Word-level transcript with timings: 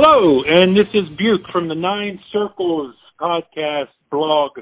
Hello, 0.00 0.44
and 0.44 0.76
this 0.76 0.86
is 0.94 1.08
Buke 1.08 1.48
from 1.48 1.66
the 1.66 1.74
Nine 1.74 2.20
Circles 2.32 2.94
podcast 3.20 3.88
blog 4.12 4.52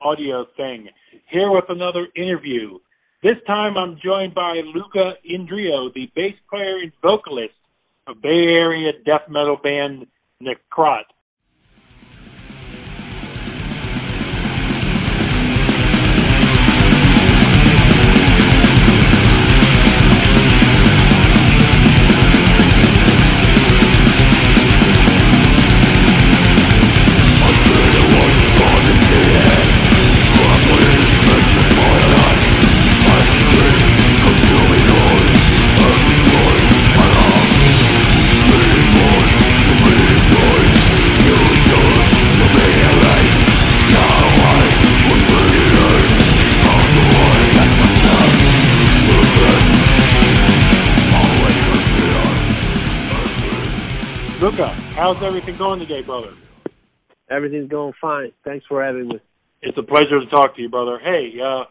audio 0.00 0.46
thing, 0.56 0.88
here 1.26 1.50
with 1.50 1.66
another 1.68 2.06
interview. 2.16 2.78
This 3.22 3.36
time 3.46 3.76
I'm 3.76 4.00
joined 4.02 4.34
by 4.34 4.62
Luca 4.74 5.12
Indrio, 5.30 5.92
the 5.92 6.10
bass 6.16 6.36
player 6.48 6.78
and 6.78 6.90
vocalist 7.02 7.52
of 8.06 8.22
Bay 8.22 8.30
Area 8.30 8.92
death 9.04 9.28
metal 9.28 9.58
band 9.62 10.06
Necrot. 10.42 11.04
How's 55.08 55.22
everything 55.22 55.56
going 55.56 55.80
today, 55.80 56.02
brother? 56.02 56.34
Everything's 57.30 57.70
going 57.70 57.94
fine. 57.98 58.30
Thanks 58.44 58.66
for 58.68 58.84
having 58.84 59.08
me. 59.08 59.18
It's 59.62 59.78
a 59.78 59.82
pleasure 59.82 60.20
to 60.20 60.26
talk 60.26 60.54
to 60.56 60.60
you, 60.60 60.68
brother. 60.68 60.98
Hey, 61.02 61.32
uh, 61.42 61.64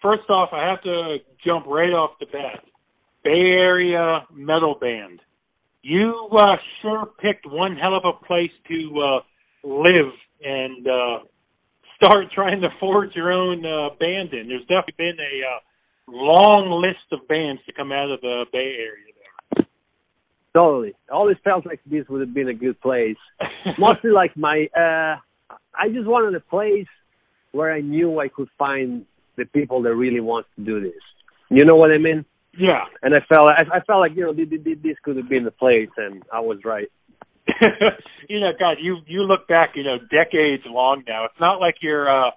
first 0.00 0.30
off, 0.30 0.50
I 0.52 0.70
have 0.70 0.80
to 0.82 1.16
jump 1.44 1.66
right 1.66 1.90
off 1.90 2.12
the 2.20 2.26
bat. 2.26 2.64
Bay 3.24 3.30
Area 3.30 4.20
metal 4.32 4.76
band. 4.80 5.18
You 5.82 6.28
uh, 6.38 6.54
sure 6.80 7.06
picked 7.20 7.46
one 7.50 7.76
hell 7.76 7.96
of 7.96 8.04
a 8.04 8.24
place 8.24 8.52
to 8.68 9.02
uh, 9.02 9.68
live 9.68 10.12
and 10.40 10.86
uh, 10.86 11.18
start 11.96 12.26
trying 12.34 12.60
to 12.60 12.68
forge 12.78 13.10
your 13.16 13.32
own 13.32 13.66
uh, 13.66 13.88
band 13.98 14.32
in. 14.32 14.46
There's 14.46 14.62
definitely 14.62 14.94
been 14.98 15.16
a 15.18 15.34
uh, 15.50 16.14
long 16.16 16.80
list 16.80 17.10
of 17.10 17.26
bands 17.26 17.60
to 17.66 17.72
come 17.72 17.90
out 17.90 18.12
of 18.12 18.20
the 18.20 18.44
Bay 18.52 18.76
Area. 18.78 19.17
Totally. 20.58 20.94
Always 21.08 21.36
felt 21.44 21.64
like 21.66 21.78
this 21.86 22.04
would 22.08 22.20
have 22.20 22.34
been 22.34 22.48
a 22.48 22.54
good 22.54 22.80
place. 22.80 23.16
Mostly 23.78 24.10
like 24.10 24.36
my, 24.36 24.66
uh, 24.76 25.14
I 25.72 25.88
just 25.94 26.08
wanted 26.08 26.34
a 26.34 26.40
place 26.40 26.88
where 27.52 27.72
I 27.72 27.80
knew 27.80 28.18
I 28.18 28.26
could 28.26 28.48
find 28.58 29.06
the 29.36 29.44
people 29.44 29.82
that 29.82 29.94
really 29.94 30.18
want 30.18 30.46
to 30.56 30.64
do 30.64 30.80
this. 30.80 31.00
You 31.48 31.64
know 31.64 31.76
what 31.76 31.92
I 31.92 31.98
mean? 31.98 32.24
Yeah. 32.58 32.86
And 33.02 33.14
I 33.14 33.20
felt, 33.32 33.48
I, 33.48 33.62
I 33.72 33.80
felt 33.86 34.00
like 34.00 34.16
you 34.16 34.22
know 34.22 34.32
this, 34.32 34.48
this 34.82 34.96
could 35.04 35.16
have 35.16 35.28
been 35.28 35.44
the 35.44 35.52
place, 35.52 35.90
and 35.96 36.24
I 36.32 36.40
was 36.40 36.58
right. 36.64 36.88
you 38.28 38.40
know, 38.40 38.50
God, 38.58 38.78
you 38.82 38.98
you 39.06 39.22
look 39.22 39.46
back, 39.46 39.70
you 39.76 39.84
know, 39.84 39.96
decades 40.10 40.64
long 40.66 41.04
now. 41.06 41.24
It's 41.24 41.40
not 41.40 41.60
like 41.60 41.76
you're 41.80 42.10
uh 42.10 42.30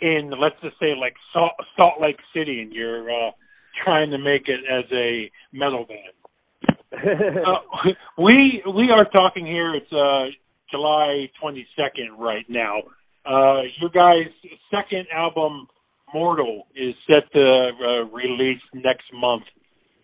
in, 0.00 0.32
let's 0.40 0.56
just 0.60 0.74
say, 0.80 0.94
like 0.98 1.14
Salt, 1.32 1.52
Salt 1.76 2.00
Lake 2.00 2.18
City, 2.34 2.62
and 2.62 2.72
you're 2.72 3.08
uh 3.08 3.30
trying 3.84 4.10
to 4.10 4.18
make 4.18 4.48
it 4.48 4.60
as 4.68 4.84
a 4.92 5.30
metal 5.52 5.84
band 5.84 6.16
uh, 6.92 7.90
we 8.16 8.62
we 8.74 8.90
are 8.90 9.04
talking 9.10 9.44
here. 9.44 9.74
It's 9.74 9.92
uh, 9.92 10.26
July 10.70 11.28
22nd 11.42 12.16
right 12.18 12.44
now. 12.48 12.78
Uh, 13.24 13.62
your 13.80 13.90
guys' 13.90 14.32
second 14.70 15.06
album, 15.12 15.66
Mortal, 16.14 16.68
is 16.76 16.94
set 17.08 17.30
to 17.32 17.40
uh, 17.40 18.14
release 18.14 18.62
next 18.72 19.06
month. 19.12 19.42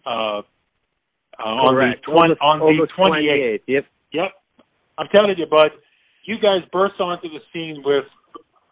Uh, 0.05 0.43
uh, 1.39 1.65
on 1.65 1.75
the 1.75 2.13
20, 2.13 2.35
on 2.43 2.59
the 2.59 2.89
28th. 2.99 3.61
Yep. 3.67 3.87
Yep. 4.13 4.31
I'm 4.99 5.09
telling 5.15 5.35
you, 5.39 5.47
bud. 5.47 5.71
You 6.25 6.37
guys 6.37 6.61
burst 6.73 7.01
onto 7.01 7.29
the 7.29 7.41
scene 7.53 7.83
with 7.85 8.05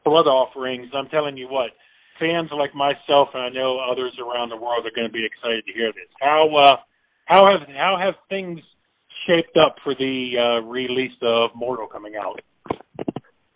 blood 0.05 0.27
offerings. 0.27 0.91
I'm 0.95 1.09
telling 1.09 1.37
you 1.37 1.49
what. 1.49 1.71
Fans 2.19 2.51
like 2.53 2.75
myself 2.75 3.29
and 3.33 3.43
I 3.43 3.49
know 3.49 3.81
others 3.81 4.13
around 4.21 4.51
the 4.51 4.57
world 4.57 4.85
are 4.85 4.95
going 4.95 5.09
to 5.09 5.13
be 5.13 5.25
excited 5.25 5.65
to 5.65 5.73
hear 5.73 5.91
this. 5.93 6.07
How 6.21 6.51
uh, 6.55 6.77
how 7.31 7.47
have 7.47 7.69
how 7.69 7.97
have 8.01 8.15
things 8.29 8.61
shaped 9.27 9.57
up 9.57 9.77
for 9.85 9.95
the 9.95 10.33
uh, 10.37 10.67
release 10.67 11.17
of 11.23 11.51
Mortal 11.55 11.87
coming 11.87 12.15
out? 12.21 12.41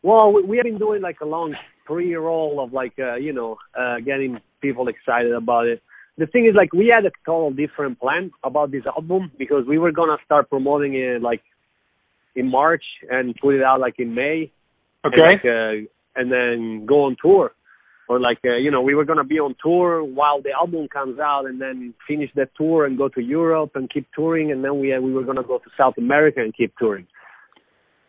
Well, 0.02 0.32
we, 0.32 0.42
we 0.44 0.56
have 0.58 0.64
been 0.64 0.78
doing 0.78 1.02
like 1.02 1.20
a 1.20 1.26
long 1.26 1.54
pre-roll 1.84 2.62
of 2.62 2.72
like 2.72 2.92
uh, 2.98 3.16
you 3.16 3.32
know 3.32 3.56
uh, 3.78 3.96
getting 3.98 4.38
people 4.62 4.86
excited 4.88 5.32
about 5.32 5.66
it. 5.66 5.82
The 6.16 6.26
thing 6.26 6.46
is, 6.46 6.54
like, 6.56 6.72
we 6.72 6.92
had 6.94 7.04
a 7.04 7.10
total 7.26 7.50
different 7.50 7.98
plan 7.98 8.30
about 8.44 8.70
this 8.70 8.84
album 8.86 9.32
because 9.36 9.66
we 9.66 9.78
were 9.78 9.90
gonna 9.90 10.18
start 10.24 10.48
promoting 10.48 10.94
it 10.94 11.20
like 11.20 11.42
in 12.36 12.48
March 12.48 12.84
and 13.10 13.34
put 13.42 13.56
it 13.56 13.64
out 13.64 13.80
like 13.80 13.96
in 13.98 14.14
May. 14.14 14.52
Okay. 15.04 15.20
And, 15.20 15.20
like, 15.20 15.44
uh, 15.44 15.90
and 16.14 16.30
then 16.30 16.86
go 16.86 17.06
on 17.06 17.16
tour 17.20 17.50
or 18.08 18.20
like 18.20 18.38
uh, 18.44 18.56
you 18.56 18.70
know 18.70 18.82
we 18.82 18.94
were 18.94 19.04
gonna 19.04 19.24
be 19.24 19.38
on 19.38 19.54
tour 19.62 20.04
while 20.04 20.42
the 20.42 20.50
album 20.50 20.88
comes 20.88 21.18
out 21.18 21.46
and 21.46 21.60
then 21.60 21.94
finish 22.06 22.30
that 22.36 22.50
tour 22.56 22.84
and 22.86 22.98
go 22.98 23.08
to 23.08 23.20
Europe 23.20 23.72
and 23.74 23.90
keep 23.90 24.06
touring 24.14 24.52
and 24.52 24.62
then 24.64 24.78
we 24.80 24.92
uh, 24.94 25.00
we 25.00 25.12
were 25.12 25.24
gonna 25.24 25.42
go 25.42 25.58
to 25.58 25.70
South 25.76 25.94
America 25.98 26.40
and 26.40 26.54
keep 26.54 26.72
touring. 26.78 27.06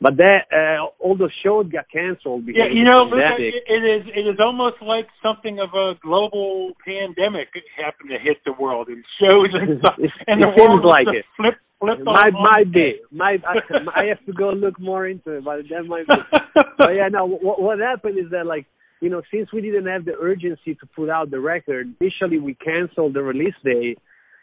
But 0.01 0.17
that 0.17 0.51
uh, 0.51 0.85
all 1.00 1.16
those 1.16 1.31
shows 1.41 1.72
got 1.72 1.85
canceled 1.89 2.45
because 2.45 2.67
yeah, 2.67 2.73
you 2.73 2.83
know, 2.83 3.07
it, 3.16 3.63
it 3.66 3.83
is 3.83 4.03
it 4.13 4.28
is 4.28 4.38
almost 4.44 4.75
like 4.81 5.07
something 5.23 5.59
of 5.59 5.69
a 5.73 5.94
global 6.03 6.73
pandemic 6.83 7.47
happened 7.79 8.09
to 8.12 8.19
hit 8.19 8.38
the 8.45 8.51
world 8.59 8.89
and 8.89 9.03
shows 9.19 9.50
and 9.53 9.79
stuff, 9.81 9.95
it, 9.97 10.12
and 10.27 10.41
it 10.41 10.44
the 10.44 10.62
world 10.62 10.83
seems 10.83 10.91
like 10.91 11.07
it. 11.07 11.25
flip 11.38 11.56
flip 11.79 12.00
might 12.03 12.33
might 12.33 12.72
be 12.73 13.00
might 13.09 13.41
I, 13.45 13.63
I 13.95 14.06
have 14.07 14.23
to 14.25 14.33
go 14.33 14.50
look 14.50 14.77
more 14.79 15.07
into 15.07 15.31
it, 15.31 15.45
but 15.45 15.63
that 15.69 15.83
might 15.88 16.07
be. 16.07 16.16
but 16.77 16.89
yeah, 16.89 17.07
no. 17.07 17.25
What, 17.25 17.62
what 17.62 17.79
happened 17.79 18.19
is 18.19 18.29
that 18.31 18.45
like 18.45 18.66
you 19.01 19.09
know, 19.09 19.22
since 19.31 19.51
we 19.51 19.61
didn't 19.61 19.88
have 19.88 20.06
the 20.06 20.13
urgency 20.19 20.75
to 20.75 20.85
put 20.95 21.09
out 21.09 21.31
the 21.31 21.39
record, 21.39 21.94
initially 22.00 22.39
we 22.39 22.56
canceled 22.56 23.13
the 23.13 23.22
release 23.22 23.56
date 23.63 24.00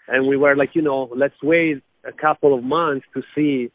and 0.09 0.27
we 0.27 0.37
were 0.37 0.57
like, 0.57 0.71
you 0.75 0.83
know, 0.83 1.09
let's 1.17 1.35
wait 1.43 1.83
a 2.05 2.13
couple 2.13 2.57
of 2.57 2.63
months 2.63 3.07
to 3.15 3.23
see 3.35 3.71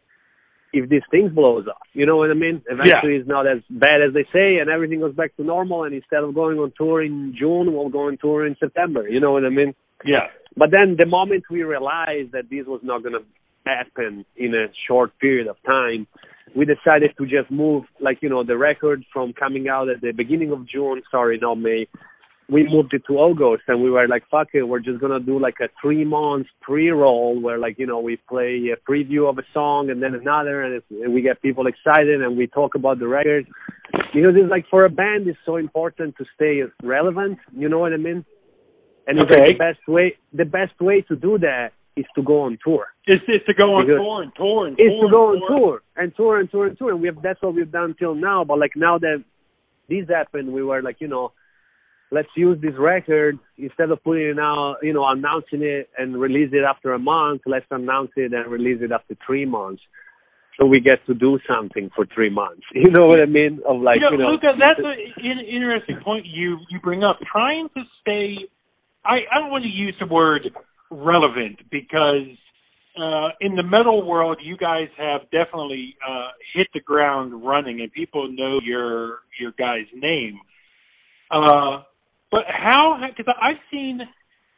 if 0.73 0.89
this 0.89 1.03
thing 1.09 1.29
blows 1.33 1.65
up. 1.67 1.81
You 1.93 2.05
know 2.05 2.17
what 2.17 2.29
I 2.29 2.33
mean? 2.33 2.61
Eventually 2.69 3.13
yeah. 3.13 3.19
it's 3.19 3.27
not 3.27 3.47
as 3.47 3.59
bad 3.69 4.01
as 4.05 4.13
they 4.13 4.25
say 4.33 4.57
and 4.59 4.69
everything 4.69 4.99
goes 4.99 5.15
back 5.15 5.35
to 5.37 5.43
normal 5.43 5.83
and 5.83 5.95
instead 5.95 6.23
of 6.23 6.35
going 6.35 6.57
on 6.59 6.73
tour 6.77 7.03
in 7.03 7.35
June, 7.37 7.73
we'll 7.73 7.89
go 7.89 8.07
on 8.07 8.17
tour 8.19 8.45
in 8.45 8.55
September. 8.59 9.07
You 9.07 9.19
know 9.19 9.31
what 9.31 9.45
I 9.45 9.49
mean? 9.49 9.73
Yeah. 10.05 10.27
But 10.55 10.69
then 10.71 10.95
the 10.97 11.05
moment 11.05 11.45
we 11.49 11.63
realized 11.63 12.33
that 12.33 12.49
this 12.49 12.65
was 12.65 12.81
not 12.83 13.03
going 13.03 13.13
to 13.13 13.25
happen 13.65 14.25
in 14.35 14.53
a 14.53 14.67
short 14.87 15.17
period 15.19 15.47
of 15.47 15.57
time, 15.65 16.07
we 16.55 16.65
decided 16.65 17.11
to 17.17 17.25
just 17.25 17.51
move, 17.51 17.83
like, 17.99 18.19
you 18.21 18.29
know, 18.29 18.43
the 18.43 18.57
record 18.57 19.03
from 19.13 19.33
coming 19.33 19.67
out 19.69 19.89
at 19.89 20.01
the 20.01 20.11
beginning 20.11 20.51
of 20.51 20.67
June, 20.67 21.01
sorry, 21.11 21.37
not 21.39 21.55
May, 21.55 21.87
we 22.49 22.67
moved 22.67 22.93
it 22.93 23.03
to 23.07 23.17
August 23.17 23.63
and 23.67 23.83
we 23.83 23.89
were 23.89 24.07
like, 24.07 24.23
fuck 24.31 24.47
it, 24.53 24.63
we're 24.63 24.79
just 24.79 25.01
gonna 25.01 25.19
do 25.19 25.37
like 25.37 25.55
a 25.59 25.67
three 25.81 26.05
months 26.05 26.49
pre-roll 26.61 27.39
where 27.41 27.57
like, 27.57 27.77
you 27.77 27.85
know, 27.85 27.99
we 27.99 28.17
play 28.29 28.71
a 28.71 28.89
preview 28.89 29.29
of 29.29 29.37
a 29.37 29.43
song 29.53 29.89
and 29.89 30.01
then 30.01 30.15
another 30.15 30.63
and, 30.63 30.81
and 30.89 31.13
we 31.13 31.21
get 31.21 31.41
people 31.41 31.67
excited 31.67 32.21
and 32.21 32.37
we 32.37 32.47
talk 32.47 32.75
about 32.75 32.99
the 32.99 33.07
record. 33.07 33.45
Because 34.13 34.35
it's 34.35 34.49
like 34.49 34.65
for 34.69 34.85
a 34.85 34.89
band 34.89 35.27
it's 35.27 35.37
so 35.45 35.57
important 35.57 36.15
to 36.17 36.25
stay 36.35 36.61
relevant, 36.81 37.37
you 37.53 37.67
know 37.67 37.79
what 37.79 37.93
I 37.93 37.97
mean? 37.97 38.23
And 39.07 39.19
it's 39.19 39.31
like 39.31 39.49
the 39.49 39.57
best 39.57 39.87
way, 39.87 40.17
the 40.33 40.45
best 40.45 40.79
way 40.79 41.01
to 41.01 41.15
do 41.17 41.37
that 41.39 41.71
is 41.97 42.05
to 42.15 42.21
go 42.21 42.41
on 42.41 42.57
tour. 42.63 42.87
It's, 43.05 43.23
it's 43.27 43.45
to 43.47 43.53
go 43.53 43.75
on 43.75 43.85
because 43.85 43.99
tour 43.99 44.21
and 44.23 44.31
tour 44.35 44.67
and 44.67 44.75
it's 44.79 44.87
tour. 44.87 45.03
to 45.03 45.11
go 45.11 45.23
on 45.27 45.39
tour 45.47 45.81
and 45.95 46.15
tour 46.15 46.39
and 46.39 46.51
tour 46.51 46.67
and 46.67 46.77
tour. 46.77 46.91
And 46.91 47.01
we 47.01 47.07
have 47.07 47.21
that's 47.21 47.41
what 47.41 47.55
we've 47.55 47.71
done 47.71 47.95
till 47.97 48.15
now. 48.15 48.43
But 48.43 48.59
like 48.59 48.71
now 48.75 48.97
that 48.99 49.23
this 49.89 50.07
happened, 50.09 50.53
we 50.53 50.63
were 50.63 50.81
like, 50.81 50.97
you 50.99 51.07
know, 51.07 51.31
let's 52.11 52.29
use 52.35 52.59
this 52.61 52.73
record 52.77 53.39
instead 53.57 53.91
of 53.91 54.03
putting 54.03 54.27
it 54.27 54.39
out, 54.39 54.77
you 54.81 54.93
know, 54.93 55.05
announcing 55.07 55.61
it 55.63 55.89
and 55.97 56.19
release 56.19 56.49
it 56.53 56.63
after 56.63 56.93
a 56.93 56.99
month. 56.99 57.41
Let's 57.45 57.65
announce 57.71 58.11
it 58.15 58.33
and 58.33 58.51
release 58.51 58.79
it 58.81 58.91
after 58.91 59.15
three 59.25 59.45
months. 59.45 59.81
So 60.59 60.65
we 60.65 60.79
get 60.79 61.05
to 61.05 61.13
do 61.13 61.37
something 61.47 61.91
for 61.95 62.07
three 62.13 62.31
months. 62.31 62.63
You 62.73 62.91
know 62.91 63.05
what 63.05 63.19
I 63.19 63.25
mean? 63.25 63.59
Of 63.67 63.81
like, 63.81 63.97
you 63.97 64.09
know, 64.09 64.11
you 64.11 64.17
know 64.17 64.29
Luca, 64.31 64.53
that's 64.57 64.79
an 64.79 65.39
interesting 65.45 65.99
point 66.03 66.25
you 66.25 66.57
you 66.69 66.79
bring 66.79 67.03
up. 67.03 67.19
Trying 67.31 67.69
to 67.75 67.81
stay, 68.01 68.49
I 69.05 69.21
I 69.29 69.39
don't 69.39 69.51
want 69.51 69.63
to 69.65 69.69
use 69.69 69.95
the 69.99 70.07
word 70.07 70.49
relevant 70.89 71.59
because 71.71 72.27
uh, 72.97 73.29
in 73.41 73.55
the 73.55 73.63
metal 73.63 74.05
world, 74.07 74.37
you 74.41 74.57
guys 74.57 74.87
have 74.97 75.21
definitely 75.31 75.95
uh, 76.07 76.29
hit 76.55 76.67
the 76.73 76.79
ground 76.79 77.45
running, 77.45 77.81
and 77.81 77.91
people 77.91 78.27
know 78.31 78.59
your 78.63 79.19
your 79.39 79.51
guy's 79.57 79.87
name. 79.93 80.39
Uh, 81.29 81.83
but 82.31 82.41
how? 82.47 82.99
Because 83.15 83.33
I've 83.41 83.61
seen 83.71 83.99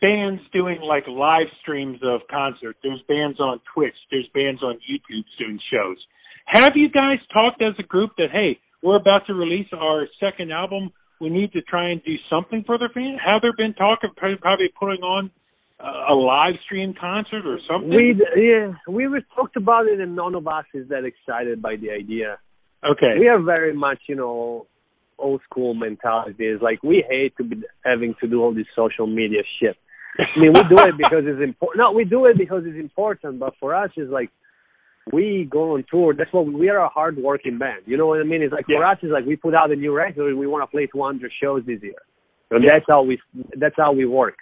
bands 0.02 0.42
doing 0.54 0.80
like 0.82 1.04
live 1.08 1.48
streams 1.62 2.00
of 2.04 2.22
concerts. 2.30 2.80
There's 2.82 3.02
bands 3.08 3.40
on 3.40 3.60
Twitch. 3.74 3.96
There's 4.12 4.30
bands 4.34 4.64
on 4.64 4.76
YouTube 4.90 5.24
doing 5.38 5.60
shows. 5.72 5.98
Have 6.46 6.74
you 6.76 6.90
guys 6.90 7.20
talked 7.34 7.62
as 7.62 7.74
a 7.78 7.84
group 7.84 8.12
that 8.18 8.32
hey, 8.32 8.60
we're 8.82 8.96
about 8.96 9.28
to 9.28 9.34
release 9.34 9.68
our 9.74 10.08
second 10.20 10.52
album? 10.52 10.92
We 11.20 11.30
need 11.30 11.52
to 11.52 11.62
try 11.62 11.90
and 11.90 12.02
do 12.06 12.16
something 12.30 12.64
for 12.66 12.78
their 12.78 12.90
fans. 12.90 13.20
Have 13.26 13.42
there 13.42 13.54
been 13.58 13.74
talk 13.74 14.00
of 14.04 14.16
probably 14.16 14.70
putting 14.80 15.04
on 15.04 15.32
a 15.80 16.14
live 16.14 16.56
stream 16.66 16.94
concert 17.00 17.46
or 17.46 17.60
something? 17.70 17.90
We 17.90 18.22
yeah, 18.36 18.74
we 18.88 19.08
were 19.08 19.22
talked 19.36 19.56
about 19.56 19.88
it, 19.88 20.00
and 20.00 20.16
none 20.16 20.36
of 20.36 20.48
us 20.48 20.66
is 20.74 20.90
that 20.90 21.06
excited 21.06 21.62
by 21.62 21.76
the 21.78 21.92
idea. 21.92 22.38
Okay, 22.84 23.20
we 23.20 23.28
are 23.28 23.42
very 23.42 23.74
much 23.74 24.00
you 24.08 24.16
know 24.16 24.68
old 25.18 25.42
school 25.50 25.74
mentality. 25.74 26.46
Is 26.46 26.62
like 26.62 26.84
we 26.84 27.04
hate 27.08 27.36
to 27.38 27.44
be 27.44 27.64
having 27.84 28.16
to 28.22 28.28
do 28.28 28.42
all 28.42 28.54
this 28.54 28.68
social 28.76 29.08
media 29.08 29.42
shit. 29.60 29.78
I 30.18 30.40
mean, 30.40 30.54
we 30.54 30.62
do 30.64 30.82
it 30.84 30.98
because 30.98 31.24
it's 31.26 31.42
important. 31.42 31.78
No, 31.78 31.92
we 31.92 32.04
do 32.04 32.26
it 32.26 32.38
because 32.38 32.64
it's 32.66 32.80
important. 32.80 33.40
But 33.40 33.54
for 33.60 33.74
us, 33.74 33.92
it's 33.96 34.12
like 34.12 34.32
we 35.12 35.48
go 35.50 35.76
on 35.76 35.86
tour. 35.90 36.14
That's 36.14 36.32
what 36.34 36.46
we, 36.46 36.56
we 36.56 36.70
are 36.70 36.80
a 36.80 36.90
hard 36.90 37.18
working 37.18 37.58
band. 37.58 37.84
You 37.86 37.98
know 37.98 38.08
what 38.08 38.20
I 38.20 38.24
mean? 38.24 38.42
It's 38.42 38.54
like 38.54 38.66
yeah. 38.68 38.80
for 38.80 38.86
us, 38.86 38.98
it's 39.02 39.14
like 39.14 39.26
we 39.26 39.38
put 39.38 39.56
out 39.56 39.72
a 39.72 39.76
new 39.76 39.96
record. 39.96 40.36
We 40.36 40.48
want 40.48 40.64
to 40.64 40.68
play 40.68 40.88
200 40.92 41.32
shows 41.42 41.64
this 41.66 41.82
year, 41.82 42.02
and 42.52 42.64
yeah. 42.64 42.72
that's 42.74 42.86
how 42.90 43.04
we 43.04 43.20
that's 43.56 43.76
how 43.78 43.94
we 43.94 44.06
work. 44.06 44.36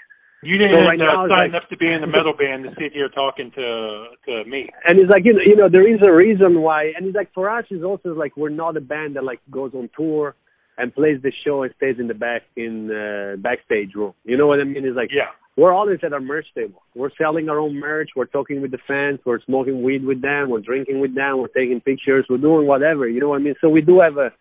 You 0.44 0.57
didn't 0.57 0.75
so 0.75 0.81
right 0.81 1.01
uh, 1.01 1.04
now, 1.04 1.28
sign 1.28 1.51
like, 1.51 1.63
up 1.63 1.69
to 1.69 1.78
be 1.78 1.92
in 1.92 2.01
the 2.01 2.07
metal 2.18 2.34
band 2.38 2.63
to 2.63 2.69
sit 2.80 2.94
here 2.94 3.10
talking 3.10 3.51
to 3.51 4.06
to 4.25 4.45
me. 4.45 4.69
And 4.86 5.00
it's 5.00 5.10
like 5.10 5.25
you 5.25 5.34
know, 5.34 5.42
you 5.45 5.56
know, 5.56 5.69
there 5.69 5.88
is 5.88 6.00
a 6.06 6.12
reason 6.12 6.62
why. 6.62 6.94
And 6.95 7.07
it's 7.07 7.16
like 7.16 7.34
for 7.34 7.50
us, 7.50 7.66
it's 7.69 7.84
also 7.84 8.13
like 8.13 8.38
we're 8.38 8.50
not 8.50 8.78
a 8.78 8.81
band 8.81 9.16
that 9.16 9.24
like 9.24 9.39
goes 9.50 9.72
on 9.74 9.89
tour 9.98 10.36
and 10.78 10.94
plays 10.94 11.19
the 11.24 11.31
show 11.44 11.63
and 11.63 11.74
stays 11.78 11.95
in 12.00 12.07
the 12.07 12.13
back 12.13 12.44
in 12.56 12.92
uh, 12.92 13.38
backstage 13.38 13.95
room. 13.95 14.13
You 14.25 14.38
know 14.38 14.48
what 14.48 14.60
I 14.60 14.63
mean? 14.63 14.86
It's 14.86 14.95
like 14.95 15.10
yeah. 15.12 15.31
We're 15.57 15.74
always 15.74 15.98
at 16.04 16.13
our 16.13 16.22
merch 16.22 16.45
table. 16.54 16.84
We're 16.94 17.10
selling 17.18 17.50
our 17.50 17.57
own 17.57 17.80
merch. 17.80 18.12
We're 18.16 18.25
talking 18.25 18.62
with 18.62 18.69
the 18.69 18.78
fans. 18.88 19.19
We're 19.25 19.42
smoking 19.42 19.81
weed 19.81 20.06
with 20.06 20.22
them. 20.22 20.51
We're 20.51 20.60
drinking 20.60 21.00
with 21.00 21.16
them. 21.16 21.39
We're 21.39 21.48
taking 21.48 21.81
pictures. 21.81 22.28
We're 22.30 22.38
doing 22.38 22.68
whatever. 22.68 23.10
You 23.10 23.19
know 23.19 23.30
what 23.30 23.42
I 23.42 23.44
mean? 23.44 23.56
So 23.60 23.68
we 23.68 23.81
do 23.81 24.00
have 24.01 24.18
a 24.18 24.31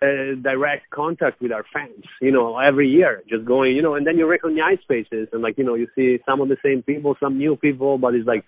direct 0.00 0.88
contact 0.90 1.42
with 1.42 1.52
our 1.52 1.64
fans, 1.72 2.04
you 2.20 2.32
know, 2.32 2.58
every 2.58 2.88
year, 2.88 3.22
just 3.28 3.44
going, 3.44 3.76
you 3.76 3.82
know, 3.82 3.94
and 3.94 4.06
then 4.06 4.16
you 4.16 4.26
recognize 4.26 4.78
faces 4.88 5.28
and 5.32 5.42
like, 5.42 5.58
you 5.58 5.64
know, 5.64 5.74
you 5.74 5.88
see 5.94 6.18
some 6.24 6.40
of 6.40 6.48
the 6.48 6.56
same 6.64 6.82
people, 6.82 7.14
some 7.20 7.36
new 7.36 7.54
people, 7.56 7.98
but 7.98 8.14
it's 8.14 8.26
like, 8.26 8.44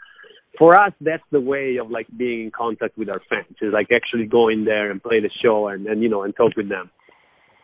for 0.59 0.75
us, 0.77 0.93
that's 1.01 1.23
the 1.31 1.41
way 1.41 1.77
of 1.77 1.91
like 1.91 2.07
being 2.17 2.45
in 2.45 2.51
contact 2.51 2.97
with 2.97 3.09
our 3.09 3.21
fans 3.29 3.57
is 3.61 3.73
like 3.73 3.89
actually 3.95 4.27
going 4.27 4.65
there 4.65 4.91
and 4.91 5.03
play 5.03 5.21
the 5.21 5.31
show 5.43 5.69
and, 5.69 5.87
and, 5.87 6.03
you 6.03 6.09
know, 6.09 6.23
and 6.23 6.35
talk 6.37 6.57
with 6.57 6.69
them. 6.69 6.91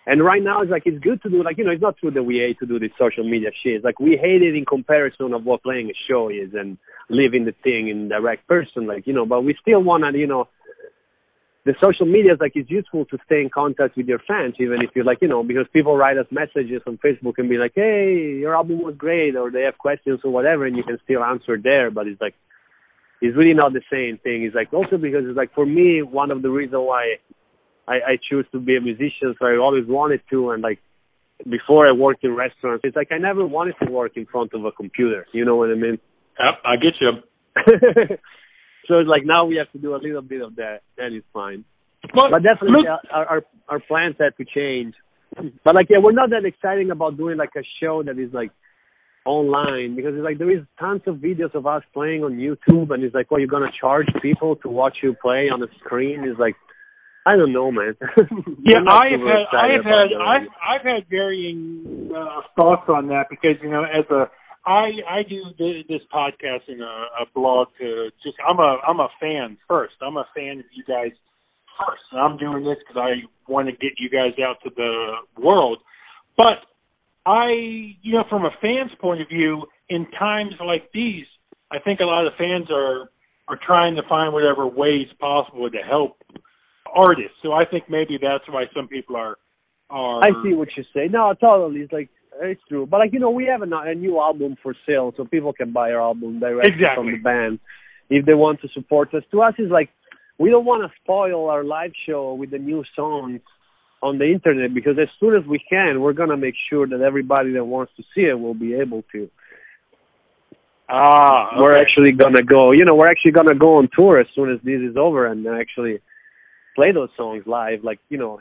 And 0.08 0.25
right 0.25 0.43
now, 0.43 0.62
it's 0.62 0.70
like 0.70 0.85
it's 0.87 1.05
good 1.05 1.23
to 1.23 1.29
do 1.29 1.44
like 1.44 1.58
you 1.58 1.64
know 1.64 1.70
it's 1.70 1.82
not 1.82 1.99
true 1.99 2.11
that 2.11 2.23
we 2.23 2.37
hate 2.37 2.58
to 2.61 2.67
do 2.67 2.79
this 2.79 2.93
social 2.99 3.29
media 3.29 3.50
shit. 3.62 3.75
It's 3.75 3.85
like 3.85 4.00
we 4.00 4.17
hate 4.17 4.40
it 4.40 4.56
in 4.56 4.64
comparison 4.64 5.35
of 5.35 5.44
what 5.44 5.62
playing 5.62 5.90
a 5.90 5.96
show 6.08 6.31
is 6.31 6.55
and 6.55 6.79
living 7.11 7.44
the 7.44 7.52
thing 7.62 7.90
in 7.90 8.08
direct 8.08 8.49
person, 8.49 8.87
like 8.87 9.06
you 9.06 9.12
know. 9.12 9.26
But 9.26 9.43
we 9.43 9.55
still 9.61 9.82
wanna 9.82 10.17
you 10.17 10.26
know 10.26 10.49
the 11.65 11.75
social 11.83 12.07
media 12.07 12.33
is 12.33 12.41
like 12.41 12.53
it's 12.55 12.71
useful 12.71 13.05
to 13.07 13.19
stay 13.27 13.41
in 13.41 13.51
contact 13.53 13.97
with 13.97 14.07
your 14.07 14.21
fans, 14.27 14.55
even 14.59 14.81
if 14.81 14.91
you're 14.95 15.05
like, 15.05 15.19
you 15.21 15.29
know, 15.29 15.43
because 15.43 15.67
people 15.73 15.97
write 15.97 16.17
us 16.17 16.27
messages 16.31 16.81
on 16.87 16.99
Facebook 17.05 17.35
and 17.39 17.49
be 17.49 17.59
like, 17.59 17.73
hey, 17.75 18.39
your 18.41 18.55
album 18.55 18.83
was 18.83 18.95
great, 18.97 19.37
or 19.37 19.51
they 19.51 19.63
have 19.63 19.77
questions 19.77 20.21
or 20.25 20.31
whatever, 20.31 20.67
and 20.67 20.77
you 20.77 20.83
can 20.83 20.99
still 21.05 21.23
answer 21.23 21.59
there. 21.63 21.91
But 21.91 22.07
it's 22.07 22.21
like, 22.21 22.35
it's 23.21 23.37
really 23.37 23.55
not 23.55 23.73
the 23.73 23.83
same 23.91 24.19
thing. 24.23 24.45
It's 24.45 24.55
like 24.55 24.73
also 24.73 24.97
because 24.97 25.25
it's 25.27 25.37
like 25.37 25.53
for 25.55 25.67
me, 25.67 26.03
one 26.03 26.31
of 26.31 26.43
the 26.43 26.51
reasons 26.51 26.83
why 26.87 27.17
I, 27.87 27.95
I 27.95 28.19
choose 28.31 28.47
to 28.53 28.61
be 28.61 28.77
a 28.77 28.81
musician, 28.81 29.35
so 29.39 29.47
I 29.47 29.57
always 29.57 29.85
wanted 29.87 30.23
to, 30.31 30.51
and 30.51 30.63
like 30.63 30.79
before 31.49 31.87
I 31.89 31.93
worked 31.93 32.25
in 32.25 32.35
restaurants, 32.35 32.83
it's 32.85 32.97
like 32.97 33.13
I 33.13 33.19
never 33.19 33.47
wanted 33.47 33.75
to 33.83 33.91
work 33.91 34.13
in 34.17 34.27
front 34.27 34.53
of 34.55 34.65
a 34.65 34.73
computer. 34.73 35.27
You 35.33 35.45
know 35.45 35.57
what 35.57 35.71
I 35.71 35.75
mean? 35.75 35.99
Yep, 36.39 36.55
I 36.65 36.77
get 36.77 36.95
you. 37.01 38.17
So 38.88 38.99
it's 38.99 39.08
like 39.08 39.23
now 39.25 39.44
we 39.44 39.56
have 39.56 39.70
to 39.73 39.79
do 39.79 39.94
a 39.94 40.00
little 40.00 40.23
bit 40.23 40.40
of 40.40 40.56
that, 40.56 40.81
and 40.96 41.14
it's 41.14 41.26
fine. 41.32 41.64
But, 42.02 42.31
but 42.31 42.43
definitely, 42.43 42.82
look, 42.82 43.00
our, 43.12 43.26
our 43.26 43.43
our 43.69 43.81
plans 43.81 44.17
had 44.19 44.37
to 44.38 44.44
change. 44.44 44.94
But 45.62 45.75
like, 45.75 45.87
yeah, 45.90 45.99
we're 46.02 46.12
not 46.12 46.31
that 46.31 46.46
exciting 46.46 46.90
about 46.90 47.17
doing 47.19 47.37
like 47.37 47.50
a 47.56 47.62
show 47.81 48.02
that 48.02 48.19
is 48.19 48.32
like 48.32 48.50
online 49.26 49.94
because 49.94 50.14
it's 50.14 50.25
like 50.25 50.38
there 50.38 50.50
is 50.50 50.64
tons 50.81 51.02
of 51.06 51.17
videos 51.17 51.55
of 51.55 51.67
us 51.67 51.82
playing 51.93 52.25
on 52.25 52.40
YouTube, 52.40 52.90
and 52.90 53.05
it's 53.05 53.14
like, 53.14 53.31
well, 53.31 53.40
you're 53.40 53.49
gonna 53.49 53.70
charge 53.79 54.06
people 54.23 54.56
to 54.56 54.69
watch 54.69 54.96
you 55.02 55.14
play 55.20 55.50
on 55.52 55.61
the 55.61 55.69
screen. 55.85 56.25
Is 56.25 56.38
like, 56.38 56.56
I 57.26 57.37
don't 57.37 57.52
know, 57.52 57.70
man. 57.70 57.94
yeah, 58.64 58.81
I 58.88 59.12
have 59.12 59.20
had, 59.20 59.44
I 59.52 59.69
have 59.76 59.85
had, 59.85 60.08
I've, 60.17 60.49
I've 60.64 60.87
had 60.87 61.11
varying 61.11 62.11
uh, 62.17 62.40
thoughts 62.56 62.88
on 62.88 63.08
that 63.08 63.26
because 63.29 63.61
you 63.62 63.70
know, 63.70 63.85
as 63.85 64.08
a 64.11 64.31
I 64.69 64.91
I 65.09 65.23
do 65.23 65.44
this 65.88 66.03
podcast 66.12 66.69
and 66.69 66.82
a, 66.82 67.06
a 67.23 67.26
blog 67.35 67.69
to 67.81 68.11
just 68.23 68.37
I'm 68.47 68.59
a 68.59 68.76
I'm 68.87 69.00
a 69.00 69.09
fan 69.19 69.56
first. 69.67 69.94
I'm 70.03 70.19
a 70.19 70.26
fan 70.37 70.59
of 70.59 70.67
you 70.75 70.85
guys 70.85 71.12
first. 71.79 72.03
I'm 72.12 72.37
doing 72.37 72.65
this 72.65 72.76
because 72.87 73.00
I 73.00 73.50
want 73.50 73.69
to 73.69 73.73
get 73.73 73.93
you 73.99 74.11
guys 74.11 74.35
out 74.44 74.56
to 74.65 74.70
the 74.76 75.43
world. 75.43 75.79
But 76.37 76.59
I, 77.25 77.49
you 78.03 78.12
know, 78.12 78.25
from 78.29 78.44
a 78.44 78.50
fan's 78.61 78.93
point 79.00 79.23
of 79.23 79.29
view, 79.29 79.65
in 79.88 80.06
times 80.19 80.53
like 80.65 80.91
these, 80.93 81.25
I 81.71 81.79
think 81.79 82.00
a 82.00 82.05
lot 82.05 82.26
of 82.26 82.35
fans 82.37 82.67
are 82.71 83.09
are 83.49 83.59
trying 83.67 83.97
to 83.97 84.03
find 84.06 84.35
whatever 84.35 84.67
ways 84.67 85.06
possible 85.19 85.71
to 85.71 85.79
help 85.79 86.19
artists. 86.94 87.38
So 87.43 87.53
I 87.53 87.64
think 87.64 87.85
maybe 87.88 88.19
that's 88.21 88.44
why 88.49 88.64
some 88.76 88.87
people 88.87 89.17
are 89.17 89.38
are. 89.88 90.23
I 90.23 90.29
see 90.43 90.53
what 90.53 90.69
you 90.76 90.85
say. 90.94 91.09
No, 91.09 91.32
totally. 91.32 91.81
It's 91.81 91.93
like 91.93 92.11
it's 92.40 92.61
true. 92.69 92.87
But 92.87 92.99
like 92.99 93.12
you 93.12 93.19
know, 93.19 93.31
we 93.31 93.46
have 93.46 93.62
a, 93.62 93.76
a 93.87 93.94
new 93.94 94.20
album 94.20 94.56
for 94.62 94.75
sale, 94.87 95.12
so 95.17 95.25
people 95.25 95.52
can 95.52 95.73
buy 95.73 95.93
our 95.93 96.00
album 96.00 96.40
directly 96.40 96.73
exactly. 96.75 97.05
from 97.05 97.12
the 97.12 97.19
band 97.19 97.58
if 98.11 98.25
they 98.25 98.35
want 98.35 98.61
to 98.62 98.69
support 98.75 99.12
us. 99.14 99.23
To 99.32 99.43
us, 99.43 99.55
is 99.58 99.70
like 99.70 99.90
we 100.38 100.50
don't 100.50 100.64
want 100.64 100.82
to 100.82 100.96
spoil 101.02 101.49
our 101.49 101.64
live 101.64 101.93
show 102.06 102.35
with 102.35 102.50
the 102.50 102.58
new 102.58 102.85
songs 102.94 103.40
on 104.02 104.19
the 104.19 104.31
internet 104.31 104.73
because 104.73 104.96
as 105.00 105.08
soon 105.19 105.35
as 105.35 105.44
we 105.46 105.61
can, 105.69 106.00
we're 106.00 106.12
gonna 106.12 106.37
make 106.37 106.55
sure 106.70 106.87
that 106.87 107.00
everybody 107.00 107.52
that 107.52 107.64
wants 107.64 107.93
to 107.96 108.02
see 108.14 108.23
it 108.23 108.38
will 108.38 108.55
be 108.55 108.75
able 108.75 109.02
to. 109.12 109.29
Ah, 110.88 111.49
okay. 111.49 111.61
we're 111.61 111.76
actually 111.76 112.12
gonna 112.12 112.43
go. 112.43 112.73
You 112.73 112.85
know, 112.85 112.94
we're 112.94 113.11
actually 113.11 113.32
gonna 113.32 113.55
go 113.55 113.76
on 113.76 113.88
tour 113.96 114.19
as 114.19 114.26
soon 114.35 114.50
as 114.50 114.58
this 114.62 114.81
is 114.81 114.96
over 114.96 115.26
and 115.26 115.46
actually 115.46 116.00
play 116.75 116.93
those 116.93 117.11
songs 117.17 117.43
live. 117.46 117.85
Like 117.85 117.99
you 118.08 118.19
know, 118.19 118.38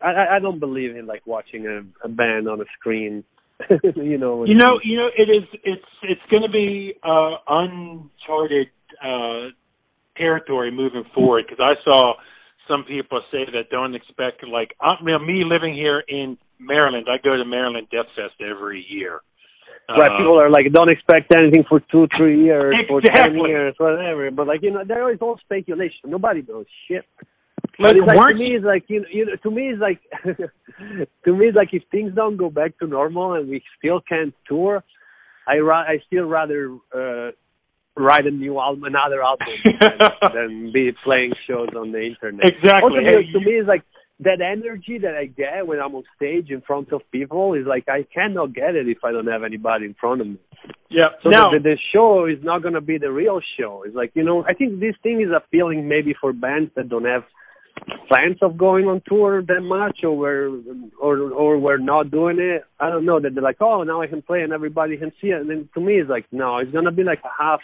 I 0.00 0.36
I 0.36 0.38
don't 0.40 0.60
believe 0.60 0.96
in 0.96 1.06
like 1.06 1.26
watching 1.26 1.66
a, 1.66 1.82
a 2.04 2.08
band 2.08 2.48
on 2.48 2.60
a 2.60 2.64
screen. 2.78 3.24
you 3.70 4.18
know. 4.18 4.44
You 4.44 4.54
know, 4.54 4.78
you 4.84 4.96
know, 4.96 5.08
it 5.16 5.30
is. 5.30 5.44
It's 5.64 5.84
it's 6.02 6.20
going 6.30 6.42
to 6.42 6.50
be 6.50 6.94
uh, 7.02 7.36
uncharted 7.48 8.68
uh, 9.02 9.48
territory 10.16 10.70
moving 10.70 11.04
forward 11.14 11.46
because 11.48 11.62
I 11.62 11.74
saw 11.84 12.14
some 12.68 12.84
people 12.84 13.22
say 13.30 13.44
that 13.52 13.70
don't 13.70 13.94
expect 13.94 14.46
like 14.46 14.74
I 14.80 15.02
mean, 15.02 15.26
me 15.26 15.44
living 15.44 15.74
here 15.74 16.02
in 16.08 16.36
Maryland. 16.58 17.06
I 17.08 17.16
go 17.22 17.36
to 17.36 17.44
Maryland 17.44 17.88
Death 17.90 18.06
Fest 18.14 18.40
every 18.40 18.84
year. 18.88 19.20
Right, 19.88 20.10
uh, 20.10 20.18
people 20.18 20.40
are 20.40 20.50
like, 20.50 20.66
don't 20.72 20.88
expect 20.88 21.32
anything 21.32 21.62
for 21.68 21.78
two, 21.78 22.08
three 22.16 22.42
years, 22.42 22.74
exactly. 22.74 22.88
for 22.88 23.00
ten 23.14 23.34
years, 23.36 23.74
whatever. 23.78 24.28
But 24.32 24.48
like, 24.48 24.62
you 24.62 24.72
know, 24.72 24.82
there 24.86 25.12
is 25.12 25.18
all 25.20 25.38
speculation. 25.44 26.10
Nobody 26.10 26.42
knows 26.42 26.66
shit. 26.88 27.04
Like, 27.78 27.96
like 28.06 28.28
to 28.28 28.34
me, 28.34 28.56
it's 28.56 28.64
like 28.64 28.84
you 28.88 29.00
know, 29.00 29.06
you 29.12 29.26
know, 29.26 29.36
to 29.42 29.50
me, 29.50 29.72
it's 29.72 29.80
like 29.80 30.00
to 31.24 31.32
me, 31.32 31.46
it's 31.46 31.56
like 31.56 31.68
if 31.72 31.82
things 31.90 32.12
don't 32.14 32.36
go 32.36 32.50
back 32.50 32.78
to 32.78 32.86
normal 32.86 33.34
and 33.34 33.48
we 33.48 33.62
still 33.78 34.00
can't 34.00 34.34
tour, 34.48 34.82
I 35.46 35.58
ra- 35.58 35.84
I 35.86 35.98
still 36.06 36.24
rather 36.24 36.76
uh, 36.94 37.32
write 37.96 38.26
a 38.26 38.30
new 38.30 38.58
album, 38.58 38.84
another 38.84 39.22
album, 39.22 39.46
than, 39.80 39.98
than 40.34 40.72
be 40.72 40.92
playing 41.04 41.32
shows 41.46 41.68
on 41.76 41.92
the 41.92 42.02
internet. 42.02 42.48
Exactly. 42.48 42.82
Also, 42.82 42.96
hey, 43.04 43.32
to 43.32 43.38
you... 43.38 43.40
me, 43.40 43.52
it's 43.52 43.68
like 43.68 43.82
that 44.20 44.40
energy 44.40 44.98
that 45.02 45.14
I 45.14 45.26
get 45.26 45.66
when 45.66 45.78
I'm 45.78 45.94
on 45.94 46.04
stage 46.16 46.50
in 46.50 46.62
front 46.62 46.92
of 46.92 47.02
people 47.12 47.52
is 47.54 47.66
like 47.66 47.88
I 47.88 48.06
cannot 48.14 48.54
get 48.54 48.74
it 48.74 48.88
if 48.88 48.98
I 49.04 49.12
don't 49.12 49.26
have 49.26 49.44
anybody 49.44 49.84
in 49.84 49.94
front 50.00 50.22
of 50.22 50.26
me. 50.28 50.38
Yeah. 50.88 51.10
So 51.22 51.28
now, 51.28 51.50
the, 51.50 51.58
the 51.58 51.76
show 51.92 52.24
is 52.24 52.42
not 52.42 52.62
going 52.62 52.74
to 52.74 52.80
be 52.80 52.96
the 52.96 53.12
real 53.12 53.40
show. 53.58 53.82
It's 53.86 53.94
like 53.94 54.12
you 54.14 54.24
know, 54.24 54.44
I 54.48 54.54
think 54.54 54.80
this 54.80 54.94
thing 55.02 55.20
is 55.20 55.28
appealing 55.36 55.88
maybe 55.88 56.14
for 56.18 56.32
bands 56.32 56.70
that 56.76 56.88
don't 56.88 57.04
have 57.04 57.24
plans 58.08 58.38
of 58.42 58.56
going 58.56 58.86
on 58.86 59.02
tour 59.06 59.42
that 59.42 59.60
much 59.60 60.00
or 60.02 60.16
we're 60.16 60.60
or 61.00 61.18
or 61.32 61.58
we're 61.58 61.78
not 61.78 62.10
doing 62.10 62.38
it. 62.38 62.64
I 62.80 62.90
don't 62.90 63.04
know 63.04 63.20
that 63.20 63.34
they're 63.34 63.42
like, 63.42 63.60
oh, 63.60 63.82
now 63.82 64.02
I 64.02 64.06
can 64.06 64.22
play 64.22 64.42
and 64.42 64.52
everybody 64.52 64.96
can 64.96 65.12
see 65.20 65.28
it. 65.28 65.40
And 65.40 65.50
then 65.50 65.68
to 65.74 65.80
me, 65.80 65.94
it's 65.94 66.10
like, 66.10 66.26
no, 66.32 66.58
it's 66.58 66.72
gonna 66.72 66.92
be 66.92 67.04
like 67.04 67.20
a 67.24 67.42
half, 67.42 67.60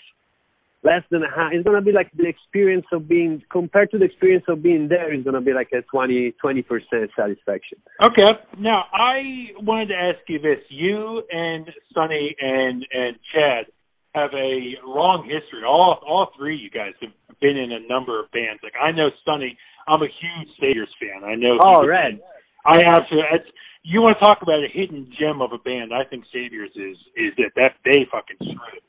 less 0.82 1.02
than 1.10 1.22
a 1.22 1.30
half. 1.34 1.52
It's 1.52 1.64
gonna 1.64 1.82
be 1.82 1.92
like 1.92 2.10
the 2.16 2.26
experience 2.26 2.86
of 2.92 3.08
being 3.08 3.42
compared 3.50 3.90
to 3.92 3.98
the 3.98 4.04
experience 4.04 4.44
of 4.48 4.62
being 4.62 4.88
there. 4.88 5.12
It's 5.12 5.24
gonna 5.24 5.40
be 5.40 5.52
like 5.52 5.70
a 5.72 5.82
twenty 5.82 6.34
twenty 6.40 6.62
percent 6.62 7.10
satisfaction. 7.16 7.78
Okay. 8.04 8.32
Now 8.58 8.84
I 8.92 9.52
wanted 9.60 9.88
to 9.88 9.94
ask 9.96 10.18
you 10.28 10.38
this: 10.38 10.58
you 10.68 11.22
and 11.30 11.68
Sonny 11.94 12.36
and 12.40 12.84
and 12.92 13.16
Chad 13.32 13.66
have 14.14 14.30
a 14.34 14.76
long 14.84 15.24
history. 15.24 15.64
All 15.66 15.98
all 16.06 16.28
three 16.36 16.56
of 16.56 16.60
you 16.60 16.70
guys 16.70 16.92
have 17.00 17.12
been 17.40 17.56
in 17.56 17.72
a 17.72 17.80
number 17.88 18.20
of 18.20 18.30
bands. 18.30 18.60
Like 18.62 18.74
I 18.80 18.92
know 18.92 19.08
Sonny 19.24 19.56
I'm 19.88 20.02
a 20.02 20.06
huge 20.06 20.48
Saviors 20.60 20.88
fan. 21.00 21.24
I 21.24 21.34
know. 21.34 21.58
Oh, 21.62 21.86
Red. 21.86 22.20
I 22.64 22.76
absolutely. 22.76 23.28
It's, 23.32 23.48
you 23.82 24.00
want 24.00 24.16
to 24.18 24.24
talk 24.24 24.38
about 24.42 24.62
a 24.62 24.68
hidden 24.72 25.10
gem 25.18 25.42
of 25.42 25.52
a 25.52 25.58
band? 25.58 25.92
I 25.92 26.04
think 26.08 26.24
Saviors 26.32 26.70
is 26.76 26.96
is 27.16 27.32
it. 27.36 27.52
That 27.56 27.72
they 27.84 28.06
fucking 28.10 28.38
shred. 28.38 28.82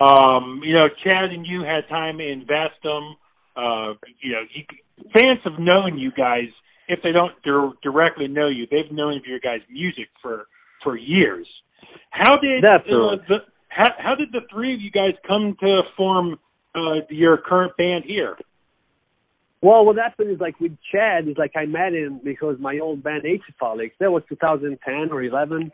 Um, 0.00 0.60
you 0.64 0.74
know, 0.74 0.86
Chad 1.04 1.30
and 1.30 1.44
you 1.44 1.62
had 1.62 1.88
time 1.88 2.20
in 2.20 2.46
Vastum. 2.46 3.12
uh, 3.56 3.94
you 4.22 4.32
know, 4.32 4.42
you, 4.54 4.64
fans 5.12 5.40
have 5.44 5.58
known 5.58 5.98
you 5.98 6.12
guys. 6.12 6.48
If 6.86 7.00
they 7.02 7.12
don't 7.12 7.32
dir- 7.42 7.72
directly 7.82 8.28
know 8.28 8.48
you, 8.48 8.66
they've 8.70 8.90
known 8.90 9.16
of 9.18 9.26
your 9.26 9.40
guys' 9.40 9.60
music 9.70 10.08
for 10.22 10.46
for 10.82 10.96
years. 10.96 11.46
How 12.10 12.38
did 12.38 12.62
That's 12.62 12.84
uh, 12.90 12.96
right. 12.96 13.28
the 13.28 13.36
how, 13.68 13.90
how 13.98 14.14
did 14.14 14.32
the 14.32 14.40
three 14.50 14.74
of 14.74 14.80
you 14.80 14.90
guys 14.90 15.12
come 15.26 15.56
to 15.60 15.82
form 15.96 16.38
uh, 16.74 17.04
your 17.10 17.36
current 17.36 17.76
band 17.76 18.04
here? 18.06 18.36
Well, 19.60 19.84
what 19.84 19.96
happened 19.96 20.30
is 20.30 20.40
like 20.40 20.60
with 20.60 20.76
Chad 20.92 21.26
is 21.26 21.36
like 21.36 21.52
I 21.56 21.66
met 21.66 21.92
him 21.92 22.20
because 22.22 22.56
my 22.60 22.78
old 22.78 23.02
band 23.02 23.24
Acephalix, 23.24 23.90
that 23.98 24.12
was 24.12 24.22
2010 24.28 25.10
or 25.10 25.22
11. 25.22 25.72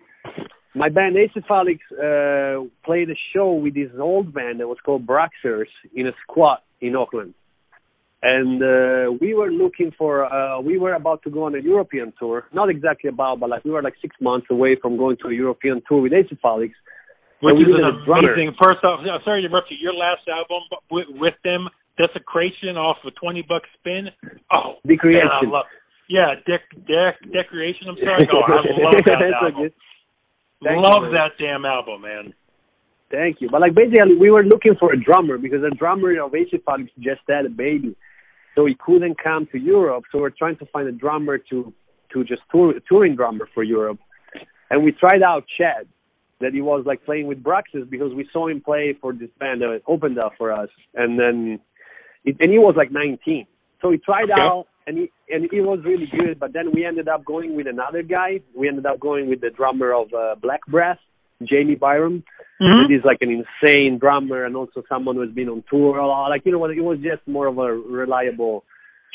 My 0.75 0.89
band 0.89 1.17
Acephalix 1.17 1.81
uh, 1.93 2.67
played 2.85 3.11
a 3.11 3.15
show 3.35 3.53
with 3.53 3.75
this 3.75 3.91
old 3.99 4.33
band 4.33 4.61
that 4.61 4.69
was 4.69 4.79
called 4.85 5.07
Braxers 5.07 5.69
in 5.95 6.07
a 6.07 6.13
squat 6.23 6.63
in 6.81 6.97
Oakland. 6.97 7.35
And 8.23 8.63
uh, 8.63 9.13
we 9.21 9.35
were 9.35 9.51
looking 9.51 9.93
for, 9.99 10.25
uh, 10.25 10.59
we 10.61 10.79
were 10.79 10.95
about 10.95 11.23
to 11.25 11.31
go 11.31 11.45
on 11.45 11.55
a 11.55 11.61
European 11.61 12.15
tour. 12.19 12.47
Not 12.55 12.71
exactly 12.71 13.09
about, 13.09 13.39
but 13.39 13.51
like 13.51 13.65
we 13.65 13.71
were 13.71 13.83
like 13.83 13.97
six 14.01 14.17
months 14.19 14.47
away 14.51 14.77
from 14.81 14.97
going 14.97 15.19
to 15.23 15.29
a 15.29 15.35
European 15.35 15.83
tour 15.87 16.01
with 16.01 16.13
Acephalix. 16.13 16.73
Which 17.43 17.57
we 17.57 17.65
is 17.65 17.77
an 17.77 17.85
amazing. 17.85 18.57
First 18.59 18.83
off, 18.83 19.05
sorry 19.25 19.43
to 19.43 19.49
interrupt 19.49 19.71
you. 19.71 19.77
Your 19.79 19.93
last 19.93 20.23
album 20.27 20.63
with, 20.91 21.07
with 21.11 21.35
them, 21.45 21.69
Desecration, 21.97 22.77
off 22.77 22.97
a 23.07 23.11
twenty 23.13 23.43
buck 23.43 23.63
spin. 23.79 24.09
Oh, 24.55 24.75
Decreation. 24.87 25.29
man, 25.29 25.49
I 25.49 25.51
love. 25.51 25.67
Yeah, 26.09 26.35
dec, 26.47 26.61
dec, 26.89 27.33
Decreation. 27.33 27.89
I'm 27.89 27.97
sorry. 28.03 28.29
Oh, 28.33 28.43
I 28.43 28.83
love 28.83 28.95
that 29.07 29.23
album. 29.43 29.71
Thank 30.63 30.77
you, 30.77 30.83
love 30.83 31.13
that 31.13 31.33
damn 31.39 31.65
album, 31.65 32.03
man. 32.03 32.35
Thank 33.11 33.41
you. 33.41 33.49
But 33.51 33.61
like 33.61 33.75
basically, 33.75 34.17
we 34.17 34.31
were 34.31 34.43
looking 34.43 34.75
for 34.79 34.93
a 34.93 35.01
drummer 35.01 35.39
because 35.39 35.61
the 35.61 35.71
drummer 35.77 36.13
in 36.13 36.19
of 36.19 36.33
Acephalix 36.33 36.89
just 36.99 37.21
had 37.29 37.47
a 37.47 37.51
baby, 37.51 37.97
so 38.55 38.67
he 38.67 38.75
couldn't 38.75 39.23
come 39.23 39.47
to 39.53 39.59
Europe. 39.59 40.05
So 40.11 40.19
we're 40.19 40.31
trying 40.31 40.57
to 40.59 40.67
find 40.67 40.89
a 40.89 40.93
drummer 40.93 41.39
to 41.51 41.73
to 42.13 42.25
just 42.25 42.43
tour 42.51 42.75
touring 42.89 43.15
drummer 43.15 43.49
for 43.55 43.63
Europe, 43.63 43.99
and 44.71 44.83
we 44.83 44.93
tried 44.93 45.23
out 45.23 45.45
Chad, 45.59 45.87
that 46.41 46.53
he 46.53 46.61
was 46.61 46.85
like 46.87 47.05
playing 47.05 47.27
with 47.27 47.43
Braxis 47.43 47.89
because 47.89 48.13
we 48.15 48.29
saw 48.33 48.49
him 48.49 48.61
play 48.61 48.97
for 49.01 49.13
this 49.13 49.31
band 49.39 49.61
that 49.63 49.81
opened 49.87 50.19
up 50.19 50.33
for 50.37 50.53
us, 50.53 50.69
and 50.95 51.19
then 51.19 51.61
it, 52.25 52.37
and 52.41 52.51
he 52.51 52.59
was 52.59 52.75
like 52.77 52.91
19. 52.91 53.47
So 53.81 53.89
we 53.91 53.99
tried 53.99 54.31
Okay. 54.31 54.41
out, 54.41 54.67
and 54.87 54.97
he 54.99 55.11
and 55.31 55.49
he 55.51 55.61
was 55.61 55.81
really 55.85 56.07
good. 56.07 56.39
But 56.39 56.53
then 56.53 56.73
we 56.73 56.85
ended 56.85 57.09
up 57.09 57.25
going 57.25 57.55
with 57.57 57.67
another 57.67 58.03
guy. 58.03 58.41
We 58.57 58.69
ended 58.69 58.87
up 58.87 58.99
going 59.01 59.29
with 59.29 59.41
the 59.41 59.51
drummer 59.51 59.93
of 59.93 60.13
uh, 60.15 60.35
Black 60.41 60.61
Breath, 60.67 60.99
Jamie 61.43 61.75
Byram. 61.77 62.23
Mhm. 62.61 62.89
He's 62.89 63.05
like 63.05 63.19
an 63.21 63.31
insane 63.31 63.99
drummer 63.99 64.45
and 64.45 64.57
also 64.57 64.83
someone 64.89 65.17
who's 65.17 65.33
been 65.35 65.49
on 65.49 65.65
tour 65.69 65.99
a 65.99 66.07
lot. 66.07 66.29
Like 66.29 66.43
you 66.47 66.53
know 66.53 66.59
what? 66.59 66.71
It 66.71 66.81
was 66.83 66.99
just 66.99 67.27
more 67.27 67.47
of 67.47 67.59
a 67.59 67.73
reliable 67.75 68.65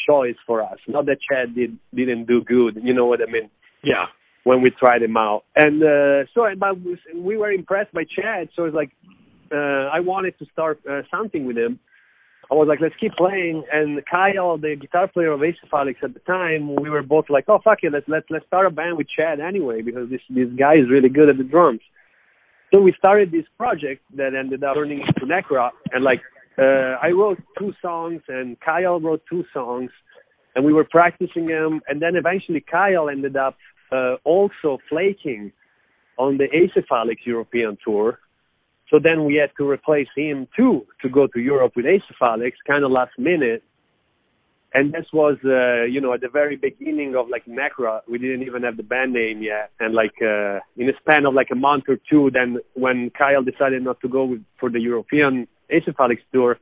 choice 0.07 0.35
for 0.45 0.61
us. 0.61 0.77
Not 0.87 1.05
that 1.07 1.17
Chad 1.27 1.55
did 1.55 1.77
didn't 1.93 2.25
do 2.25 2.41
good. 2.43 2.79
You 2.83 2.93
know 2.93 3.05
what 3.05 3.21
I 3.21 3.31
mean? 3.31 3.49
Yeah. 3.83 4.05
When 4.43 4.61
we 4.61 4.71
tried 4.71 5.01
him 5.03 5.17
out, 5.17 5.43
and 5.55 5.83
uh, 5.83 6.25
so 6.33 6.47
but 6.57 6.79
we- 6.79 6.97
we 7.15 7.37
were 7.37 7.51
impressed 7.51 7.91
by 7.93 8.03
Chad. 8.15 8.49
So 8.55 8.65
it's 8.65 8.75
like 8.75 8.91
uh, 9.51 9.85
I 9.97 9.99
wanted 9.99 10.37
to 10.39 10.45
start 10.53 10.79
uh, 10.89 11.01
something 11.11 11.45
with 11.45 11.57
him. 11.57 11.79
I 12.51 12.55
was 12.55 12.67
like, 12.67 12.79
let's 12.81 12.95
keep 12.99 13.13
playing. 13.13 13.63
And 13.71 14.03
Kyle, 14.09 14.57
the 14.57 14.75
guitar 14.75 15.07
player 15.07 15.31
of 15.31 15.41
Acephalix 15.41 16.03
at 16.03 16.15
the 16.15 16.19
time, 16.21 16.75
we 16.75 16.89
were 16.89 17.03
both 17.03 17.25
like, 17.29 17.45
oh 17.47 17.59
fuck 17.63 17.79
it, 17.83 17.93
let's 17.93 18.07
let's 18.07 18.25
let's 18.29 18.45
start 18.47 18.65
a 18.65 18.71
band 18.71 18.97
with 18.97 19.07
Chad 19.07 19.39
anyway 19.39 19.81
because 19.81 20.09
this 20.09 20.21
this 20.29 20.49
guy 20.57 20.73
is 20.75 20.89
really 20.89 21.09
good 21.09 21.29
at 21.29 21.37
the 21.37 21.43
drums. 21.43 21.81
So 22.73 22.81
we 22.81 22.93
started 22.97 23.31
this 23.31 23.45
project 23.57 24.03
that 24.15 24.33
ended 24.35 24.63
up 24.63 24.75
turning 24.75 25.01
into 25.01 25.25
Necrot, 25.25 25.71
and 25.91 26.03
like 26.03 26.21
uh, 26.57 26.97
I 27.01 27.09
wrote 27.11 27.39
two 27.57 27.73
songs 27.81 28.21
and 28.27 28.59
Kyle 28.59 28.99
wrote 28.99 29.21
two 29.29 29.43
songs, 29.53 29.91
and 30.55 30.65
we 30.65 30.73
were 30.73 30.83
practicing 30.83 31.47
them, 31.47 31.81
and 31.87 32.01
then 32.01 32.15
eventually 32.15 32.61
Kyle 32.61 33.09
ended 33.09 33.37
up 33.37 33.57
uh, 33.91 34.15
also 34.23 34.79
flaking 34.89 35.51
on 36.17 36.37
the 36.37 36.45
Acephalix 36.45 37.17
European 37.25 37.77
tour. 37.83 38.19
So 38.89 38.99
then 39.01 39.25
we 39.25 39.35
had 39.35 39.51
to 39.57 39.69
replace 39.69 40.07
him 40.15 40.47
too 40.55 40.85
to 41.01 41.09
go 41.09 41.27
to 41.27 41.39
Europe 41.39 41.73
with 41.75 41.85
Acephalix, 41.85 42.53
kind 42.67 42.83
of 42.83 42.91
last 42.91 43.11
minute. 43.17 43.63
And 44.73 44.93
this 44.93 45.05
was, 45.11 45.37
uh, 45.43 45.85
you 45.85 45.99
know, 45.99 46.13
at 46.13 46.21
the 46.21 46.29
very 46.29 46.55
beginning 46.55 47.15
of 47.15 47.27
like 47.29 47.45
Necrot, 47.45 48.01
we 48.07 48.19
didn't 48.19 48.43
even 48.43 48.63
have 48.63 48.77
the 48.77 48.83
band 48.83 49.13
name 49.13 49.41
yet. 49.41 49.71
And 49.79 49.95
like, 49.95 50.13
uh, 50.21 50.59
in 50.77 50.89
a 50.89 50.93
span 50.99 51.25
of 51.25 51.33
like 51.33 51.49
a 51.51 51.55
month 51.55 51.85
or 51.87 51.97
two, 52.09 52.29
then 52.31 52.59
when 52.73 53.09
Kyle 53.17 53.43
decided 53.43 53.83
not 53.83 53.99
to 54.01 54.07
go 54.07 54.25
with, 54.25 54.43
for 54.59 54.69
the 54.69 54.79
European 54.79 55.47
Acephalix 55.71 56.19
tour, 56.31 56.59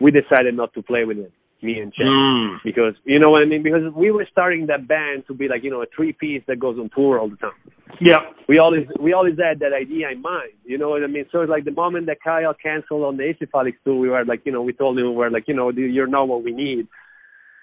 we 0.00 0.10
decided 0.10 0.54
not 0.54 0.72
to 0.74 0.82
play 0.82 1.04
with 1.04 1.18
him, 1.18 1.32
me 1.62 1.80
and 1.80 1.92
Chad 1.92 2.06
Mm. 2.06 2.58
because 2.64 2.94
you 3.04 3.18
know 3.18 3.30
what 3.30 3.42
I 3.42 3.46
mean. 3.46 3.62
Because 3.62 3.92
we 3.94 4.10
were 4.10 4.26
starting 4.30 4.66
that 4.66 4.86
band 4.86 5.26
to 5.26 5.34
be 5.34 5.48
like 5.48 5.64
you 5.64 5.70
know 5.70 5.82
a 5.82 5.86
three 5.94 6.12
piece 6.12 6.42
that 6.46 6.58
goes 6.58 6.78
on 6.78 6.90
tour 6.94 7.18
all 7.18 7.28
the 7.28 7.36
time. 7.36 7.58
Yeah. 8.00 8.18
We 8.48 8.58
always 8.58 8.86
we 9.00 9.12
always 9.12 9.38
had 9.38 9.58
that 9.60 9.72
idea 9.72 10.10
in 10.10 10.22
mind. 10.22 10.52
You 10.64 10.78
know 10.78 10.90
what 10.90 11.02
I 11.02 11.06
mean. 11.06 11.26
So 11.32 11.40
it's 11.40 11.50
like 11.50 11.64
the 11.64 11.72
moment 11.72 12.06
that 12.06 12.18
Kyle 12.22 12.54
canceled 12.54 13.04
on 13.04 13.16
the 13.16 13.24
Acephalix 13.24 13.74
tour, 13.84 13.96
we 13.96 14.08
were 14.08 14.24
like 14.24 14.42
you 14.44 14.52
know 14.52 14.62
we 14.62 14.72
told 14.72 14.98
him 14.98 15.06
we 15.10 15.16
were 15.16 15.30
like 15.30 15.48
you 15.48 15.54
know 15.54 15.70
you're 15.70 16.06
not 16.06 16.28
what 16.28 16.44
we 16.44 16.52
need. 16.52 16.86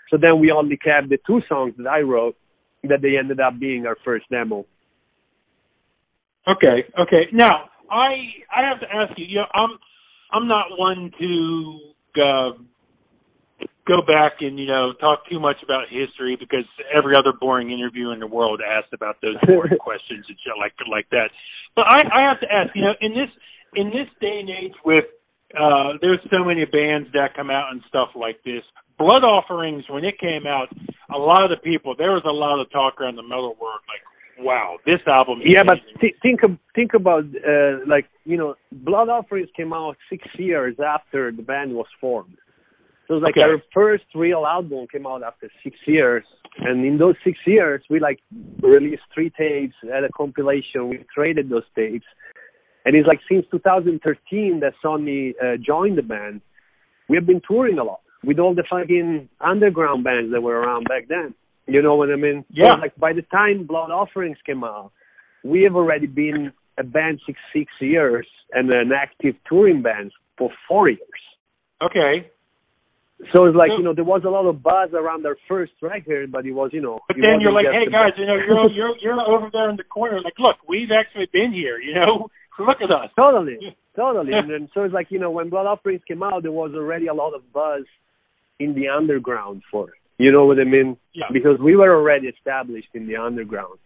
So 0.10 0.18
then 0.22 0.40
we 0.40 0.52
only 0.52 0.78
kept 0.78 1.10
the 1.10 1.18
two 1.26 1.42
songs 1.50 1.74
that 1.78 1.88
I 1.88 2.02
wrote 2.02 2.36
that 2.84 3.02
they 3.02 3.18
ended 3.18 3.40
up 3.40 3.60
being 3.60 3.86
our 3.88 3.98
first 4.06 4.26
demo. 4.30 4.66
Okay. 6.48 6.86
Okay. 7.00 7.24
Now, 7.34 7.70
I 7.90 8.12
I 8.56 8.68
have 8.70 8.80
to 8.82 8.88
ask 8.94 9.18
you. 9.18 9.26
You 9.26 9.36
know, 9.38 9.48
I'm 9.54 9.80
I'm 10.32 10.48
not 10.48 10.66
one 10.78 11.12
to 11.20 11.80
uh, 12.22 12.52
go 13.88 14.02
back 14.02 14.42
and 14.42 14.60
you 14.60 14.66
know 14.66 14.94
talk 15.00 15.28
too 15.30 15.40
much 15.40 15.58
about 15.64 15.86
history 15.90 16.36
because 16.40 16.66
every 16.94 17.16
other 17.16 17.34
boring 17.34 17.72
interview 17.72 18.12
in 18.12 18.20
the 18.20 18.28
world 18.28 18.62
asks 18.62 18.90
about 18.94 19.18
those 19.22 19.38
boring 19.48 19.78
questions 19.80 20.26
and 20.28 20.38
shit 20.44 20.54
like 20.60 20.74
like 20.90 21.10
that. 21.12 21.30
But 21.76 21.86
I 21.88 22.02
I 22.12 22.22
have 22.28 22.40
to 22.42 22.52
ask. 22.52 22.76
You 22.76 22.84
know, 22.84 22.96
in 23.02 23.14
this 23.14 23.32
in 23.76 23.88
this 23.90 24.10
day 24.20 24.42
and 24.42 24.50
age 24.50 24.76
with 24.84 25.06
uh 25.54 25.98
there's 26.02 26.20
so 26.32 26.44
many 26.44 26.66
bands 26.66 27.10
that 27.14 27.36
come 27.36 27.50
out 27.50 27.72
and 27.72 27.82
stuff 27.88 28.10
like 28.16 28.42
this. 28.44 28.64
Blood 28.98 29.24
Offerings, 29.28 29.84
when 29.90 30.06
it 30.06 30.18
came 30.20 30.48
out, 30.48 30.70
a 31.14 31.18
lot 31.18 31.44
of 31.44 31.50
the 31.50 31.62
people 31.62 31.96
there 31.98 32.12
was 32.12 32.24
a 32.26 32.34
lot 32.34 32.60
of 32.60 32.72
talk 32.72 33.00
around 33.00 33.16
the 33.18 33.24
metal 33.24 33.56
world 33.60 33.82
like, 33.88 34.46
wow, 34.46 34.78
this 34.86 35.02
album. 35.08 35.42
Is 35.42 35.54
Yeah, 35.54 35.64
but 35.64 35.78
th- 36.00 36.16
think 36.22 36.44
ab- 36.44 36.60
think 36.74 36.94
about 36.94 37.24
uh, 37.24 37.86
like 37.88 38.08
you 38.24 38.38
know, 38.38 38.56
Blood 38.72 39.10
Offerings 39.10 39.50
came 39.56 39.74
out 39.74 39.98
six 40.10 40.26
years 40.38 40.76
after 40.80 41.32
the 41.32 41.44
band 41.44 41.74
was 41.74 41.88
formed. 42.02 42.38
So 43.08 43.14
was 43.16 43.24
like 43.24 43.38
Okay. 43.38 43.46
our 43.48 43.62
first 43.74 44.06
real 44.16 44.46
album 44.46 44.88
came 44.92 45.06
out 45.06 45.22
after 45.24 45.50
six 45.64 45.78
years, 45.86 46.24
and 46.58 46.86
in 46.86 46.98
those 46.98 47.16
six 47.24 47.38
years, 47.46 47.84
we 47.90 48.00
like 48.00 48.20
released 48.62 49.04
three 49.14 49.30
tapes, 49.30 49.76
had 49.84 50.04
a 50.04 50.10
compilation. 50.10 50.90
We 50.90 51.06
traded 51.14 51.50
those 51.50 51.66
tapes, 51.76 52.06
and 52.84 52.96
it's 52.96 53.08
like 53.08 53.20
since 53.30 53.46
2013 53.52 54.60
that 54.62 54.74
Sonny 54.82 55.36
uh, 55.44 55.58
joined 55.58 55.98
the 55.98 56.04
band, 56.04 56.42
we 57.10 57.16
have 57.18 57.28
been 57.28 57.42
touring 57.48 57.78
a 57.78 57.84
lot 57.84 58.02
with 58.24 58.40
all 58.40 58.56
the 58.56 58.64
fucking 58.70 59.30
underground 59.40 60.04
bands 60.04 60.32
that 60.32 60.42
were 60.42 60.60
around 60.60 60.86
back 60.88 61.08
then. 61.08 61.36
You 61.68 61.82
know 61.82 61.96
what 61.96 62.10
I 62.12 62.16
mean? 62.16 62.44
Yeah. 62.50 62.72
So, 62.72 62.78
like 62.78 62.96
by 62.96 63.14
the 63.14 63.22
time 63.24 63.66
Blood 63.68 63.92
Offerings 63.92 64.38
came 64.46 64.64
out, 64.64 64.92
we 65.44 65.62
have 65.64 65.76
already 65.76 66.08
been 66.08 66.52
a 66.78 66.84
band 66.84 67.22
six 67.26 67.40
six 67.54 67.72
years 67.80 68.28
and 68.52 68.72
an 68.72 68.92
active 68.92 69.36
touring 69.48 69.82
band 69.84 70.12
for 70.38 70.50
four 70.68 70.90
years. 70.90 71.22
okay. 71.84 72.32
So 73.32 73.46
it's 73.46 73.56
like 73.56 73.72
you 73.78 73.84
know 73.84 73.94
there 73.96 74.04
was 74.04 74.24
a 74.26 74.30
lot 74.30 74.46
of 74.46 74.62
buzz 74.62 74.92
around 74.92 75.26
our 75.26 75.38
first 75.48 75.72
record, 75.82 76.32
but 76.32 76.46
it 76.46 76.52
was 76.52 76.72
you 76.74 76.82
know. 76.82 77.00
But 77.08 77.16
then 77.16 77.40
you're 77.40 77.56
like, 77.56 77.72
hey 77.72 77.90
guys, 77.90 78.12
you 78.18 78.26
know, 78.26 78.36
you're 78.36 78.70
you're 78.72 78.96
you're 79.02 79.22
over 79.22 79.48
there 79.52 79.70
in 79.70 79.78
the 79.78 79.88
corner. 79.88 80.20
Like, 80.22 80.36
look, 80.38 80.58
we've 80.68 80.92
actually 80.92 81.28
been 81.32 81.54
here. 81.54 81.80
You 81.80 81.96
know, 81.96 82.28
look 82.60 82.84
at 82.84 82.92
us. 82.92 83.10
Totally, 83.16 83.58
totally. 83.96 84.34
And 84.34 84.52
then, 84.52 84.70
so 84.74 84.84
it's 84.84 84.94
like 84.94 85.08
you 85.12 85.20
know 85.20 85.32
when 85.32 85.50
Blood 85.50 85.66
Offerings 85.66 86.02
came 86.08 86.24
out, 86.24 86.44
there 86.44 86.52
was 86.52 86.72
already 86.76 87.08
a 87.08 87.14
lot 87.14 87.34
of 87.34 87.42
buzz 87.54 87.84
in 88.60 88.76
the 88.76 88.90
underground 88.90 89.64
for 89.72 89.90
it. 89.90 89.96
You 90.18 90.32
know 90.32 90.46
what 90.46 90.60
I 90.60 90.64
mean? 90.64 90.98
Yeah. 91.14 91.26
Because 91.32 91.60
we 91.60 91.76
were 91.76 91.94
already 91.96 92.28
established 92.28 92.90
in 92.94 93.08
the 93.08 93.18
underground. 93.18 93.80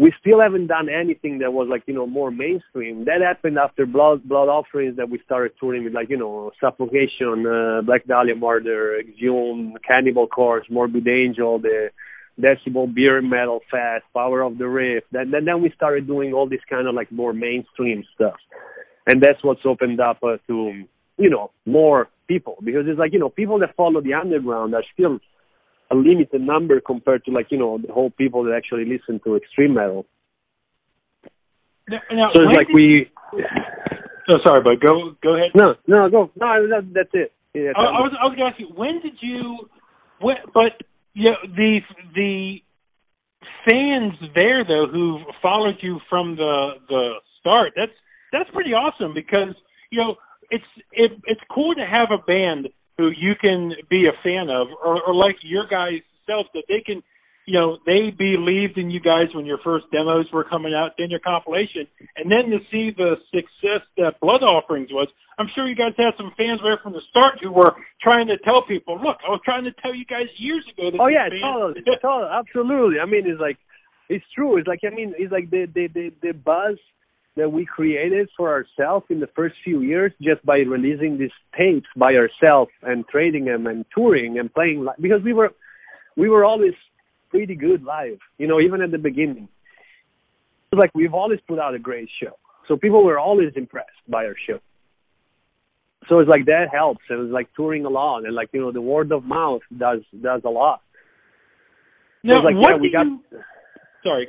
We 0.00 0.14
still 0.18 0.40
haven't 0.40 0.68
done 0.68 0.88
anything 0.88 1.40
that 1.40 1.52
was 1.52 1.68
like 1.70 1.82
you 1.86 1.92
know 1.92 2.06
more 2.06 2.30
mainstream. 2.30 3.04
That 3.04 3.20
happened 3.20 3.58
after 3.58 3.84
Blood 3.84 4.24
Blood 4.24 4.48
Offerings 4.48 4.96
that 4.96 5.10
we 5.10 5.20
started 5.26 5.52
touring 5.60 5.84
with 5.84 5.92
like 5.92 6.08
you 6.08 6.16
know 6.16 6.52
Suffocation, 6.58 7.46
uh, 7.46 7.82
Black 7.82 8.06
Dahlia 8.06 8.34
Murder, 8.34 8.98
Exhumed, 8.98 9.76
Cannibal 9.86 10.26
Corpse, 10.26 10.68
Morbid 10.70 11.06
Angel, 11.06 11.58
the 11.58 11.90
Decibel 12.40 12.92
Beer 12.92 13.20
Metal 13.20 13.60
Fest, 13.70 14.04
Power 14.14 14.40
of 14.40 14.56
the 14.56 14.66
Riff. 14.66 15.04
Then, 15.12 15.30
then 15.30 15.60
we 15.60 15.70
started 15.76 16.06
doing 16.06 16.32
all 16.32 16.48
this 16.48 16.60
kind 16.70 16.88
of 16.88 16.94
like 16.94 17.12
more 17.12 17.34
mainstream 17.34 18.04
stuff, 18.14 18.36
and 19.06 19.22
that's 19.22 19.44
what's 19.44 19.66
opened 19.66 20.00
up 20.00 20.18
uh, 20.22 20.38
to 20.46 20.82
you 21.18 21.28
know 21.28 21.50
more 21.66 22.08
people 22.26 22.56
because 22.64 22.84
it's 22.86 22.98
like 22.98 23.12
you 23.12 23.18
know 23.18 23.28
people 23.28 23.58
that 23.58 23.76
follow 23.76 24.00
the 24.00 24.14
underground 24.14 24.74
are 24.74 24.84
still 24.94 25.18
a 25.90 25.94
limited 25.94 26.40
number 26.40 26.80
compared 26.80 27.24
to 27.24 27.30
like 27.30 27.46
you 27.50 27.58
know 27.58 27.78
the 27.78 27.92
whole 27.92 28.10
people 28.10 28.44
that 28.44 28.54
actually 28.54 28.84
listen 28.84 29.20
to 29.24 29.36
extreme 29.36 29.74
metal. 29.74 30.06
Now, 31.88 32.00
now, 32.12 32.30
So 32.34 32.42
it's 32.42 32.56
like 32.56 32.66
did- 32.68 32.74
we 32.76 33.10
Oh, 34.32 34.38
sorry, 34.46 34.62
but 34.62 34.80
go 34.80 35.12
go 35.22 35.34
ahead. 35.36 35.50
no 35.54 35.74
no 35.86 36.08
go 36.10 36.30
no 36.36 36.68
that, 36.68 36.90
that's 36.94 37.10
it. 37.14 37.32
Yeah, 37.54 37.72
I, 37.76 37.80
I 37.80 38.00
was 38.00 38.12
I 38.20 38.24
was 38.26 38.36
going 38.36 38.50
to 38.50 38.52
ask 38.54 38.60
you 38.60 38.68
when 38.74 39.00
did 39.00 39.14
you 39.20 39.68
when, 40.20 40.36
but 40.54 40.80
you 41.14 41.30
know, 41.30 41.36
the 41.56 41.80
the 42.14 42.58
fans 43.68 44.14
there 44.34 44.64
though 44.64 44.86
who 44.90 45.20
followed 45.42 45.76
you 45.80 45.98
from 46.08 46.36
the 46.36 46.70
the 46.88 47.14
start 47.40 47.72
that's 47.76 47.92
that's 48.32 48.50
pretty 48.50 48.70
awesome 48.72 49.12
because 49.14 49.54
you 49.90 49.98
know 49.98 50.14
it's 50.50 50.64
it, 50.92 51.12
it's 51.26 51.40
cool 51.52 51.74
to 51.74 51.84
have 51.84 52.08
a 52.12 52.18
band 52.24 52.68
who 53.00 53.08
you 53.08 53.32
can 53.40 53.72
be 53.88 54.04
a 54.04 54.12
fan 54.20 54.52
of 54.52 54.68
or, 54.84 55.00
or 55.00 55.14
like 55.14 55.36
your 55.40 55.64
guys 55.64 56.04
self 56.28 56.46
that 56.52 56.68
they 56.68 56.84
can 56.84 57.00
you 57.50 57.58
know, 57.58 57.78
they 57.86 58.14
believed 58.14 58.78
in 58.78 58.90
you 58.90 59.00
guys 59.00 59.26
when 59.34 59.44
your 59.44 59.58
first 59.64 59.86
demos 59.90 60.26
were 60.32 60.44
coming 60.44 60.70
out, 60.70 60.92
then 60.98 61.10
your 61.10 61.18
compilation, 61.18 61.82
and 62.14 62.30
then 62.30 62.46
to 62.46 62.62
see 62.70 62.94
the 62.94 63.16
success 63.34 63.82
that 63.96 64.20
Blood 64.20 64.46
Offerings 64.46 64.92
was, 64.92 65.08
I'm 65.38 65.48
sure 65.54 65.66
you 65.66 65.74
guys 65.74 65.98
had 65.98 66.14
some 66.16 66.30
fans 66.36 66.60
there 66.62 66.78
from 66.82 66.92
the 66.92 67.02
start 67.10 67.42
who 67.42 67.50
were 67.50 67.74
trying 68.00 68.28
to 68.28 68.38
tell 68.44 68.62
people, 68.62 68.94
look, 69.02 69.18
I 69.26 69.34
was 69.34 69.40
trying 69.44 69.64
to 69.64 69.72
tell 69.82 69.94
you 69.94 70.04
guys 70.04 70.30
years 70.38 70.62
ago 70.70 70.92
that. 70.92 71.00
Oh 71.00 71.08
yeah, 71.08 71.26
totally, 71.26 71.82
totally, 72.02 72.30
absolutely. 72.30 73.00
I 73.00 73.06
mean, 73.06 73.26
it's 73.26 73.40
like, 73.40 73.58
it's 74.08 74.24
true. 74.30 74.58
It's 74.58 74.68
like, 74.68 74.86
I 74.86 74.94
mean, 74.94 75.14
it's 75.18 75.32
like 75.32 75.50
the 75.50 75.66
the 75.66 75.88
the, 75.88 76.12
the 76.22 76.32
buzz 76.32 76.78
that 77.36 77.50
we 77.50 77.64
created 77.64 78.28
for 78.36 78.50
ourselves 78.50 79.06
in 79.08 79.20
the 79.20 79.28
first 79.36 79.54
few 79.64 79.80
years 79.80 80.12
just 80.20 80.44
by 80.44 80.58
releasing 80.58 81.18
these 81.18 81.30
tapes 81.56 81.86
by 81.96 82.14
ourselves 82.14 82.70
and 82.82 83.06
trading 83.08 83.44
them 83.44 83.66
and 83.66 83.84
touring 83.94 84.38
and 84.38 84.52
playing 84.52 84.84
live 84.84 84.96
because 85.00 85.22
we 85.24 85.32
were 85.32 85.50
we 86.16 86.28
were 86.28 86.44
always 86.44 86.74
pretty 87.30 87.54
good 87.54 87.84
live, 87.84 88.18
you 88.38 88.48
know, 88.48 88.60
even 88.60 88.82
at 88.82 88.90
the 88.90 88.98
beginning. 88.98 89.48
It's 90.72 90.80
like 90.80 90.90
we've 90.94 91.14
always 91.14 91.38
put 91.46 91.58
out 91.58 91.74
a 91.74 91.78
great 91.78 92.08
show. 92.22 92.36
So 92.68 92.76
people 92.76 93.04
were 93.04 93.18
always 93.18 93.52
impressed 93.56 93.88
by 94.08 94.24
our 94.24 94.36
show. 94.46 94.60
So 96.08 96.18
it's 96.18 96.28
like 96.28 96.46
that 96.46 96.66
helps 96.72 97.02
and 97.08 97.24
it's 97.24 97.32
like 97.32 97.48
touring 97.54 97.84
a 97.84 97.88
lot 97.88 98.24
and 98.24 98.34
like, 98.34 98.48
you 98.52 98.60
know, 98.60 98.72
the 98.72 98.80
word 98.80 99.12
of 99.12 99.24
mouth 99.24 99.62
does 99.76 100.00
does 100.20 100.42
a 100.44 100.50
lot. 100.50 100.80
Now, 102.22 102.40
so 102.42 102.46
like, 102.46 102.56
what 102.56 102.70
yeah, 102.72 102.80
we 102.80 102.92
got 102.92 103.06
you, 103.06 103.20
sorry. 104.02 104.28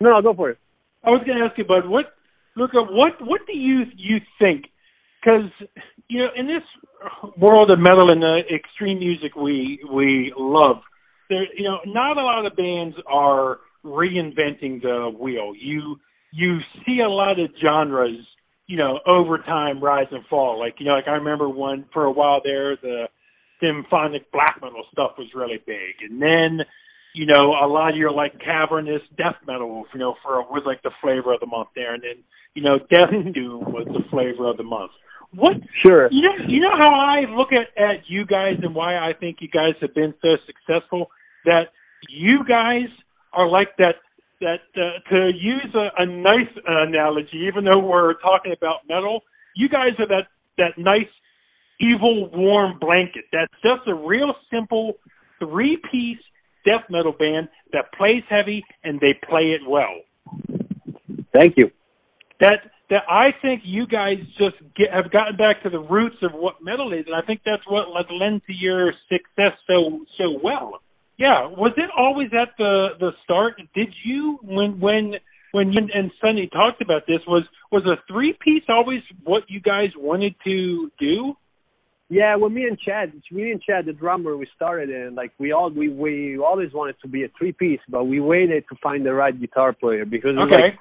No, 0.00 0.10
no, 0.10 0.22
go 0.22 0.34
for 0.34 0.50
it. 0.50 0.58
I 1.04 1.10
was 1.10 1.22
going 1.26 1.38
to 1.38 1.44
ask 1.44 1.56
you, 1.58 1.64
bud. 1.64 1.88
What, 1.88 2.06
Luca? 2.58 2.82
What 2.82 3.14
what 3.20 3.42
do 3.46 3.56
you 3.56 3.84
you 3.96 4.18
think? 4.38 4.66
Because 5.22 5.50
you 6.08 6.18
know, 6.18 6.28
in 6.36 6.46
this 6.46 6.62
world 7.36 7.70
of 7.70 7.78
metal 7.78 8.10
and 8.10 8.22
the 8.22 8.40
uh, 8.50 8.54
extreme 8.54 8.98
music 8.98 9.36
we 9.36 9.80
we 9.90 10.32
love, 10.36 10.76
there 11.30 11.46
you 11.56 11.64
know 11.64 11.78
not 11.86 12.16
a 12.16 12.22
lot 12.22 12.46
of 12.46 12.56
bands 12.56 12.96
are 13.06 13.58
reinventing 13.84 14.82
the 14.82 15.12
wheel. 15.18 15.52
You 15.58 15.96
you 16.32 16.58
see 16.84 17.00
a 17.00 17.08
lot 17.08 17.38
of 17.38 17.50
genres, 17.62 18.18
you 18.66 18.76
know, 18.76 19.00
over 19.06 19.38
time 19.38 19.82
rise 19.82 20.08
and 20.10 20.24
fall. 20.26 20.58
Like 20.58 20.76
you 20.78 20.86
know, 20.86 20.92
like 20.92 21.08
I 21.08 21.12
remember 21.12 21.48
one 21.48 21.86
for 21.92 22.04
a 22.04 22.12
while 22.12 22.40
there, 22.42 22.76
the 22.76 23.04
symphonic 23.60 24.30
black 24.32 24.58
metal 24.60 24.84
stuff 24.92 25.12
was 25.16 25.28
really 25.34 25.58
big, 25.66 25.94
and 26.02 26.20
then 26.20 26.64
you 27.14 27.26
know 27.26 27.52
a 27.62 27.66
lot 27.66 27.90
of 27.90 27.96
your 27.96 28.12
like 28.12 28.38
cavernous 28.40 29.02
death 29.16 29.36
metal, 29.46 29.84
you 29.92 30.00
know, 30.00 30.16
for 30.22 30.42
was 30.42 30.62
like 30.66 30.82
the 30.82 30.90
flavor 31.00 31.32
of 31.32 31.40
the 31.40 31.46
month 31.46 31.68
there, 31.74 31.94
and 31.94 32.02
then 32.02 32.24
you 32.58 32.64
know 32.64 32.78
death 32.90 33.14
doom 33.34 33.70
was 33.70 33.86
the 33.86 34.02
flavor 34.10 34.50
of 34.50 34.56
the 34.56 34.64
month. 34.64 34.90
What 35.32 35.52
sure. 35.86 36.08
you 36.10 36.22
know 36.22 36.34
you 36.48 36.60
know 36.60 36.74
how 36.76 36.92
I 36.92 37.20
look 37.30 37.50
at 37.52 37.70
at 37.80 38.08
you 38.08 38.26
guys 38.26 38.58
and 38.62 38.74
why 38.74 38.96
I 38.96 39.12
think 39.12 39.36
you 39.40 39.48
guys 39.48 39.74
have 39.80 39.94
been 39.94 40.12
so 40.20 40.30
successful? 40.44 41.06
That 41.44 41.70
you 42.08 42.40
guys 42.48 42.90
are 43.32 43.48
like 43.48 43.68
that 43.78 43.94
that 44.40 44.66
uh, 44.74 45.08
to 45.10 45.30
use 45.38 45.72
a, 45.74 46.02
a 46.02 46.06
nice 46.06 46.50
analogy 46.66 47.46
even 47.46 47.64
though 47.64 47.80
we're 47.80 48.14
talking 48.14 48.52
about 48.56 48.88
metal 48.88 49.22
you 49.54 49.68
guys 49.68 49.94
are 50.00 50.08
that 50.08 50.26
that 50.56 50.78
nice 50.78 51.10
evil 51.80 52.28
warm 52.32 52.78
blanket. 52.80 53.24
That's 53.32 53.52
just 53.62 53.86
a 53.86 53.94
real 53.94 54.34
simple 54.52 54.94
three 55.38 55.78
piece 55.92 56.18
death 56.64 56.90
metal 56.90 57.12
band 57.12 57.48
that 57.72 57.92
plays 57.96 58.24
heavy 58.28 58.64
and 58.82 58.98
they 58.98 59.14
play 59.28 59.54
it 59.54 59.60
well. 59.68 60.02
Thank 61.32 61.54
you 61.56 61.70
that 62.40 62.70
that 62.90 63.02
I 63.08 63.30
think 63.42 63.62
you 63.64 63.86
guys 63.86 64.16
just 64.38 64.56
get, 64.76 64.88
have 64.92 65.12
gotten 65.12 65.36
back 65.36 65.62
to 65.62 65.70
the 65.70 65.78
roots 65.78 66.16
of 66.22 66.32
what 66.32 66.54
metal 66.62 66.92
is, 66.92 67.04
and 67.06 67.14
I 67.14 67.20
think 67.26 67.40
that's 67.44 67.62
what 67.68 67.90
like 67.90 68.06
led 68.10 68.40
to 68.46 68.52
your 68.52 68.92
success 69.08 69.58
so 69.66 70.04
so 70.16 70.38
well. 70.42 70.80
Yeah, 71.18 71.48
was 71.48 71.72
it 71.76 71.90
always 71.96 72.28
at 72.32 72.56
the 72.58 72.88
the 72.98 73.10
start? 73.24 73.60
Did 73.74 73.92
you 74.04 74.38
when 74.42 74.80
when 74.80 75.14
when 75.52 75.72
you 75.72 75.80
and 75.92 76.10
Sonny 76.20 76.48
talked 76.52 76.80
about 76.80 77.02
this 77.06 77.20
was 77.26 77.44
was 77.72 77.84
a 77.86 78.00
three 78.10 78.36
piece 78.40 78.64
always 78.68 79.02
what 79.24 79.44
you 79.48 79.60
guys 79.60 79.90
wanted 79.96 80.34
to 80.44 80.90
do? 80.98 81.34
Yeah, 82.10 82.36
well, 82.36 82.48
me 82.48 82.64
and 82.64 82.78
Chad, 82.78 83.12
me 83.30 83.50
and 83.50 83.60
Chad, 83.60 83.84
the 83.84 83.92
drummer, 83.92 84.34
we 84.34 84.48
started 84.56 84.88
and 84.88 85.14
like 85.14 85.32
we 85.38 85.52
all 85.52 85.70
we 85.70 85.90
we 85.90 86.38
always 86.38 86.72
wanted 86.72 86.96
to 87.02 87.08
be 87.08 87.24
a 87.24 87.28
three 87.36 87.52
piece, 87.52 87.80
but 87.88 88.04
we 88.04 88.18
waited 88.20 88.64
to 88.70 88.76
find 88.82 89.04
the 89.04 89.12
right 89.12 89.38
guitar 89.38 89.74
player 89.74 90.06
because 90.06 90.36
okay. 90.38 90.62
Like, 90.62 90.78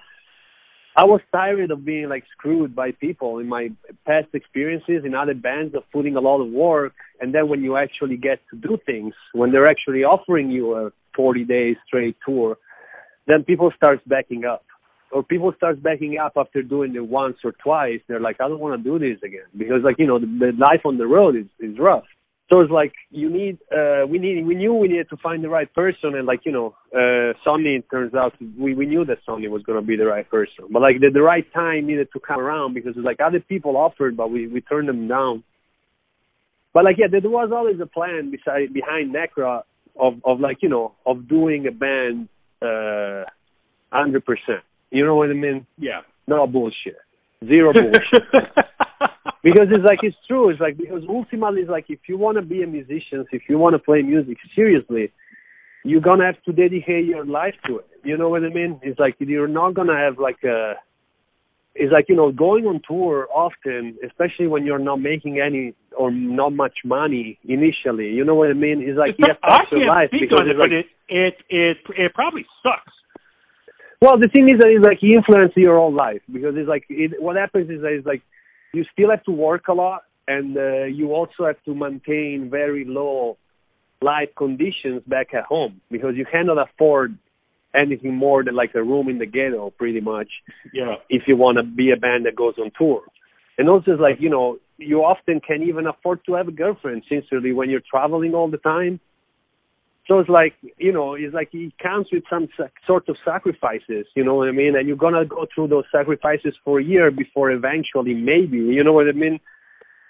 I 0.98 1.04
was 1.04 1.22
tired 1.32 1.70
of 1.70 1.86
being 1.86 2.10
like 2.10 2.24
screwed 2.36 2.76
by 2.76 2.92
people 2.92 3.38
in 3.38 3.48
my 3.48 3.70
past 4.08 4.30
experiences 4.34 5.04
in 5.06 5.14
other 5.14 5.36
bands 5.36 5.76
of 5.76 5.84
putting 5.94 6.16
a 6.16 6.20
lot 6.20 6.42
of 6.42 6.52
work 6.52 6.94
and 7.20 7.34
then 7.34 7.50
when 7.50 7.64
you 7.64 7.78
actually 7.78 8.18
get 8.18 8.40
to 8.52 8.56
do 8.56 8.78
things, 8.86 9.14
when 9.34 9.52
they're 9.52 9.70
actually 9.70 10.04
offering 10.04 10.50
you 10.52 10.76
a 10.76 10.92
40 11.16 11.46
days 11.46 11.76
straight 11.86 12.16
tour, 12.26 12.58
then 13.26 13.44
people 13.44 13.72
start 13.76 14.00
backing 14.08 14.46
up. 14.46 14.64
Or 15.12 15.24
people 15.24 15.54
start 15.56 15.82
backing 15.82 16.18
up 16.18 16.34
after 16.36 16.62
doing 16.62 16.96
it 16.96 17.08
once 17.08 17.38
or 17.44 17.54
twice. 17.64 18.02
They're 18.08 18.20
like, 18.20 18.38
I 18.42 18.48
don't 18.50 18.60
want 18.60 18.84
to 18.84 18.84
do 18.84 19.00
this 19.00 19.22
again 19.24 19.48
because 19.58 19.82
like, 19.84 19.96
you 20.00 20.06
know, 20.06 20.20
the, 20.20 20.26
the 20.26 20.52
life 20.58 20.82
on 20.86 20.98
the 20.98 21.08
road 21.08 21.36
is, 21.36 21.46
is 21.60 21.80
rough. 21.80 22.04
So 22.52 22.62
it's 22.62 22.72
like 22.72 22.94
you 23.12 23.30
need 23.30 23.58
uh 23.72 24.08
we 24.08 24.20
need 24.20 24.46
we 24.46 24.56
knew 24.56 24.74
we 24.74 24.88
needed 24.88 25.10
to 25.10 25.18
find 25.18 25.44
the 25.44 25.50
right 25.50 25.72
person 25.74 26.16
and 26.16 26.26
like 26.26 26.42
you 26.46 26.52
know 26.54 26.76
uh 26.96 27.34
Sonny 27.44 27.76
it 27.76 27.90
turns 27.92 28.14
out 28.14 28.34
we 28.58 28.74
we 28.74 28.86
knew 28.86 29.04
that 29.06 29.18
Sonny 29.26 29.50
was 29.50 29.64
gonna 29.64 29.82
be 29.82 29.98
the 29.98 30.06
right 30.06 30.30
person 30.30 30.66
but 30.72 30.82
like 30.82 31.00
the 31.02 31.12
the 31.12 31.22
right 31.22 31.46
time 31.54 31.88
needed 31.88 32.08
to 32.14 32.20
come 32.22 32.40
around 32.40 32.74
because 32.74 32.96
it's 32.96 33.06
like 33.06 33.20
other 33.20 33.42
people 33.42 33.76
offered 33.76 34.16
but 34.16 34.32
we 34.32 34.48
we 34.48 34.62
turned 34.62 34.88
them 34.88 35.08
down. 35.08 35.44
But 36.74 36.86
like 36.86 36.98
yeah 36.98 37.08
there 37.12 37.22
was 37.30 37.52
always 37.54 37.80
a 37.82 37.86
plan 37.86 38.32
beside 38.32 38.74
behind 38.74 39.14
Necrot 39.14 39.64
of 40.00 40.14
of 40.24 40.40
like 40.40 40.60
you 40.62 40.70
know 40.70 40.94
of 41.06 41.28
doing 41.28 41.68
a 41.68 41.72
band 41.72 42.30
uh 42.62 43.26
hundred 43.92 44.26
percent. 44.26 44.64
You 44.90 45.06
know 45.06 45.16
what 45.16 45.30
I 45.30 45.34
mean? 45.34 45.68
Yeah. 45.78 46.02
No 46.28 46.48
bullshit. 46.48 46.98
Zero 47.46 47.74
bullshit. 47.74 48.24
because 49.44 49.68
it's 49.72 49.86
like 49.86 50.00
it's 50.04 50.18
true. 50.28 50.50
It's 50.50 50.60
like 50.60 50.78
because 50.78 51.04
ultimately 51.08 51.62
it's 51.62 51.70
like 51.70 51.86
if 51.90 52.00
you 52.08 52.18
want 52.18 52.38
to 52.38 52.42
be 52.42 52.64
a 52.64 52.68
musician, 52.68 53.26
if 53.32 53.44
you 53.50 53.58
want 53.58 53.74
to 53.74 53.80
play 53.80 54.02
music 54.02 54.38
seriously, 54.56 55.12
you're 55.84 56.02
gonna 56.02 56.26
have 56.26 56.42
to 56.44 56.52
dedicate 56.52 57.06
your 57.06 57.26
life 57.26 57.56
to 57.68 57.78
it. 57.78 57.88
You 58.04 58.18
know 58.18 58.30
what 58.30 58.44
I 58.44 58.50
mean? 58.50 58.80
It's 58.84 59.00
like 59.00 59.16
you're 59.20 59.48
not 59.48 59.74
gonna 59.74 59.98
have 59.98 60.18
like 60.18 60.44
a. 60.44 60.74
It's 61.76 61.94
like 61.94 62.06
you 62.10 62.16
know 62.16 62.32
going 62.32 62.66
on 62.66 62.82
tour 62.88 63.28
often, 63.34 63.98
especially 64.04 64.48
when 64.48 64.66
you're 64.66 64.80
not 64.80 64.98
making 64.98 65.40
any 65.40 65.76
or 65.96 66.12
not 66.12 66.54
much 66.54 66.74
money 66.84 67.38
initially. 67.48 68.10
You 68.10 68.26
know 68.26 68.34
what 68.34 68.50
I 68.50 68.54
mean? 68.54 68.82
It's 68.82 68.98
like 68.98 69.12
it's 69.12 69.20
you 69.20 69.34
have 69.40 69.70
to 69.70 69.76
survive 69.76 70.10
because 70.12 70.48
it, 70.48 70.58
like, 70.58 70.70
but 70.70 70.74
it 70.74 70.86
it 71.08 71.36
it 71.50 71.78
it 71.96 72.14
probably 72.16 72.46
sucks. 72.64 72.94
Well, 74.02 74.18
the 74.18 74.30
thing 74.34 74.50
is 74.50 74.60
that 74.60 74.70
it's 74.70 74.86
like 74.86 75.00
you 75.02 75.18
influence 75.18 75.54
your 75.56 75.78
whole 75.78 75.94
life 75.94 76.22
because 76.32 76.54
it's 76.56 76.70
like 76.70 76.86
it, 76.90 77.22
what 77.22 77.36
happens 77.36 77.70
is 77.70 77.82
that 77.82 77.94
it's 77.94 78.06
like 78.06 78.22
you 78.78 78.86
still 78.94 79.10
have 79.10 79.24
to 79.24 79.32
work 79.32 79.68
a 79.68 79.74
lot 79.74 80.02
and 80.28 80.58
uh, 80.58 80.84
you 81.00 81.14
also 81.14 81.42
have 81.50 81.62
to 81.66 81.74
maintain 81.74 82.50
very 82.50 82.86
low 82.86 83.38
life 84.02 84.30
conditions 84.38 85.02
back 85.08 85.34
at 85.34 85.46
home 85.46 85.82
because 85.90 86.14
you 86.16 86.26
cannot 86.32 86.58
afford 86.68 87.18
anything 87.84 88.14
more 88.16 88.44
than 88.44 88.56
like 88.56 88.74
a 88.76 88.84
room 88.92 89.10
in 89.10 89.18
the 89.18 89.26
ghetto 89.26 89.72
pretty 89.82 90.00
much 90.00 90.30
Yeah. 90.74 90.96
if 91.10 91.24
you 91.28 91.36
want 91.36 91.58
to 91.58 91.64
be 91.64 91.92
a 91.92 91.98
band 91.98 92.26
that 92.28 92.36
goes 92.36 92.56
on 92.64 92.72
tour 92.78 93.02
and 93.58 93.68
also 93.70 93.92
it's 93.94 94.02
like 94.02 94.18
you 94.20 94.30
know 94.30 94.48
you 94.78 94.98
often 95.00 95.40
can 95.50 95.64
even 95.64 95.88
afford 95.88 96.20
to 96.28 96.32
have 96.36 96.48
a 96.48 96.52
girlfriend 96.52 97.04
sincerely 97.10 97.52
when 97.52 97.68
you're 97.72 97.88
traveling 97.94 98.34
all 98.36 98.50
the 98.50 98.64
time 98.76 99.00
so 100.08 100.20
it's 100.20 100.30
like 100.30 100.54
you 100.78 100.92
know 100.92 101.16
it's 101.16 101.34
like 101.34 101.50
it 101.54 101.74
comes 101.80 102.08
with 102.12 102.24
some 102.30 102.48
sort 102.86 103.08
of 103.10 103.16
sacrifices 103.26 104.06
you 104.16 104.24
know 104.24 104.36
what 104.36 104.48
i 104.48 104.52
mean 104.52 104.76
and 104.76 104.88
you're 104.88 104.98
gonna 104.98 105.26
go 105.26 105.46
through 105.54 105.68
those 105.68 105.86
sacrifices 105.92 106.54
for 106.64 106.80
a 106.80 106.84
year 106.84 107.12
before 107.12 107.52
eventually 107.52 108.14
maybe 108.14 108.58
you 108.58 108.84
know 108.84 108.94
what 108.94 109.08
i 109.08 109.12
mean 109.12 109.40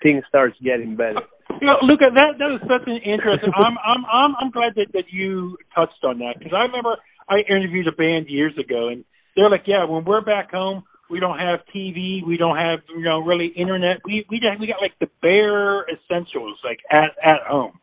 things 0.01 0.23
starts 0.27 0.55
getting 0.63 0.95
better 0.95 1.21
You 1.60 1.67
know, 1.67 1.77
Luca, 1.81 2.12
that 2.13 2.38
that 2.38 2.49
was 2.53 2.62
such 2.67 2.86
an 2.88 2.97
interesting. 3.01 3.51
I'm 3.55 3.77
I'm 3.83 4.05
I'm 4.05 4.36
I'm 4.39 4.51
glad 4.51 4.75
that 4.75 4.91
that 4.93 5.10
you 5.10 5.57
touched 5.73 6.03
on 6.03 6.19
that 6.19 6.36
because 6.38 6.53
I 6.53 6.63
remember 6.69 6.97
I 7.29 7.39
interviewed 7.49 7.88
a 7.88 7.91
band 7.91 8.27
years 8.27 8.53
ago 8.60 8.89
and 8.89 9.03
they're 9.36 9.49
like, 9.49 9.63
yeah, 9.65 9.86
when 9.86 10.03
we're 10.05 10.21
back 10.21 10.51
home, 10.51 10.83
we 11.10 11.19
don't 11.19 11.39
have 11.39 11.62
TV, 11.73 12.25
we 12.25 12.38
don't 12.38 12.57
have 12.57 12.79
you 12.89 13.01
know 13.01 13.19
really 13.19 13.47
internet. 13.47 14.01
We 14.05 14.25
we 14.29 14.41
we 14.60 14.67
got 14.67 14.81
like 14.81 14.99
the 14.99 15.10
bare 15.21 15.86
essentials 15.89 16.60
like 16.63 16.79
at 16.91 17.15
at 17.23 17.47
home, 17.47 17.79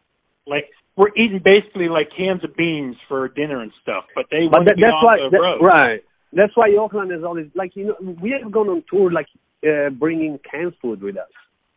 like 0.46 0.70
we're 0.96 1.14
eating 1.16 1.40
basically 1.44 1.88
like 1.88 2.08
cans 2.16 2.44
of 2.44 2.56
beans 2.56 2.96
for 3.08 3.28
dinner 3.28 3.60
and 3.60 3.72
stuff. 3.82 4.04
But 4.14 4.26
they 4.30 4.46
but 4.50 4.64
that, 4.66 4.76
be 4.76 4.82
that's 4.82 5.02
why 5.02 5.16
the 5.18 5.30
that, 5.30 5.64
right 5.64 6.00
that's 6.34 6.56
why 6.56 6.74
Oakland 6.78 7.12
is 7.12 7.24
always 7.24 7.46
like 7.54 7.76
you 7.76 7.86
know 7.86 8.16
we 8.22 8.34
have 8.40 8.50
gone 8.52 8.68
on 8.68 8.82
tour 8.90 9.10
like 9.10 9.26
uh, 9.66 9.90
bringing 9.90 10.38
canned 10.48 10.74
food 10.82 11.00
with 11.00 11.16
us 11.16 11.30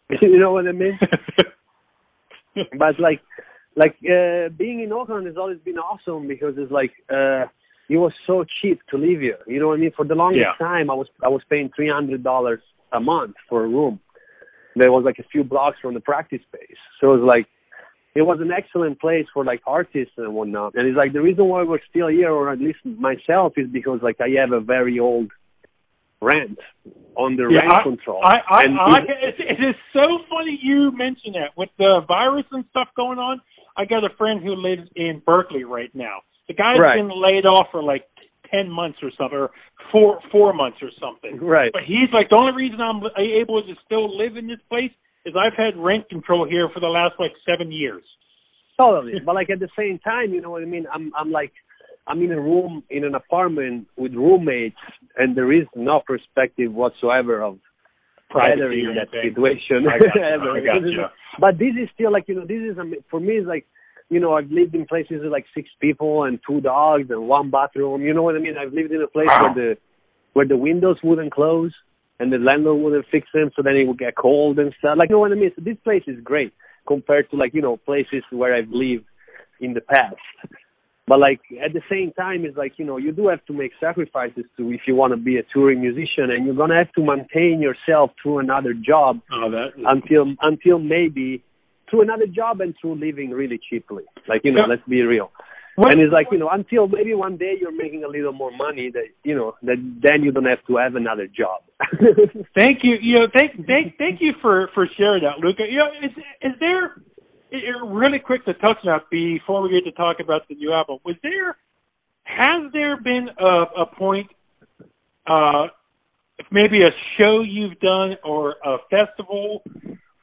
you 0.21 0.37
know 0.39 0.51
what 0.51 0.67
i 0.67 0.71
mean 0.71 0.99
but 2.77 2.99
like 2.99 3.21
like 3.75 3.95
uh 4.03 4.49
being 4.57 4.81
in 4.81 4.91
Oakland 4.91 5.27
has 5.27 5.37
always 5.37 5.59
been 5.59 5.77
awesome 5.77 6.27
because 6.27 6.55
it's 6.57 6.71
like 6.71 6.91
uh 7.09 7.45
it 7.89 7.97
was 7.97 8.11
so 8.25 8.43
cheap 8.61 8.81
to 8.89 8.97
live 8.97 9.21
here. 9.21 9.37
You 9.47 9.61
know 9.61 9.69
what 9.69 9.75
I 9.75 9.77
mean? 9.77 9.93
For 9.95 10.03
the 10.03 10.15
longest 10.15 10.45
Yeah. 10.45 10.67
time 10.67 10.89
I 10.89 10.93
was 10.93 11.07
I 11.23 11.29
was 11.29 11.41
paying 11.49 11.69
three 11.75 11.89
hundred 11.89 12.23
dollars 12.23 12.59
a 12.91 12.99
month 12.99 13.35
for 13.47 13.63
a 13.63 13.67
room. 13.67 13.99
There 14.75 14.91
was 14.91 15.03
like 15.05 15.19
a 15.19 15.23
few 15.31 15.43
blocks 15.43 15.77
from 15.81 15.93
the 15.93 16.01
practice 16.01 16.41
space. 16.47 16.77
So 16.99 17.13
it 17.13 17.19
was 17.19 17.25
like 17.27 17.47
it 18.17 18.23
was 18.23 18.39
an 18.41 18.51
excellent 18.51 18.99
place 18.99 19.27
for 19.33 19.45
like 19.45 19.61
artists 19.67 20.15
and 20.17 20.33
whatnot. 20.33 20.73
And 20.75 20.87
it's 20.87 20.97
like 20.97 21.13
the 21.13 21.21
reason 21.21 21.45
why 21.45 21.61
we're 21.63 21.85
still 21.89 22.07
here, 22.07 22.31
or 22.31 22.51
at 22.51 22.59
least 22.59 22.79
myself, 22.83 23.53
is 23.57 23.67
because 23.79 23.99
like 24.01 24.19
I 24.19 24.29
have 24.41 24.51
a 24.51 24.59
very 24.59 24.97
old 24.99 25.29
rent 26.19 26.57
on 27.15 27.35
the 27.35 27.43
Yeah, 27.51 27.59
rent 27.59 27.73
I, 27.73 27.83
control. 27.83 28.21
I, 28.23 28.35
I, 28.49 28.63
and 28.63 28.79
I, 28.79 28.99
it- 29.27 29.35
it, 29.39 29.59
is 29.69 29.75
so 29.93 30.05
funny 30.31 30.59
you 30.61 30.91
mention 30.97 31.33
that 31.33 31.51
with 31.55 31.69
the 31.77 32.01
virus 32.07 32.45
and 32.51 32.65
stuff 32.71 32.87
going 32.95 33.19
on. 33.19 33.39
I 33.77 33.85
got 33.85 34.03
a 34.03 34.09
friend 34.17 34.41
who 34.43 34.55
lives 34.55 34.89
in 34.95 35.21
Berkeley 35.23 35.63
right 35.63 35.93
now. 35.93 36.21
The 36.47 36.55
guy's 36.55 36.79
Right. 36.79 36.97
been 36.97 37.11
laid 37.13 37.45
off 37.45 37.67
for 37.71 37.83
like 37.83 38.05
ten 38.49 38.71
months 38.71 38.97
or 39.03 39.11
something, 39.15 39.37
or 39.37 39.51
four 39.91 40.19
four 40.31 40.53
months 40.53 40.79
or 40.81 40.89
something. 40.99 41.37
right. 41.39 41.69
But 41.71 41.83
he's 41.85 42.09
like, 42.11 42.29
the 42.29 42.37
only 42.41 42.53
reason 42.53 42.81
I'm 42.81 43.03
able 43.17 43.61
to 43.61 43.73
still 43.85 44.09
live 44.17 44.37
in 44.37 44.47
this 44.47 44.63
place 44.69 44.91
is 45.27 45.35
I've 45.35 45.57
had 45.57 45.75
rent 45.77 46.09
control 46.09 46.47
here 46.47 46.69
for 46.73 46.79
the 46.79 46.87
last 46.87 47.15
like 47.19 47.31
seven 47.49 47.71
years. 47.71 48.03
Totally. 48.77 49.13
but 49.25 49.33
like 49.35 49.49
at 49.49 49.59
the 49.59 49.69
same 49.77 49.97
time, 49.99 50.33
you 50.33 50.41
know 50.41 50.51
what 50.51 50.61
I 50.61 50.65
mean? 50.65 50.85
I'm 50.93 51.11
I'm 51.17 51.31
like 51.31 51.51
I'm 52.07 52.21
in 52.21 52.31
a 52.31 52.39
room 52.39 52.83
in 52.89 53.03
an 53.03 53.15
apartment 53.15 53.87
with 53.97 54.13
roommates 54.13 54.77
and 55.17 55.35
there 55.35 55.51
is 55.51 55.65
no 55.75 56.01
perspective 56.05 56.71
whatsoever 56.73 57.41
of 57.41 57.57
Privacy 58.29 58.83
in 58.83 58.95
that 58.95 59.07
anything. 59.13 59.35
situation. 59.35 59.87
Ever. 60.33 61.09
But 61.39 61.57
this 61.57 61.73
is 61.81 61.87
still 61.93 62.11
like, 62.11 62.25
you 62.27 62.35
know, 62.35 62.45
this 62.45 62.59
is 62.59 62.77
for 63.09 63.19
me 63.19 63.33
is 63.37 63.47
like 63.47 63.65
you 64.09 64.19
know, 64.21 64.33
I've 64.35 64.49
lived 64.51 64.73
in 64.73 64.85
places 64.85 65.19
with 65.23 65.31
like 65.31 65.45
six 65.53 65.67
people 65.81 66.23
and 66.23 66.39
two 66.47 66.61
dogs 66.61 67.09
and 67.09 67.27
one 67.27 67.49
bathroom. 67.51 68.01
You 68.01 68.13
know 68.13 68.23
what 68.23 68.35
I 68.35 68.39
mean? 68.39 68.55
I've 68.57 68.71
lived 68.73 68.91
in 68.91 69.01
a 69.01 69.07
place 69.07 69.27
Wow. 69.29 69.53
where 69.53 69.53
the 69.53 69.77
where 70.33 70.47
the 70.47 70.55
windows 70.57 70.97
wouldn't 71.03 71.33
close 71.33 71.73
and 72.19 72.31
the 72.33 72.37
landlord 72.37 72.81
wouldn't 72.81 73.05
fix 73.11 73.27
them 73.33 73.51
so 73.55 73.61
then 73.61 73.75
it 73.75 73.87
would 73.87 73.99
get 73.99 74.15
cold 74.15 74.59
and 74.59 74.73
stuff. 74.79 74.97
Like 74.97 75.09
you 75.09 75.15
know 75.15 75.19
what 75.19 75.31
I 75.31 75.35
mean? 75.35 75.51
So 75.55 75.61
this 75.63 75.77
place 75.83 76.03
is 76.07 76.17
great 76.23 76.53
compared 76.87 77.29
to 77.31 77.35
like, 77.37 77.53
you 77.53 77.61
know, 77.61 77.77
places 77.77 78.23
where 78.31 78.55
I've 78.55 78.69
lived 78.69 79.05
in 79.59 79.73
the 79.73 79.81
past. 79.81 80.15
But 81.07 81.19
like 81.19 81.39
at 81.63 81.73
the 81.73 81.81
same 81.89 82.11
time 82.13 82.43
it's 82.45 82.57
like, 82.57 82.73
you 82.77 82.85
know, 82.85 82.97
you 82.97 83.11
do 83.11 83.27
have 83.29 83.43
to 83.45 83.53
make 83.53 83.71
sacrifices 83.79 84.43
to 84.57 84.71
if 84.71 84.81
you 84.87 84.95
want 84.95 85.11
to 85.13 85.17
be 85.17 85.37
a 85.37 85.43
touring 85.53 85.81
musician 85.81 86.31
and 86.31 86.45
you're 86.45 86.55
gonna 86.55 86.77
have 86.77 86.91
to 86.93 87.01
maintain 87.01 87.61
yourself 87.61 88.11
through 88.21 88.39
another 88.39 88.73
job 88.73 89.19
Oh, 89.31 89.49
that. 89.51 89.69
until 89.77 90.33
until 90.41 90.79
maybe 90.79 91.43
through 91.89 92.01
another 92.01 92.27
job 92.27 92.59
and 92.59 92.75
through 92.81 92.95
living 92.95 93.29
really 93.31 93.57
cheaply. 93.69 94.03
Like, 94.27 94.41
you 94.43 94.51
know, 94.51 94.61
Yeah. 94.61 94.67
let's 94.67 94.87
be 94.89 95.01
real. 95.01 95.31
What- 95.77 95.93
and 95.93 96.01
it's 96.01 96.11
like, 96.11 96.27
you 96.31 96.39
know, 96.39 96.49
until 96.49 96.87
maybe 96.87 97.13
one 97.13 97.37
day 97.37 97.55
you're 97.59 97.71
making 97.71 98.03
a 98.03 98.07
little 98.07 98.33
more 98.33 98.51
money 98.51 98.89
that 98.91 99.09
you 99.23 99.35
know, 99.35 99.55
that 99.61 99.77
then 100.01 100.23
you 100.23 100.31
don't 100.31 100.45
have 100.45 100.65
to 100.65 100.77
have 100.77 100.95
another 100.95 101.27
job. 101.27 101.61
Thank 102.59 102.79
you. 102.83 102.95
You 102.99 103.19
know, 103.19 103.27
thank 103.31 103.51
thank 103.67 103.97
thank 103.99 104.19
you 104.19 104.33
for 104.41 104.69
for 104.73 104.87
sharing 104.97 105.23
that, 105.23 105.37
Luca. 105.39 105.63
You 105.69 105.77
know, 105.77 105.89
is 106.01 106.11
is 106.41 106.59
there 106.59 106.95
really 107.85 108.17
quick 108.17 108.43
to 108.45 108.53
touch 108.55 108.77
on 108.83 108.87
that 108.87 109.09
before 109.11 109.61
we 109.61 109.69
get 109.69 109.85
to 109.85 109.91
talk 109.91 110.17
about 110.19 110.47
the 110.47 110.55
new 110.55 110.73
album? 110.73 110.97
Was 111.05 111.15
there 111.21 111.55
has 112.23 112.71
there 112.73 112.99
been 112.99 113.29
a, 113.39 113.83
a 113.83 113.85
point, 113.85 114.27
uh, 115.27 115.67
maybe 116.51 116.81
a 116.81 116.91
show 117.19 117.41
you've 117.41 117.79
done 117.79 118.17
or 118.23 118.55
a 118.65 118.77
festival 118.89 119.61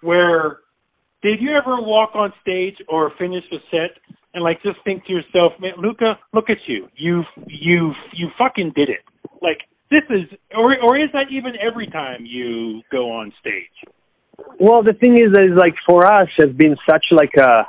where 0.02 0.58
did 1.22 1.40
you 1.40 1.52
ever 1.56 1.80
walk 1.80 2.10
on 2.14 2.32
stage 2.42 2.76
or 2.88 3.12
finish 3.18 3.44
a 3.52 3.56
set 3.70 3.96
and 4.34 4.42
like 4.42 4.62
just 4.62 4.78
think 4.84 5.04
to 5.06 5.12
yourself, 5.12 5.52
man, 5.60 5.72
Luca, 5.78 6.18
look 6.32 6.50
at 6.50 6.58
you, 6.66 6.88
You've 6.96 7.24
you've 7.46 7.94
you 8.12 8.28
fucking 8.36 8.72
did 8.74 8.90
it. 8.90 9.02
Like 9.40 9.58
this 9.90 10.02
is, 10.10 10.38
or 10.54 10.78
or 10.82 10.98
is 10.98 11.10
that 11.12 11.26
even 11.30 11.52
every 11.60 11.86
time 11.86 12.26
you 12.26 12.82
go 12.90 13.10
on 13.12 13.32
stage? 13.40 13.92
Well, 14.58 14.82
the 14.82 14.92
thing 14.92 15.14
is, 15.14 15.32
that 15.32 15.44
is 15.44 15.56
like 15.56 15.74
for 15.88 16.04
us, 16.04 16.28
has 16.38 16.50
been 16.50 16.76
such 16.88 17.06
like 17.12 17.32
a 17.38 17.66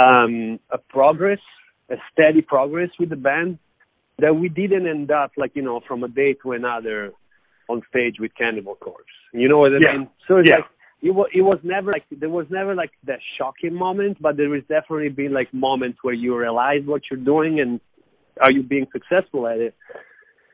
um 0.00 0.58
a 0.70 0.78
progress, 0.78 1.40
a 1.90 1.96
steady 2.12 2.40
progress 2.42 2.90
with 2.98 3.10
the 3.10 3.16
band 3.16 3.58
that 4.18 4.34
we 4.34 4.48
didn't 4.48 4.86
end 4.86 5.10
up 5.10 5.32
like 5.36 5.52
you 5.54 5.62
know 5.62 5.80
from 5.86 6.02
a 6.02 6.08
day 6.08 6.34
to 6.42 6.52
another 6.52 7.12
on 7.68 7.82
stage 7.90 8.16
with 8.18 8.32
Cannibal 8.36 8.74
Corpse. 8.76 9.04
You 9.32 9.48
know 9.48 9.58
what 9.58 9.72
I 9.72 9.78
Yeah. 9.80 9.98
mean? 9.98 10.10
So 10.26 10.38
it's 10.38 10.48
Yeah. 10.48 10.56
like 10.56 10.66
it 11.00 11.10
was 11.10 11.28
it 11.32 11.42
was 11.42 11.58
never 11.62 11.92
like 11.92 12.04
there 12.10 12.28
was 12.28 12.46
never 12.50 12.74
like 12.74 12.90
that 13.04 13.20
shocking 13.38 13.74
moment, 13.74 14.20
but 14.20 14.36
there 14.36 14.48
was 14.48 14.62
definitely 14.68 15.10
been 15.10 15.32
like 15.32 15.52
moments 15.54 15.98
where 16.02 16.14
you 16.14 16.36
realize 16.36 16.82
what 16.84 17.02
you're 17.10 17.20
doing 17.20 17.60
and 17.60 17.80
are 18.42 18.50
you 18.50 18.62
being 18.62 18.86
successful 18.92 19.46
at 19.46 19.58
it. 19.58 19.74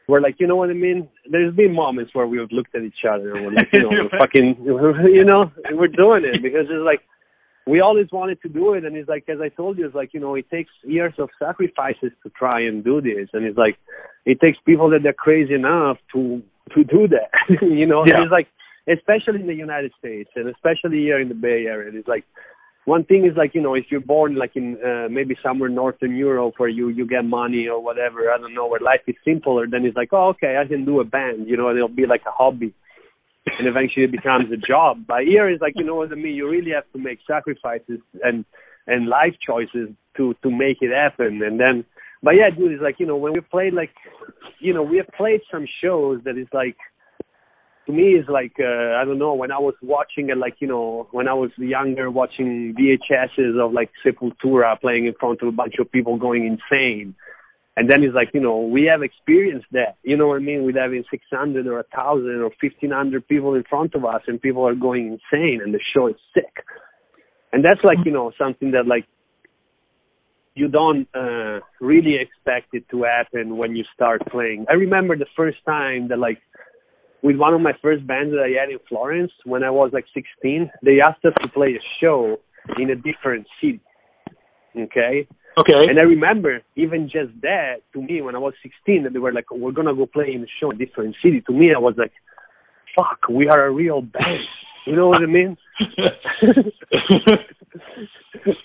Where 0.06 0.20
like 0.20 0.36
you 0.38 0.46
know 0.46 0.56
what 0.56 0.70
I 0.70 0.74
mean? 0.74 1.08
There's 1.30 1.54
been 1.54 1.74
moments 1.74 2.14
where 2.14 2.26
we've 2.26 2.50
looked 2.52 2.74
at 2.74 2.82
each 2.82 3.04
other 3.08 3.34
and 3.34 3.46
we're 3.46 3.52
like, 3.52 3.68
you 3.72 3.82
know, 3.82 3.88
we're 3.90 4.18
fucking, 4.18 4.56
you 5.12 5.24
know, 5.24 5.50
we're 5.72 5.88
doing 5.88 6.24
it 6.24 6.42
because 6.42 6.66
it's 6.68 6.84
like 6.84 7.00
we 7.66 7.80
always 7.80 8.06
wanted 8.12 8.40
to 8.42 8.48
do 8.48 8.74
it, 8.74 8.84
and 8.84 8.96
it's 8.96 9.08
like 9.08 9.24
as 9.28 9.38
I 9.40 9.48
told 9.48 9.78
you, 9.78 9.86
it's 9.86 9.94
like 9.94 10.12
you 10.12 10.20
know, 10.20 10.34
it 10.34 10.50
takes 10.50 10.70
years 10.82 11.14
of 11.18 11.30
sacrifices 11.38 12.12
to 12.22 12.30
try 12.36 12.60
and 12.60 12.84
do 12.84 13.00
this, 13.00 13.30
and 13.32 13.44
it's 13.44 13.56
like 13.56 13.78
it 14.26 14.40
takes 14.42 14.58
people 14.66 14.90
that 14.90 15.06
are 15.06 15.14
crazy 15.14 15.54
enough 15.54 15.96
to 16.12 16.42
to 16.74 16.84
do 16.84 17.08
that, 17.08 17.30
you 17.62 17.86
know. 17.86 18.04
Yeah. 18.06 18.16
And 18.16 18.24
it's 18.24 18.32
like 18.32 18.48
especially 18.88 19.40
in 19.40 19.46
the 19.46 19.54
United 19.54 19.92
States 19.98 20.30
and 20.36 20.48
especially 20.48 20.98
here 20.98 21.20
in 21.20 21.28
the 21.28 21.34
Bay 21.34 21.66
Area, 21.66 21.90
it's 21.94 22.08
like 22.08 22.24
one 22.84 23.04
thing 23.04 23.24
is 23.24 23.36
like 23.36 23.54
you 23.54 23.62
know 23.62 23.74
if 23.74 23.86
you're 23.90 24.00
born 24.00 24.36
like 24.36 24.56
in 24.56 24.76
uh, 24.84 25.08
maybe 25.10 25.36
somewhere 25.42 25.68
northern 25.68 26.16
Europe 26.16 26.54
where 26.58 26.68
you 26.68 26.88
you 26.88 27.06
get 27.06 27.24
money 27.24 27.66
or 27.66 27.82
whatever 27.82 28.30
I 28.30 28.38
don't 28.38 28.54
know 28.54 28.66
where 28.66 28.80
life 28.80 29.00
is 29.06 29.16
simpler 29.24 29.66
then 29.66 29.84
it's 29.84 29.96
like 29.96 30.10
oh 30.12 30.28
okay 30.30 30.58
I 30.62 30.68
can 30.68 30.84
do 30.84 31.00
a 31.00 31.04
band 31.04 31.48
you 31.48 31.56
know 31.56 31.68
and 31.68 31.76
it'll 31.76 31.88
be 31.88 32.06
like 32.06 32.22
a 32.26 32.30
hobby. 32.30 32.74
And 33.58 33.68
eventually 33.68 34.06
it 34.06 34.10
becomes 34.10 34.50
a 34.52 34.56
job. 34.56 35.04
But 35.06 35.24
here 35.24 35.48
it's 35.48 35.60
like 35.60 35.74
you 35.76 35.84
know 35.84 35.96
what 35.96 36.12
I 36.12 36.14
mean? 36.14 36.34
You 36.34 36.48
really 36.48 36.72
have 36.72 36.90
to 36.92 36.98
make 36.98 37.18
sacrifices 37.26 38.00
and 38.22 38.44
and 38.86 39.08
life 39.08 39.34
choices 39.46 39.88
to 40.16 40.34
to 40.42 40.50
make 40.50 40.78
it 40.80 40.92
happen. 40.94 41.42
And 41.42 41.58
then 41.58 41.84
but 42.22 42.32
yeah 42.32 42.50
dude 42.50 42.72
it's 42.72 42.82
like 42.82 42.96
you 42.98 43.06
know 43.06 43.16
when 43.16 43.32
we 43.32 43.40
played 43.40 43.72
like 43.72 43.94
you 44.60 44.74
know 44.74 44.82
we 44.82 44.98
have 44.98 45.08
played 45.16 45.40
some 45.50 45.66
shows 45.82 46.20
that 46.24 46.36
is 46.36 46.48
like 46.52 46.76
to 47.86 47.92
me 47.92 48.14
is 48.14 48.26
like 48.28 48.54
uh, 48.58 48.96
I 48.96 49.04
don't 49.04 49.18
know 49.18 49.34
when 49.34 49.52
I 49.52 49.58
was 49.58 49.74
watching 49.82 50.30
it 50.30 50.38
like 50.38 50.56
you 50.60 50.68
know 50.68 51.08
when 51.10 51.28
I 51.28 51.34
was 51.34 51.50
younger 51.58 52.10
watching 52.10 52.74
VHSs 52.78 53.62
of 53.62 53.72
like 53.72 53.90
Sepultura 54.04 54.80
playing 54.80 55.06
in 55.06 55.14
front 55.18 55.42
of 55.42 55.48
a 55.48 55.52
bunch 55.52 55.74
of 55.78 55.90
people 55.90 56.16
going 56.16 56.46
insane. 56.46 57.14
And 57.76 57.90
then 57.90 58.04
it's 58.04 58.14
like 58.14 58.30
you 58.32 58.40
know 58.40 58.60
we 58.60 58.84
have 58.84 59.02
experienced 59.02 59.66
that. 59.72 59.96
You 60.02 60.16
know 60.16 60.28
what 60.28 60.36
I 60.36 60.44
mean? 60.44 60.64
With 60.64 60.76
having 60.76 61.04
600 61.10 61.66
or 61.66 61.80
a 61.80 61.84
thousand 61.94 62.40
or 62.40 62.50
1500 62.60 63.28
people 63.28 63.54
in 63.54 63.64
front 63.68 63.94
of 63.94 64.04
us 64.04 64.22
and 64.26 64.40
people 64.40 64.66
are 64.66 64.74
going 64.74 65.06
insane 65.06 65.60
and 65.62 65.74
the 65.74 65.80
show 65.94 66.08
is 66.08 66.16
sick. 66.32 66.64
And 67.52 67.64
that's 67.64 67.82
like 67.84 67.98
you 68.04 68.12
know 68.12 68.32
something 68.38 68.70
that 68.72 68.86
like 68.86 69.06
you 70.54 70.68
don't 70.68 71.08
uh 71.14 71.60
really 71.80 72.16
expect 72.16 72.72
it 72.72 72.88
to 72.90 73.02
happen 73.02 73.56
when 73.56 73.76
you 73.76 73.84
start 73.94 74.22
playing. 74.30 74.66
I 74.70 74.74
remember 74.74 75.16
the 75.16 75.26
first 75.36 75.58
time 75.66 76.08
that 76.08 76.18
like 76.18 76.38
with 77.24 77.36
one 77.36 77.54
of 77.54 77.60
my 77.62 77.72
first 77.80 78.06
bands 78.06 78.32
that 78.32 78.44
I 78.44 78.60
had 78.60 78.70
in 78.70 78.78
Florence 78.86 79.32
when 79.46 79.64
I 79.64 79.70
was 79.70 79.90
like 79.94 80.04
16, 80.12 80.70
they 80.82 81.00
asked 81.00 81.24
us 81.24 81.32
to 81.40 81.48
play 81.48 81.68
a 81.68 81.80
show 82.00 82.36
in 82.78 82.90
a 82.90 82.94
different 82.94 83.46
city. 83.60 83.80
Okay? 84.78 85.26
Okay. 85.58 85.88
And 85.88 85.98
I 85.98 86.02
remember 86.02 86.60
even 86.76 87.08
just 87.08 87.32
that 87.40 87.76
to 87.94 88.02
me 88.02 88.20
when 88.20 88.34
I 88.34 88.38
was 88.38 88.52
16 88.62 89.04
that 89.04 89.14
they 89.14 89.18
were 89.18 89.32
like, 89.32 89.50
we're 89.50 89.72
going 89.72 89.86
to 89.86 89.94
go 89.94 90.04
play 90.04 90.34
in 90.34 90.42
a 90.42 90.46
show 90.60 90.70
in 90.70 90.76
a 90.80 90.84
different 90.84 91.16
city. 91.22 91.40
To 91.46 91.52
me, 91.52 91.72
I 91.74 91.78
was 91.78 91.94
like, 91.96 92.12
fuck, 92.94 93.20
we 93.30 93.48
are 93.48 93.66
a 93.66 93.72
real 93.72 94.02
band. 94.02 94.44
You 94.86 94.94
know 94.94 95.08
what 95.08 95.22
I 95.22 95.26
mean? 95.26 95.56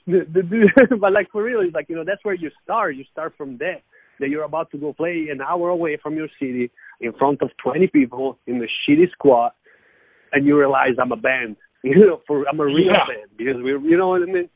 the, 0.05 0.27
the, 0.33 0.41
the, 0.41 0.97
but 0.99 1.13
like 1.13 1.31
for 1.31 1.43
real, 1.43 1.61
it's 1.61 1.73
like, 1.73 1.87
you 1.87 1.95
know, 1.95 2.03
that's 2.03 2.25
where 2.25 2.35
you 2.35 2.51
start. 2.61 2.97
You 2.97 3.05
start 3.09 3.35
from 3.37 3.57
there. 3.57 3.81
That 4.19 4.29
you're 4.29 4.43
about 4.43 4.71
to 4.71 4.77
go 4.77 4.93
play 4.93 5.27
an 5.31 5.41
hour 5.41 5.69
away 5.69 5.97
from 6.01 6.15
your 6.15 6.27
city 6.39 6.71
in 7.01 7.13
front 7.13 7.41
of 7.41 7.49
20 7.63 7.87
people 7.87 8.37
in 8.47 8.59
the 8.59 8.67
shitty 8.67 9.11
squad 9.11 9.51
and 10.33 10.45
you 10.45 10.57
realize 10.57 10.91
I'm 11.01 11.11
a 11.11 11.17
band. 11.17 11.55
You 11.81 11.95
know, 11.95 12.21
for 12.27 12.43
I'm 12.49 12.59
a 12.59 12.65
real 12.65 12.87
Yeah. 12.87 13.07
band 13.07 13.29
because 13.37 13.55
we're, 13.57 13.79
you 13.79 13.95
know 13.95 14.09
what 14.09 14.21
I 14.21 14.25
mean? 14.25 14.49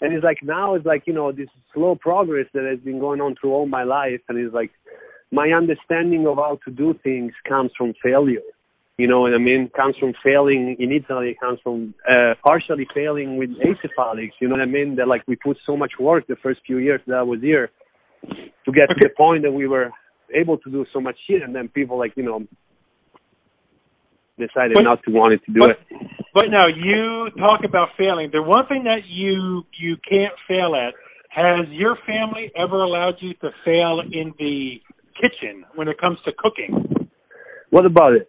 And 0.00 0.14
it's 0.14 0.24
like 0.24 0.38
now 0.42 0.74
it's 0.76 0.86
like, 0.86 1.02
you 1.06 1.12
know, 1.12 1.30
this 1.30 1.50
slow 1.74 1.94
progress 1.94 2.46
that 2.54 2.64
has 2.64 2.78
been 2.78 2.98
going 2.98 3.20
on 3.20 3.34
through 3.38 3.52
all 3.52 3.66
my 3.66 3.82
life 3.82 4.22
and 4.30 4.38
it's 4.38 4.54
like 4.54 4.70
my 5.30 5.48
understanding 5.50 6.26
of 6.26 6.36
how 6.36 6.58
to 6.64 6.70
do 6.70 6.94
things 7.02 7.32
comes 7.46 7.70
from 7.76 7.92
failure. 8.02 8.40
You 8.96 9.08
know 9.08 9.20
what 9.20 9.34
I 9.34 9.38
mean? 9.38 9.70
Comes 9.76 9.94
from 10.00 10.14
failing 10.24 10.76
in 10.78 10.90
Italy, 10.90 11.36
comes 11.38 11.58
from 11.62 11.92
uh, 12.10 12.32
partially 12.42 12.86
failing 12.94 13.36
with 13.36 13.50
Acephalix. 13.50 14.30
You 14.40 14.48
know 14.48 14.54
what 14.54 14.62
I 14.62 14.66
mean? 14.66 14.96
That 14.96 15.06
like 15.06 15.22
we 15.28 15.36
put 15.36 15.58
so 15.66 15.76
much 15.76 15.92
work 16.00 16.26
the 16.28 16.36
first 16.42 16.60
few 16.66 16.78
years 16.78 17.02
that 17.06 17.16
I 17.16 17.22
was 17.22 17.40
here 17.42 17.70
to 18.28 18.72
get 18.72 18.88
to 18.88 18.94
the 19.00 19.10
point 19.16 19.42
that 19.42 19.52
we 19.52 19.66
were 19.66 19.90
able 20.34 20.58
to 20.58 20.70
do 20.70 20.84
so 20.92 21.00
much 21.00 21.16
shit, 21.26 21.42
and 21.42 21.54
then 21.54 21.68
people 21.68 21.98
like 21.98 22.12
you 22.16 22.22
know 22.22 22.46
decided 24.38 24.74
But- 24.74 24.84
not 24.84 25.02
to 25.04 25.10
want 25.12 25.34
it 25.34 25.44
to 25.46 25.52
do 25.52 25.60
but- 25.60 25.70
it. 25.70 25.80
But 26.32 26.48
now 26.48 26.68
you 26.68 27.28
talk 27.38 27.64
about 27.64 27.88
failing. 27.98 28.30
The 28.30 28.40
one 28.40 28.64
thing 28.68 28.84
that 28.84 29.04
you 29.06 29.66
you 29.76 29.96
can't 30.08 30.32
fail 30.46 30.76
at 30.76 30.94
has 31.28 31.68
your 31.70 31.96
family 32.06 32.52
ever 32.56 32.82
allowed 32.82 33.14
you 33.20 33.34
to 33.34 33.50
fail 33.64 34.00
in 34.00 34.32
the 34.38 34.80
kitchen 35.20 35.64
when 35.74 35.88
it 35.88 35.98
comes 35.98 36.18
to 36.24 36.32
cooking? 36.38 37.08
What 37.70 37.84
about 37.84 38.14
it? 38.14 38.28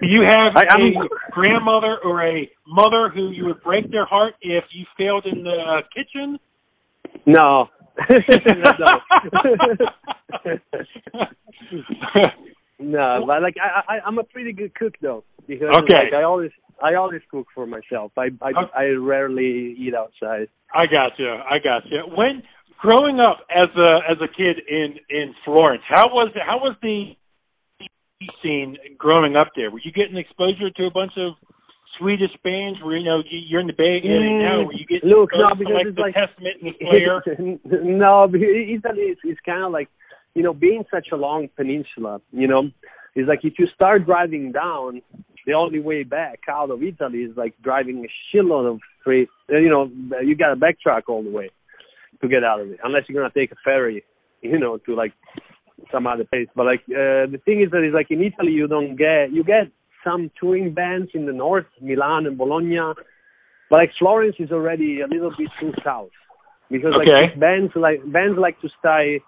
Do 0.00 0.06
you 0.06 0.22
have 0.22 0.56
I- 0.56 0.62
a 0.62 1.30
grandmother 1.32 1.98
or 2.04 2.24
a 2.24 2.48
mother 2.66 3.08
who 3.08 3.30
you 3.30 3.46
would 3.46 3.62
break 3.62 3.90
their 3.90 4.04
heart 4.04 4.34
if 4.42 4.64
you 4.72 4.84
failed 4.96 5.26
in 5.26 5.42
the 5.42 5.82
kitchen? 5.94 6.38
No. 7.26 7.68
No, 12.78 13.24
but 13.26 13.42
like 13.42 13.56
I, 13.62 13.94
I, 13.94 14.00
I'm 14.06 14.18
a 14.18 14.24
pretty 14.24 14.52
good 14.52 14.74
cook 14.74 14.94
though 15.02 15.24
because 15.46 15.68
Okay. 15.82 16.04
like, 16.04 16.14
I 16.14 16.22
always, 16.22 16.50
I 16.82 16.94
always 16.94 17.20
cook 17.30 17.46
for 17.54 17.66
myself. 17.66 18.12
I, 18.16 18.30
I, 18.40 18.50
Okay. 18.50 18.70
I 18.76 18.84
rarely 18.98 19.76
eat 19.78 19.94
outside. 19.94 20.48
I 20.74 20.86
got 20.86 21.18
you. 21.18 21.30
I 21.30 21.58
got 21.62 21.84
you. 21.90 22.00
When 22.16 22.42
growing 22.80 23.20
up 23.20 23.46
as 23.50 23.68
a 23.76 23.98
as 24.08 24.16
a 24.22 24.28
kid 24.28 24.60
in 24.68 24.98
in 25.10 25.34
Florence, 25.44 25.82
how 25.88 26.08
was 26.08 26.32
how 26.46 26.58
was 26.58 26.76
the 26.82 27.16
scene 28.42 28.76
growing 28.98 29.36
up 29.36 29.48
there? 29.56 29.70
Were 29.70 29.80
you 29.82 29.92
getting 29.92 30.16
exposure 30.16 30.70
to 30.70 30.86
a 30.86 30.90
bunch 30.90 31.12
of 31.16 31.34
Swedish 31.98 32.30
bands? 32.44 32.78
Where 32.82 32.96
you 32.96 33.04
know 33.04 33.18
you- 33.28 33.38
you're 33.48 33.60
in 33.60 33.66
the 33.66 33.72
Bay 33.72 34.00
Area 34.02 34.30
Mm, 34.30 34.42
now? 34.42 34.62
Were 34.64 34.72
you 34.72 34.86
get 34.86 35.04
look, 35.04 35.30
no, 35.34 35.54
because 35.54 35.74
like 35.74 35.86
it's 35.86 35.96
the 35.96 36.02
like- 36.02 36.14
Testament 36.14 36.56
and 36.62 36.74
the 36.74 36.78
Slayer? 36.90 37.82
no, 37.84 38.24
Italy 38.26 39.02
is, 39.12 39.18
is 39.24 39.38
kind 39.44 39.64
of 39.64 39.72
like, 39.72 39.88
you 40.34 40.42
know, 40.42 40.54
being 40.54 40.84
such 40.90 41.08
a 41.12 41.16
long 41.16 41.48
peninsula, 41.56 42.20
you 42.32 42.46
know, 42.46 42.70
it's 43.14 43.28
like 43.28 43.40
if 43.44 43.54
you 43.58 43.66
start 43.74 44.06
driving 44.06 44.52
down, 44.52 45.02
the 45.46 45.54
only 45.54 45.80
way 45.80 46.04
back 46.04 46.40
out 46.48 46.70
of 46.70 46.82
Italy 46.82 47.20
is 47.24 47.36
like 47.36 47.54
driving 47.62 48.04
a 48.04 48.36
shitload 48.36 48.70
of 48.72 48.80
straight, 49.00 49.28
uh, 49.52 49.56
you 49.58 49.68
know, 49.68 49.90
you 50.22 50.36
got 50.36 50.54
to 50.54 50.56
backtrack 50.56 51.02
all 51.08 51.22
the 51.22 51.30
way 51.30 51.50
to 52.22 52.28
get 52.28 52.44
out 52.44 52.60
of 52.60 52.70
it, 52.70 52.78
unless 52.84 53.02
you're 53.08 53.20
going 53.20 53.30
to 53.30 53.38
take 53.38 53.50
a 53.50 53.56
ferry, 53.64 54.04
you 54.42 54.58
know, 54.58 54.76
to 54.78 54.94
like 54.94 55.12
some 55.90 56.06
other 56.06 56.24
place. 56.24 56.46
But 56.54 56.66
like, 56.66 56.80
uh, 56.90 57.26
the 57.26 57.40
thing 57.44 57.62
is 57.62 57.70
that 57.72 57.82
it's 57.82 57.94
like 57.94 58.10
in 58.10 58.22
Italy, 58.22 58.52
you 58.52 58.68
don't 58.68 58.94
get, 58.96 59.32
you 59.32 59.42
get 59.42 59.68
some 60.04 60.30
touring 60.38 60.74
bands 60.74 61.10
in 61.14 61.26
the 61.26 61.32
north, 61.32 61.66
Milan 61.80 62.26
and 62.26 62.38
Bologna, 62.38 62.94
but 63.68 63.78
like 63.78 63.90
Florence 63.98 64.36
is 64.38 64.50
already 64.50 65.00
a 65.00 65.06
little 65.06 65.32
bit 65.36 65.48
too 65.60 65.72
south 65.84 66.10
because 66.70 66.92
like 66.96 67.38
bands 67.38 67.72
like 67.74 68.00
bands 68.12 68.38
like 68.38 68.60
to 68.60 68.68
stay 68.78 69.20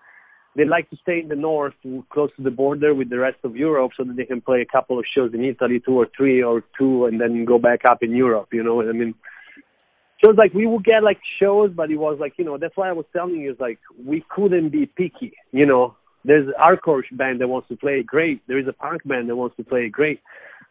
they 0.54 0.64
like 0.64 0.88
to 0.90 0.96
stay 1.00 1.20
in 1.20 1.28
the 1.28 1.36
north 1.36 1.74
close 2.10 2.30
to 2.36 2.42
the 2.42 2.50
border 2.50 2.94
with 2.94 3.08
the 3.08 3.18
rest 3.18 3.38
of 3.42 3.56
Europe 3.56 3.92
so 3.96 4.04
that 4.04 4.16
they 4.16 4.24
can 4.24 4.40
play 4.40 4.60
a 4.60 4.66
couple 4.66 4.98
of 4.98 5.04
shows 5.14 5.32
in 5.34 5.44
Italy 5.44 5.80
two 5.84 5.98
or 5.98 6.08
three 6.16 6.42
or 6.42 6.62
two 6.78 7.06
and 7.06 7.20
then 7.20 7.44
go 7.44 7.58
back 7.58 7.80
up 7.88 7.98
in 8.02 8.14
Europe 8.14 8.48
you 8.52 8.62
know 8.62 8.74
what 8.74 8.88
I 8.88 8.92
mean? 8.92 9.14
So 10.22 10.30
it's 10.30 10.38
like 10.38 10.54
we 10.54 10.66
would 10.66 10.84
get 10.84 11.02
like 11.02 11.20
shows 11.40 11.70
but 11.74 11.90
it 11.90 11.96
was 11.96 12.18
like 12.20 12.34
you 12.36 12.44
know 12.44 12.58
that's 12.58 12.76
why 12.76 12.88
I 12.88 12.92
was 12.92 13.06
telling 13.12 13.36
you 13.36 13.52
is 13.52 13.60
like 13.60 13.78
we 14.04 14.24
couldn't 14.28 14.70
be 14.70 14.86
picky 14.86 15.32
you 15.52 15.66
know 15.66 15.96
there's 16.24 16.46
an 16.48 16.54
hardcore 16.60 17.02
band 17.12 17.40
that 17.40 17.48
wants 17.48 17.68
to 17.68 17.76
play 17.76 18.02
great. 18.02 18.40
There 18.48 18.58
is 18.58 18.68
a 18.68 18.72
punk 18.72 19.02
band 19.04 19.28
that 19.28 19.36
wants 19.36 19.56
to 19.56 19.64
play 19.64 19.88
great. 19.88 20.20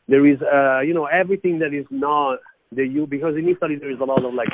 There 0.07 0.25
is 0.25 0.39
uh 0.41 0.79
you 0.81 0.93
know 0.93 1.05
everything 1.05 1.59
that 1.59 1.73
is 1.73 1.85
not 1.89 2.39
the 2.71 2.85
you 2.87 3.05
because 3.07 3.35
in 3.35 3.47
Italy 3.47 3.75
there 3.79 3.91
is 3.91 3.99
a 3.99 4.03
lot 4.05 4.23
of 4.25 4.33
like 4.33 4.49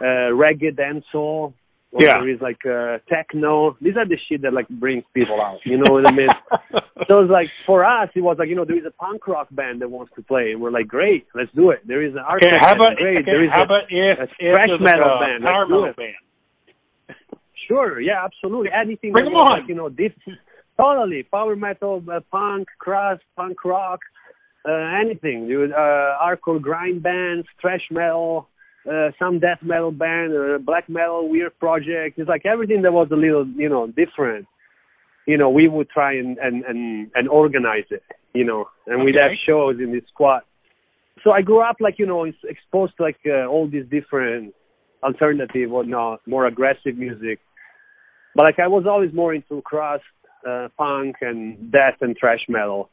uh 0.00 0.30
reggae 0.32 0.72
dancehall. 0.74 1.52
Or 1.92 2.02
Yeah. 2.02 2.18
there 2.18 2.28
is 2.28 2.40
like 2.40 2.62
uh 2.66 2.98
techno. 3.08 3.76
These 3.80 3.96
are 3.96 4.06
the 4.06 4.18
shit 4.28 4.42
that 4.42 4.52
like 4.52 4.68
brings 4.68 5.04
people 5.14 5.40
out. 5.40 5.60
You 5.64 5.78
know 5.78 5.92
what 5.94 6.06
I 6.06 6.12
mean? 6.14 6.28
So 7.08 7.20
it's 7.20 7.30
like 7.30 7.46
for 7.64 7.84
us 7.84 8.08
it 8.16 8.20
was 8.22 8.36
like 8.40 8.48
you 8.48 8.56
know 8.56 8.64
there 8.64 8.78
is 8.78 8.84
a 8.84 8.90
punk 8.90 9.28
rock 9.28 9.46
band 9.52 9.80
that 9.80 9.88
wants 9.90 10.12
to 10.16 10.22
play. 10.22 10.50
And 10.52 10.60
we're 10.60 10.72
like 10.72 10.88
great 10.88 11.26
let's 11.34 11.52
do 11.54 11.70
it. 11.70 11.80
There 11.86 12.02
is 12.02 12.14
an 12.14 12.24
Okay, 12.36 12.50
hardcore 12.50 12.60
how 12.60 12.74
band 12.74 12.80
about 12.80 12.96
great. 12.96 13.16
okay, 13.18 13.26
there 13.30 13.44
is 13.44 13.50
how 13.52 13.62
a, 13.62 13.64
about 13.64 13.84
if, 13.88 14.18
a 14.18 14.22
if 14.24 14.54
thrash 14.54 14.68
metal 14.80 15.16
a 15.16 15.20
band, 15.22 15.44
power 15.44 15.66
metal 15.68 15.92
band? 15.96 16.14
Sure, 17.66 18.00
yeah, 18.00 18.24
absolutely. 18.24 18.70
Anything 18.72 19.12
Bring 19.12 19.26
that 19.26 19.30
'em 19.30 19.34
was 19.36 19.46
on. 19.50 19.60
like, 19.60 19.68
you 19.68 19.74
know, 19.74 19.88
this 19.88 20.12
totally 20.78 21.22
power 21.24 21.56
metal, 21.56 22.02
uh, 22.10 22.20
punk, 22.30 22.68
crust, 22.78 23.22
punk 23.36 23.64
rock, 23.64 24.00
uh, 24.68 24.72
anything. 25.02 25.48
Dude, 25.48 25.72
uh, 25.72 26.18
hardcore 26.22 26.60
grind 26.60 27.02
bands, 27.02 27.46
thrash 27.60 27.86
metal, 27.90 28.48
uh, 28.90 29.10
some 29.18 29.38
death 29.40 29.58
metal 29.62 29.90
band, 29.90 30.32
uh, 30.36 30.58
black 30.58 30.88
metal, 30.88 31.28
weird 31.28 31.58
project. 31.58 32.18
It's 32.18 32.28
like 32.28 32.46
everything 32.46 32.82
that 32.82 32.92
was 32.92 33.08
a 33.10 33.16
little, 33.16 33.46
you 33.46 33.68
know, 33.68 33.86
different. 33.88 34.46
You 35.26 35.36
know, 35.36 35.50
we 35.50 35.66
would 35.66 35.90
try 35.90 36.12
and 36.14 36.38
and 36.38 36.64
and, 36.64 37.10
and 37.14 37.28
organize 37.28 37.86
it. 37.90 38.02
You 38.32 38.44
know, 38.44 38.68
and 38.86 39.02
we'd 39.02 39.16
have 39.16 39.32
shows 39.46 39.76
in 39.80 39.92
this 39.92 40.04
squad. 40.12 40.42
So 41.24 41.32
I 41.32 41.40
grew 41.42 41.60
up 41.60 41.76
like 41.80 41.98
you 41.98 42.06
know 42.06 42.24
exposed 42.24 42.96
to 42.98 43.02
like 43.02 43.18
uh, 43.26 43.46
all 43.46 43.66
these 43.66 43.86
different 43.90 44.54
alternative 45.02 45.72
or 45.72 45.84
not 45.84 46.20
more 46.26 46.46
aggressive 46.46 46.96
music. 46.96 47.40
But 48.36 48.44
like 48.44 48.58
I 48.58 48.68
was 48.68 48.84
always 48.86 49.12
more 49.14 49.34
into 49.34 49.62
crust, 49.62 50.04
uh, 50.46 50.68
punk 50.76 51.16
and 51.22 51.72
death 51.72 51.96
and 52.02 52.16
thrash 52.18 52.44
metal. 52.48 52.90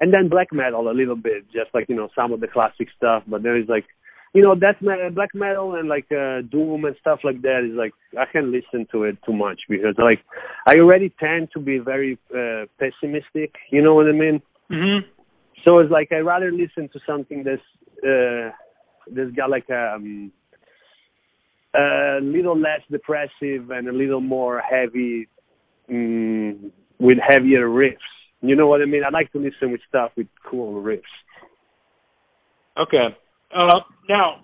And 0.00 0.14
then 0.14 0.28
black 0.28 0.52
metal 0.52 0.88
a 0.88 0.94
little 0.94 1.16
bit, 1.16 1.44
just 1.52 1.74
like, 1.74 1.86
you 1.88 1.96
know, 1.96 2.08
some 2.14 2.32
of 2.32 2.40
the 2.40 2.48
classic 2.48 2.88
stuff, 2.96 3.24
but 3.26 3.42
there 3.42 3.56
is 3.56 3.68
like 3.68 3.84
you 4.34 4.42
know, 4.42 4.56
death 4.56 4.76
metal, 4.80 5.10
black 5.10 5.32
metal 5.32 5.76
and 5.76 5.88
like 5.88 6.06
uh 6.10 6.42
doom 6.42 6.84
and 6.84 6.96
stuff 7.00 7.20
like 7.22 7.40
that 7.42 7.64
is 7.64 7.76
like 7.76 7.92
I 8.18 8.24
can't 8.30 8.48
listen 8.48 8.86
to 8.90 9.04
it 9.04 9.16
too 9.24 9.32
much 9.32 9.60
because 9.68 9.94
like 9.96 10.20
I 10.66 10.74
already 10.78 11.14
tend 11.20 11.50
to 11.54 11.60
be 11.60 11.78
very 11.78 12.18
uh 12.34 12.66
pessimistic, 12.78 13.54
you 13.70 13.80
know 13.80 13.94
what 13.94 14.08
I 14.08 14.12
mean? 14.12 14.42
Mm-hmm. 14.70 15.06
So 15.64 15.78
it's 15.78 15.90
like 15.90 16.10
I 16.10 16.16
rather 16.16 16.50
listen 16.50 16.88
to 16.92 17.00
something 17.06 17.44
that's 17.44 17.62
uh 18.04 18.50
that's 19.14 19.30
got 19.36 19.50
like 19.50 19.70
um 19.70 20.32
a 21.74 22.18
little 22.22 22.58
less 22.58 22.80
depressive 22.90 23.70
and 23.70 23.88
a 23.88 23.92
little 23.92 24.20
more 24.20 24.60
heavy 24.60 25.28
mm, 25.90 26.70
with 26.98 27.18
heavier 27.26 27.68
riffs. 27.68 27.96
You 28.40 28.56
know 28.56 28.66
what 28.66 28.82
I 28.82 28.84
mean? 28.84 29.02
I 29.04 29.10
like 29.10 29.32
to 29.32 29.38
listen 29.38 29.72
with 29.72 29.80
stuff 29.88 30.12
with 30.16 30.26
cool 30.48 30.82
riffs. 30.82 31.02
Okay. 32.76 33.16
Uh, 33.56 33.80
now, 34.08 34.42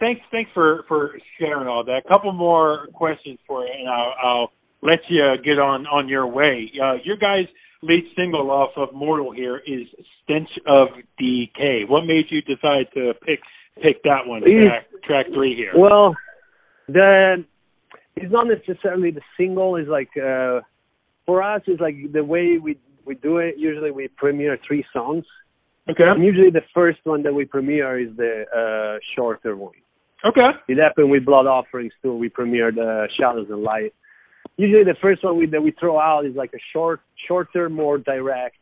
thanks 0.00 0.20
thanks 0.32 0.50
for 0.54 0.84
for 0.88 1.18
sharing 1.38 1.68
all 1.68 1.84
that. 1.84 2.02
A 2.04 2.08
couple 2.08 2.32
more 2.32 2.88
questions 2.94 3.38
for 3.46 3.64
you, 3.64 3.72
and 3.78 3.88
I'll, 3.88 4.14
I'll 4.22 4.52
let 4.82 5.00
you 5.08 5.20
get 5.44 5.58
on 5.58 5.86
on 5.86 6.08
your 6.08 6.26
way. 6.26 6.70
Uh, 6.82 6.94
your 7.04 7.16
guys' 7.16 7.46
lead 7.82 8.04
single 8.16 8.50
off 8.50 8.70
of 8.76 8.94
Mortal 8.94 9.30
here 9.30 9.58
is 9.58 9.86
"Stench 10.24 10.48
of 10.66 10.88
Decay." 11.18 11.84
What 11.86 12.06
made 12.06 12.26
you 12.30 12.40
decide 12.42 12.86
to 12.94 13.12
pick 13.24 13.40
pick 13.82 14.02
that 14.04 14.26
one 14.26 14.42
track 14.42 14.86
track 15.04 15.26
three 15.34 15.54
here? 15.54 15.72
Well, 15.76 16.14
the 16.88 17.44
it's 18.16 18.32
not 18.32 18.46
necessarily 18.46 19.10
the 19.10 19.22
single. 19.36 19.76
Is 19.76 19.88
like 19.88 20.10
uh 20.16 20.60
for 21.26 21.42
us, 21.42 21.62
it's 21.66 21.80
like 21.80 21.96
the 22.12 22.24
way 22.24 22.58
we 22.62 22.78
we 23.04 23.14
do 23.14 23.38
it. 23.38 23.54
Usually, 23.58 23.90
we 23.90 24.08
premiere 24.08 24.58
three 24.66 24.84
songs. 24.92 25.24
okay. 25.88 26.04
And 26.04 26.24
usually, 26.24 26.50
the 26.50 26.66
first 26.74 26.98
one 27.04 27.22
that 27.22 27.34
we 27.34 27.44
premiere 27.44 27.98
is 28.00 28.16
the 28.16 28.44
uh 28.54 28.98
shorter 29.14 29.56
one. 29.56 29.74
Okay. 30.24 30.50
It 30.68 30.78
happened 30.78 31.10
with 31.10 31.24
Blood 31.24 31.46
Offerings 31.46 31.92
too. 32.02 32.14
We 32.16 32.28
premiered 32.28 32.76
uh, 32.78 33.06
Shadows 33.18 33.46
and 33.50 33.62
Light. 33.62 33.94
Usually, 34.56 34.82
the 34.82 34.96
first 35.00 35.22
one 35.22 35.38
we, 35.38 35.46
that 35.46 35.62
we 35.62 35.72
throw 35.78 36.00
out 36.00 36.26
is 36.26 36.34
like 36.34 36.52
a 36.54 36.58
short, 36.72 37.00
shorter, 37.28 37.68
more 37.68 37.98
direct, 37.98 38.56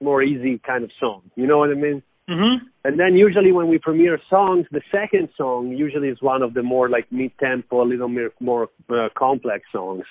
more 0.00 0.22
easy 0.22 0.60
kind 0.64 0.84
of 0.84 0.90
song. 1.00 1.22
You 1.34 1.48
know 1.48 1.58
what 1.58 1.70
I 1.70 1.74
mean? 1.74 2.02
Mm-hmm. 2.30 2.66
And 2.84 3.00
then 3.00 3.16
usually 3.16 3.50
when 3.50 3.68
we 3.68 3.78
premiere 3.78 4.20
songs, 4.30 4.66
the 4.70 4.82
second 4.92 5.30
song 5.36 5.72
usually 5.76 6.08
is 6.08 6.22
one 6.22 6.42
of 6.42 6.54
the 6.54 6.62
more 6.62 6.88
like 6.88 7.10
mid-tempo, 7.10 7.82
a 7.82 7.84
little 7.84 8.08
more, 8.08 8.30
more 8.40 8.68
uh, 8.88 9.08
complex 9.18 9.64
songs. 9.72 10.04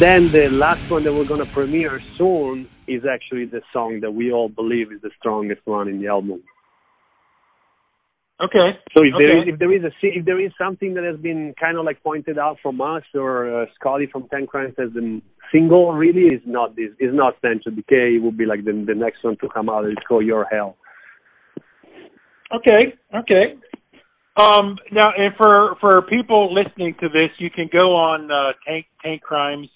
Then 0.00 0.32
the 0.32 0.48
last 0.48 0.90
one 0.90 1.04
that 1.04 1.12
we're 1.12 1.26
gonna 1.26 1.44
premiere 1.44 2.00
soon 2.16 2.66
is 2.86 3.02
actually 3.04 3.44
the 3.44 3.60
song 3.70 4.00
that 4.00 4.10
we 4.10 4.32
all 4.32 4.48
believe 4.48 4.90
is 4.92 5.02
the 5.02 5.10
strongest 5.18 5.60
one 5.66 5.88
in 5.88 6.00
the 6.00 6.08
album. 6.08 6.42
Okay. 8.42 8.78
So 8.96 9.04
if 9.04 9.14
okay. 9.14 9.24
there 9.24 9.42
is 9.42 9.44
if 9.52 9.58
there 9.58 9.72
is 9.76 9.84
a 9.84 9.92
if 10.00 10.24
there 10.24 10.40
is 10.40 10.52
something 10.56 10.94
that 10.94 11.04
has 11.04 11.18
been 11.20 11.54
kind 11.60 11.76
of 11.76 11.84
like 11.84 12.02
pointed 12.02 12.38
out 12.38 12.56
from 12.62 12.80
us 12.80 13.02
or 13.14 13.64
uh, 13.64 13.66
Scotty 13.78 14.06
from 14.10 14.22
Tankcrimes 14.32 14.78
as 14.78 14.90
the 14.94 15.20
single, 15.52 15.92
really 15.92 16.34
is 16.34 16.40
not 16.46 16.76
this 16.76 16.92
is 16.98 17.12
not 17.12 17.34
Stench 17.40 17.64
of 17.66 17.76
Decay. 17.76 18.16
It 18.16 18.22
would 18.22 18.38
be 18.38 18.46
like 18.46 18.64
the 18.64 18.72
the 18.72 18.94
next 18.94 19.22
one 19.22 19.36
to 19.42 19.48
come 19.50 19.68
out. 19.68 19.84
It's 19.84 20.00
called 20.08 20.24
Your 20.24 20.46
Hell. 20.50 20.78
Okay. 22.56 22.94
Okay. 23.14 23.60
Um, 24.38 24.78
now, 24.90 25.12
and 25.14 25.34
for 25.36 25.76
for 25.78 26.00
people 26.00 26.54
listening 26.54 26.94
to 27.00 27.08
this, 27.10 27.28
you 27.38 27.50
can 27.50 27.68
go 27.70 27.94
on 27.94 28.30
uh, 28.30 28.52
Tank 28.66 28.86
Tankcrimes. 29.04 29.68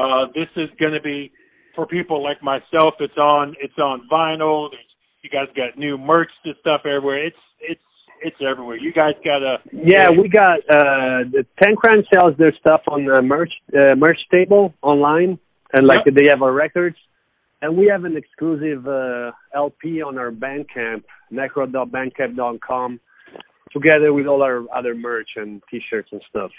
Uh, 0.00 0.26
this 0.34 0.48
is 0.56 0.70
going 0.78 0.92
to 0.92 1.02
be 1.02 1.30
for 1.74 1.86
people 1.86 2.22
like 2.22 2.42
myself. 2.42 2.94
It's 3.00 3.16
on 3.16 3.54
it's 3.60 3.78
on 3.78 4.08
vinyl. 4.10 4.70
There's, 4.70 4.84
you 5.22 5.30
guys 5.30 5.48
got 5.54 5.78
new 5.78 5.98
merch 5.98 6.30
and 6.44 6.54
stuff 6.60 6.82
everywhere. 6.84 7.26
It's 7.26 7.36
it's 7.60 7.80
it's 8.22 8.36
everywhere. 8.40 8.76
You 8.76 8.92
guys 8.92 9.14
got 9.24 9.42
a 9.42 9.58
yeah. 9.72 10.10
We 10.10 10.28
got 10.28 10.60
uh 10.70 11.28
the 11.30 11.44
Tankcrimes 11.62 12.04
sells 12.12 12.36
their 12.38 12.54
stuff 12.58 12.82
on 12.88 13.04
the 13.04 13.20
merch 13.22 13.52
uh, 13.74 13.94
merch 13.96 14.18
table 14.30 14.74
online, 14.82 15.38
and 15.72 15.86
like 15.86 16.00
yep. 16.06 16.14
they 16.14 16.26
have 16.30 16.42
our 16.42 16.52
records, 16.52 16.96
and 17.60 17.76
we 17.76 17.86
have 17.86 18.04
an 18.04 18.16
exclusive 18.16 18.86
uh 18.86 19.32
LP 19.54 20.02
on 20.02 20.18
our 20.18 20.30
Bandcamp, 20.30 21.04
necrot.bandcamp.com, 21.32 23.00
together 23.72 24.12
with 24.12 24.26
all 24.26 24.42
our 24.42 24.64
other 24.74 24.94
merch 24.94 25.30
and 25.36 25.62
T-shirts 25.70 26.08
and 26.12 26.22
stuff. 26.28 26.50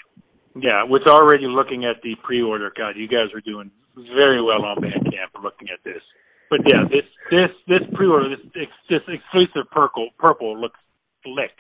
Yeah, 0.55 0.83
with 0.83 1.07
already 1.07 1.47
looking 1.47 1.85
at 1.85 2.01
the 2.03 2.15
pre-order, 2.23 2.71
God, 2.75 2.95
you 2.97 3.07
guys 3.07 3.33
are 3.33 3.41
doing 3.41 3.71
very 3.95 4.41
well 4.41 4.65
on 4.65 4.77
Bandcamp 4.77 5.41
looking 5.41 5.69
at 5.71 5.79
this. 5.83 6.01
But 6.49 6.59
yeah, 6.67 6.83
this 6.83 7.07
this 7.29 7.49
this 7.67 7.87
pre-order, 7.95 8.29
this 8.29 8.67
this 8.89 9.01
exclusive 9.07 9.71
purple 9.71 10.09
purple 10.19 10.59
looks 10.59 10.79
slick. 11.23 11.51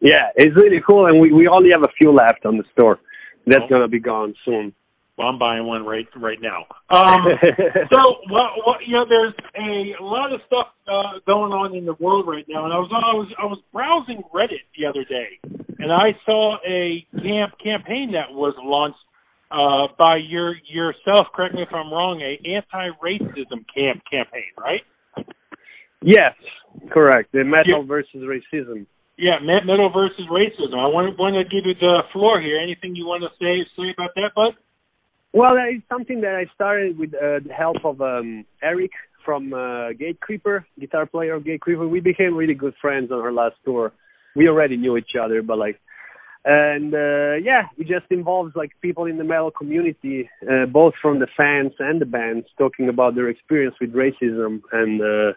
Yeah, 0.00 0.30
it's 0.34 0.54
really 0.56 0.82
cool, 0.88 1.06
and 1.06 1.20
we 1.20 1.32
we 1.32 1.46
only 1.46 1.70
have 1.72 1.82
a 1.82 1.92
few 2.00 2.10
left 2.10 2.44
on 2.44 2.56
the 2.56 2.64
store. 2.72 2.98
That's 3.46 3.62
oh. 3.64 3.68
gonna 3.68 3.88
be 3.88 4.00
gone 4.00 4.34
soon. 4.44 4.74
Well, 5.18 5.26
I'm 5.26 5.38
buying 5.38 5.66
one 5.66 5.84
right 5.84 6.06
right 6.16 6.38
now. 6.40 6.64
Um, 6.90 7.26
so, 7.92 8.00
well, 8.30 8.54
well, 8.64 8.76
you 8.86 8.94
know, 8.94 9.04
there's 9.08 9.34
a, 9.58 10.00
lot 10.00 10.32
of 10.32 10.40
stuff 10.46 10.68
uh, 10.86 11.18
going 11.26 11.50
on 11.50 11.74
in 11.74 11.84
the 11.84 11.94
world 11.94 12.28
right 12.28 12.46
now, 12.48 12.64
and 12.64 12.72
I 12.72 12.78
was 12.78 12.88
I 12.94 13.14
was 13.16 13.28
I 13.42 13.44
was 13.44 13.58
browsing 13.72 14.22
Reddit 14.32 14.62
the 14.78 14.86
other 14.86 15.02
day, 15.02 15.40
and 15.80 15.92
I 15.92 16.14
saw 16.24 16.58
a 16.64 17.04
camp 17.20 17.54
campaign 17.58 18.12
that 18.12 18.32
was 18.32 18.54
launched 18.62 19.02
uh, 19.50 19.92
by 19.98 20.18
your 20.22 20.54
yourself. 20.70 21.26
Correct 21.34 21.52
me 21.52 21.62
if 21.62 21.74
I'm 21.74 21.92
wrong. 21.92 22.22
A 22.22 22.38
anti-racism 22.46 23.66
camp 23.74 24.02
campaign, 24.08 24.54
right? 24.56 24.82
Yes, 26.00 26.34
correct. 26.92 27.32
The 27.32 27.42
metal 27.42 27.82
yeah. 27.82 27.88
versus 27.88 28.22
racism. 28.22 28.86
Yeah, 29.16 29.42
metal 29.42 29.90
versus 29.90 30.30
racism. 30.30 30.78
I 30.78 30.86
want, 30.86 31.18
want 31.18 31.34
to 31.34 31.42
give 31.42 31.66
you 31.66 31.74
the 31.74 32.06
floor 32.12 32.40
here. 32.40 32.60
Anything 32.62 32.94
you 32.94 33.04
want 33.04 33.26
to 33.26 33.34
say 33.42 33.66
say 33.74 33.90
about 33.90 34.14
that, 34.14 34.30
bud? 34.36 34.54
Well, 35.32 35.56
it's 35.58 35.86
something 35.88 36.22
that 36.22 36.34
I 36.34 36.46
started 36.54 36.98
with 36.98 37.14
uh, 37.14 37.40
the 37.46 37.52
help 37.56 37.76
of 37.84 38.00
um, 38.00 38.46
Eric 38.62 38.92
from 39.24 39.52
uh, 39.52 39.92
Gatecreeper, 39.92 40.64
guitar 40.80 41.04
player 41.04 41.34
of 41.34 41.44
Gatecreeper. 41.44 41.88
We 41.88 42.00
became 42.00 42.34
really 42.34 42.54
good 42.54 42.74
friends 42.80 43.12
on 43.12 43.20
our 43.20 43.32
last 43.32 43.56
tour. 43.64 43.92
We 44.34 44.48
already 44.48 44.76
knew 44.78 44.96
each 44.96 45.12
other, 45.22 45.42
but 45.42 45.58
like, 45.58 45.78
and 46.46 46.94
uh, 46.94 47.34
yeah, 47.42 47.64
it 47.76 47.88
just 47.88 48.06
involves 48.10 48.56
like 48.56 48.70
people 48.80 49.04
in 49.04 49.18
the 49.18 49.24
metal 49.24 49.50
community, 49.50 50.30
uh, 50.50 50.64
both 50.64 50.94
from 51.02 51.18
the 51.18 51.26
fans 51.36 51.72
and 51.78 52.00
the 52.00 52.06
bands, 52.06 52.46
talking 52.56 52.88
about 52.88 53.14
their 53.14 53.28
experience 53.28 53.74
with 53.80 53.92
racism 53.92 54.62
and. 54.72 55.00
Uh, 55.00 55.32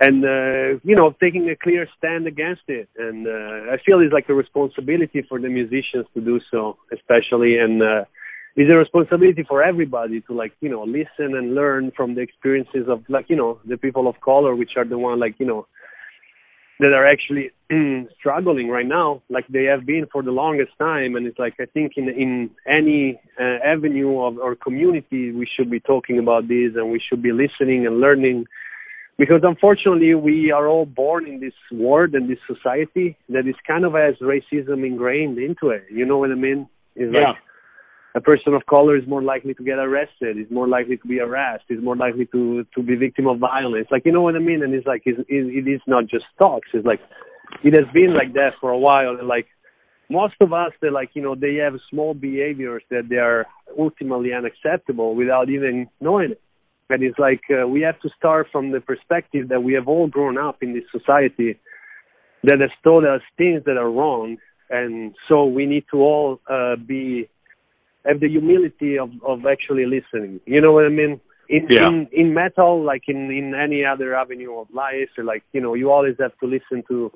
and 0.00 0.24
uh, 0.24 0.78
you 0.84 0.94
know 0.94 1.12
taking 1.20 1.50
a 1.50 1.56
clear 1.56 1.88
stand 1.98 2.28
against 2.28 2.62
it 2.68 2.88
and 2.98 3.26
uh, 3.26 3.72
i 3.72 3.76
feel 3.84 3.98
it's 3.98 4.12
like 4.12 4.28
a 4.28 4.32
responsibility 4.32 5.26
for 5.28 5.40
the 5.40 5.48
musicians 5.48 6.06
to 6.14 6.20
do 6.20 6.38
so 6.52 6.76
especially 6.92 7.58
and 7.58 7.82
uh, 7.82 8.04
it's 8.58 8.72
a 8.72 8.76
responsibility 8.76 9.44
for 9.48 9.62
everybody 9.62 10.20
to 10.22 10.34
like 10.34 10.52
you 10.60 10.68
know 10.68 10.82
listen 10.82 11.36
and 11.38 11.54
learn 11.54 11.92
from 11.96 12.16
the 12.16 12.20
experiences 12.20 12.88
of 12.88 13.04
like 13.08 13.26
you 13.30 13.36
know 13.36 13.60
the 13.64 13.76
people 13.76 14.08
of 14.08 14.20
color 14.20 14.56
which 14.56 14.72
are 14.76 14.84
the 14.84 14.98
one 14.98 15.20
like 15.20 15.36
you 15.38 15.46
know 15.46 15.64
that 16.80 16.92
are 16.92 17.06
actually 17.06 17.50
struggling 18.18 18.68
right 18.68 18.86
now 18.86 19.22
like 19.30 19.46
they 19.46 19.64
have 19.64 19.86
been 19.86 20.08
for 20.10 20.24
the 20.24 20.32
longest 20.32 20.72
time 20.76 21.14
and 21.14 21.24
it's 21.24 21.38
like 21.38 21.54
i 21.60 21.66
think 21.66 21.92
in 21.96 22.08
in 22.08 22.50
any 22.66 23.20
uh, 23.40 23.58
avenue 23.64 24.20
of 24.22 24.40
our 24.40 24.56
community 24.56 25.30
we 25.30 25.46
should 25.56 25.70
be 25.70 25.78
talking 25.78 26.18
about 26.18 26.48
this 26.48 26.72
and 26.74 26.90
we 26.90 27.00
should 27.08 27.22
be 27.22 27.30
listening 27.30 27.86
and 27.86 28.00
learning 28.00 28.44
because 29.18 29.42
unfortunately 29.44 30.16
we 30.16 30.50
are 30.50 30.66
all 30.66 30.86
born 30.86 31.28
in 31.28 31.38
this 31.38 31.54
world 31.70 32.14
and 32.14 32.28
this 32.28 32.38
society 32.52 33.16
that 33.28 33.46
is 33.46 33.54
kind 33.66 33.84
of 33.84 33.92
has 33.92 34.14
racism 34.20 34.86
ingrained 34.86 35.38
into 35.38 35.70
it. 35.70 35.84
You 35.90 36.06
know 36.06 36.18
what 36.18 36.30
I 36.30 36.36
mean? 36.36 36.68
It's 36.94 37.12
yeah. 37.12 37.30
like 37.30 37.36
a 38.14 38.20
person 38.20 38.54
of 38.54 38.64
color 38.66 38.96
is 38.96 39.06
more 39.06 39.22
likely 39.22 39.54
to 39.54 39.62
get 39.62 39.78
arrested, 39.78 40.38
is 40.38 40.50
more 40.50 40.66
likely 40.66 40.96
to 40.96 41.06
be 41.06 41.18
harassed, 41.18 41.64
is 41.68 41.82
more 41.82 41.96
likely 41.96 42.26
to 42.26 42.64
to 42.74 42.82
be 42.82 42.96
victim 42.96 43.26
of 43.26 43.38
violence. 43.38 43.88
Like 43.90 44.04
you 44.04 44.12
know 44.12 44.22
what 44.22 44.34
I 44.34 44.38
mean? 44.38 44.62
And 44.62 44.74
it's 44.74 44.86
like 44.86 45.02
it's, 45.04 45.20
it 45.28 45.68
is 45.68 45.80
not 45.86 46.04
just 46.08 46.24
talks. 46.38 46.68
It's 46.72 46.86
like 46.86 47.00
it 47.62 47.76
has 47.76 47.86
been 47.92 48.14
like 48.14 48.34
that 48.34 48.52
for 48.60 48.70
a 48.70 48.78
while. 48.78 49.16
And 49.18 49.28
like 49.28 49.46
most 50.08 50.34
of 50.40 50.52
us, 50.52 50.72
they 50.80 50.90
like 50.90 51.10
you 51.14 51.22
know 51.22 51.34
they 51.34 51.56
have 51.56 51.74
small 51.90 52.14
behaviors 52.14 52.82
that 52.90 53.08
they 53.08 53.16
are 53.16 53.46
ultimately 53.78 54.30
unacceptable 54.32 55.14
without 55.14 55.50
even 55.50 55.88
knowing 56.00 56.32
it. 56.32 56.40
And 56.90 57.02
it's 57.02 57.18
like 57.18 57.42
uh, 57.50 57.68
we 57.68 57.82
have 57.82 58.00
to 58.00 58.08
start 58.16 58.46
from 58.50 58.72
the 58.72 58.80
perspective 58.80 59.50
that 59.50 59.62
we 59.62 59.74
have 59.74 59.88
all 59.88 60.08
grown 60.08 60.38
up 60.38 60.62
in 60.62 60.72
this 60.72 60.84
society 60.90 61.60
that 62.44 62.60
has 62.60 62.70
told 62.82 63.04
us 63.04 63.20
things 63.36 63.64
that 63.66 63.76
are 63.76 63.90
wrong, 63.90 64.38
and 64.70 65.14
so 65.28 65.44
we 65.44 65.66
need 65.66 65.84
to 65.90 65.98
all 65.98 66.40
uh, 66.48 66.76
be 66.76 67.28
have 68.08 68.20
the 68.20 68.28
humility 68.28 68.98
of 68.98 69.10
of 69.26 69.46
actually 69.46 69.86
listening. 69.86 70.40
You 70.46 70.60
know 70.60 70.72
what 70.72 70.86
I 70.86 70.88
mean? 70.88 71.20
In 71.48 71.66
yeah. 71.70 71.88
in, 71.88 72.08
in 72.12 72.34
metal, 72.34 72.82
like 72.82 73.04
in 73.08 73.30
in 73.30 73.54
any 73.54 73.84
other 73.84 74.14
avenue 74.14 74.58
of 74.58 74.68
life, 74.72 75.10
like 75.22 75.44
you 75.52 75.60
know, 75.60 75.74
you 75.74 75.90
always 75.90 76.16
have 76.18 76.36
to 76.40 76.46
listen 76.46 76.82
to 76.88 77.10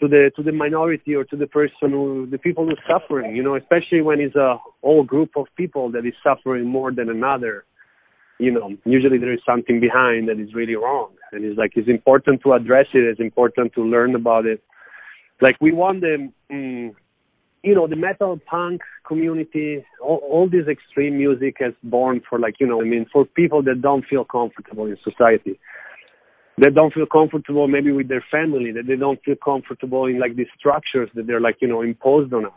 to 0.00 0.08
the 0.08 0.30
to 0.36 0.42
the 0.42 0.52
minority 0.52 1.14
or 1.14 1.24
to 1.24 1.36
the 1.36 1.46
person 1.46 1.90
who 1.90 2.28
the 2.30 2.38
people 2.38 2.64
who 2.64 2.72
are 2.72 2.86
suffering. 2.88 3.34
You 3.34 3.42
know, 3.42 3.56
especially 3.56 4.02
when 4.02 4.20
it's 4.20 4.36
a 4.36 4.58
whole 4.82 5.04
group 5.04 5.30
of 5.36 5.46
people 5.56 5.90
that 5.92 6.04
is 6.06 6.14
suffering 6.22 6.66
more 6.66 6.92
than 6.92 7.08
another 7.08 7.64
you 8.40 8.50
know, 8.50 8.70
usually 8.84 9.18
there 9.18 9.32
is 9.32 9.40
something 9.44 9.80
behind 9.80 10.28
that 10.28 10.40
is 10.40 10.54
really 10.54 10.74
wrong. 10.74 11.10
And 11.30 11.44
it's 11.44 11.58
like, 11.58 11.72
it's 11.76 11.88
important 11.88 12.40
to 12.42 12.54
address 12.54 12.86
it. 12.94 13.00
It's 13.00 13.20
important 13.20 13.74
to 13.74 13.82
learn 13.82 14.14
about 14.14 14.46
it. 14.46 14.62
Like 15.40 15.56
we 15.60 15.72
want 15.72 16.00
the, 16.00 16.32
mm, 16.50 16.94
you 17.62 17.74
know, 17.74 17.86
the 17.86 17.96
metal 17.96 18.40
punk 18.46 18.80
community, 19.06 19.84
all, 20.02 20.20
all 20.30 20.48
this 20.48 20.66
extreme 20.68 21.18
music 21.18 21.56
has 21.60 21.72
born 21.82 22.22
for 22.28 22.38
like, 22.38 22.54
you 22.58 22.66
know, 22.66 22.80
I 22.80 22.84
mean, 22.84 23.06
for 23.12 23.24
people 23.24 23.62
that 23.64 23.82
don't 23.82 24.04
feel 24.06 24.24
comfortable 24.24 24.86
in 24.86 24.96
society, 25.04 25.58
that 26.58 26.74
don't 26.74 26.92
feel 26.92 27.06
comfortable 27.06 27.68
maybe 27.68 27.92
with 27.92 28.08
their 28.08 28.24
family, 28.30 28.72
that 28.72 28.86
they 28.86 28.96
don't 28.96 29.22
feel 29.22 29.36
comfortable 29.42 30.06
in 30.06 30.18
like 30.18 30.36
these 30.36 30.46
structures 30.58 31.10
that 31.14 31.26
they're 31.26 31.40
like, 31.40 31.56
you 31.60 31.68
know, 31.68 31.82
imposed 31.82 32.32
on 32.32 32.46
us. 32.46 32.52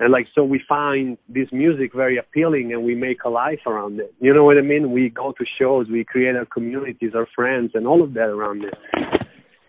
And 0.00 0.10
like 0.10 0.26
so 0.34 0.42
we 0.42 0.60
find 0.68 1.18
this 1.28 1.48
music 1.52 1.92
very 1.94 2.18
appealing 2.18 2.72
and 2.72 2.84
we 2.84 2.94
make 2.94 3.24
a 3.24 3.30
life 3.30 3.60
around 3.66 4.00
it. 4.00 4.12
You 4.20 4.34
know 4.34 4.42
what 4.42 4.58
i 4.58 4.60
mean? 4.60 4.90
We 4.90 5.08
go 5.08 5.30
to 5.30 5.44
shows 5.56 5.86
we 5.88 6.04
create 6.04 6.34
our 6.34 6.46
communities 6.46 7.12
our 7.14 7.28
friends 7.34 7.70
and 7.74 7.86
all 7.86 8.02
of 8.02 8.12
that 8.14 8.28
around 8.28 8.64
it 8.64 8.74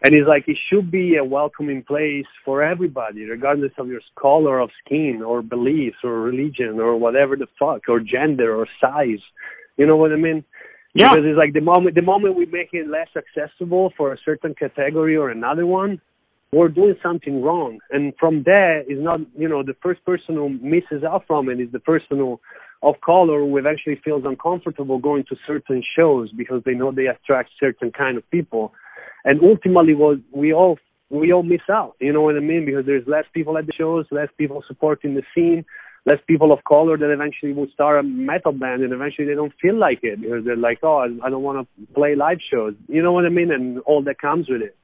and 0.06 0.14
it's 0.14 0.28
like 0.28 0.47
it 0.47 0.58
should 0.70 0.91
be 0.91 1.16
a 1.16 1.24
welcoming 1.24 1.82
place 1.84 2.26
for 2.43 2.64
everybody 2.64 3.24
regardless 3.24 3.72
of 3.78 3.88
your 3.88 4.01
color 4.16 4.60
of 4.60 4.70
skin 4.86 5.24
or 5.26 5.41
beliefs 5.41 5.97
or 6.03 6.22
religion 6.22 6.80
or 6.80 6.95
whatever 6.95 7.36
the 7.36 7.47
fuck 7.58 7.82
or 7.89 7.99
gender 7.99 8.56
or 8.56 8.68
size 8.80 9.24
you 9.78 9.86
know 9.86 9.97
what 9.97 10.12
i 10.12 10.16
mean 10.16 10.43
yeah. 10.93 11.10
because 11.10 11.26
it's 11.26 11.38
like 11.38 11.53
the 11.53 11.62
moment 11.62 11.95
the 11.95 12.01
moment 12.01 12.38
we 12.38 12.45
make 12.45 12.70
it 12.74 12.88
less 12.88 13.10
accessible 13.18 13.91
for 13.97 14.14
a 14.14 14.18
certain 14.24 14.53
category 14.53 15.18
or 15.18 15.30
another 15.30 15.66
one 15.66 15.99
we're 16.56 16.70
doing 16.70 16.95
something 17.03 17.41
wrong. 17.41 17.80
And 17.91 18.14
from 18.18 18.43
there 18.43 18.82
is 18.82 18.99
not, 18.99 19.20
you 19.38 19.49
know, 19.49 19.62
the 19.62 19.76
first 19.84 20.06
person 20.06 20.36
who 20.36 20.49
misses 20.49 21.03
out 21.03 21.24
from 21.28 21.49
it 21.49 21.60
is 21.60 21.70
the 21.72 21.80
person 21.80 22.18
who, 22.18 22.39
of 22.82 22.95
color 23.01 23.39
who 23.39 23.58
eventually 23.58 23.99
feels 24.03 24.24
uncomfortable 24.26 24.97
going 24.97 25.26
to 25.26 25.36
certain 25.45 25.84
shows 25.97 26.32
because 26.32 26.62
they 26.66 26.74
know 26.74 26.91
they 26.91 27.08
attract 27.08 27.49
certain 27.60 27.91
kind 27.91 28.18
of 28.18 28.30
people. 28.32 28.74
And 29.26 29.41
ultimately, 29.43 29.95
what 29.95 30.19
we 30.32 30.53
all 30.53 30.78
we 31.09 31.34
all 31.34 31.43
miss 31.43 31.61
out. 31.69 31.95
You 31.99 32.13
know 32.13 32.21
what 32.21 32.36
I 32.36 32.39
mean? 32.39 32.65
Because 32.65 32.86
there's 32.86 33.07
less 33.07 33.26
people 33.34 33.57
at 33.57 33.65
the 33.65 33.73
shows, 33.78 34.05
less 34.11 34.30
people 34.38 34.63
supporting 34.67 35.15
the 35.15 35.23
scene, 35.34 35.65
less 36.05 36.19
people 36.28 36.51
of 36.51 36.63
color 36.63 36.97
that 36.97 37.11
eventually 37.11 37.53
will 37.53 37.67
start 37.73 37.99
a 37.99 38.03
metal 38.03 38.51
band, 38.51 38.84
and 38.84 38.93
eventually 38.93 39.28
they 39.28 39.34
don't 39.34 39.53
feel 39.61 39.78
like 39.78 39.99
it 40.03 40.21
because 40.21 40.45
they're 40.45 40.55
like, 40.55 40.80
oh, 40.84 41.07
I 41.23 41.30
don't 41.30 41.43
want 41.43 41.67
to 41.67 41.93
play 41.93 42.15
live 42.15 42.38
shows. 42.53 42.76
You 42.88 43.01
know 43.01 43.11
what 43.11 43.26
I 43.26 43.30
mean? 43.30 43.51
And 43.51 43.80
all 43.80 44.03
that 44.03 44.21
comes 44.21 44.47
with 44.49 44.61
it. 44.61 44.76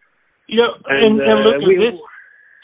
You 0.47 0.61
know, 0.61 0.73
and, 0.89 1.05
and, 1.05 1.21
and 1.21 1.39
look 1.45 1.55
uh, 1.55 1.67
we, 1.67 1.77
this. 1.77 1.99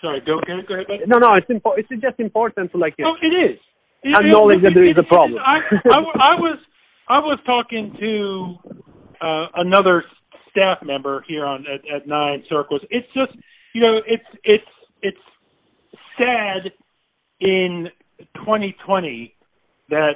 Sorry, 0.01 0.19
go, 0.25 0.39
go, 0.45 0.61
go 0.67 0.73
ahead. 0.75 1.07
No, 1.07 1.17
no, 1.17 1.35
it's 1.35 1.49
important. 1.49 1.87
It's 1.89 2.01
just 2.01 2.19
important 2.19 2.71
to 2.71 2.77
like. 2.77 2.95
Oh, 3.01 3.15
it 3.21 3.53
is. 3.53 3.59
acknowledge 4.03 4.61
that 4.61 4.73
there 4.75 4.89
is 4.89 4.97
a 4.97 5.03
problem. 5.03 5.39
I, 5.39 5.59
I, 5.89 5.97
I 5.97 6.33
was 6.41 6.59
I 7.07 7.19
was 7.19 7.39
talking 7.45 7.95
to 7.99 8.55
uh, 9.21 9.45
another 9.55 10.03
staff 10.57 10.79
member 10.83 11.23
here 11.27 11.45
on 11.45 11.65
at, 11.67 11.81
at 11.93 12.07
Nine 12.07 12.43
Circles. 12.49 12.81
It's 12.89 13.07
just 13.13 13.31
you 13.73 13.81
know 13.81 13.99
it's 14.07 14.23
it's 14.43 14.63
it's 15.01 15.17
sad 16.17 16.71
in 17.39 17.87
2020 18.35 19.33
that 19.89 20.15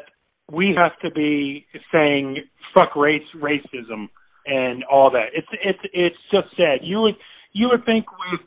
we 0.52 0.76
have 0.76 0.98
to 1.02 1.12
be 1.12 1.66
saying 1.92 2.38
fuck 2.74 2.96
race 2.96 3.22
racism 3.36 4.10
and 4.46 4.84
all 4.92 5.12
that. 5.12 5.28
It's 5.34 5.48
it's 5.64 5.80
it's 5.94 6.16
just 6.32 6.48
sad. 6.58 6.80
You 6.82 7.02
would 7.02 7.16
you 7.54 7.70
would 7.70 7.86
think 7.86 8.06
with 8.12 8.42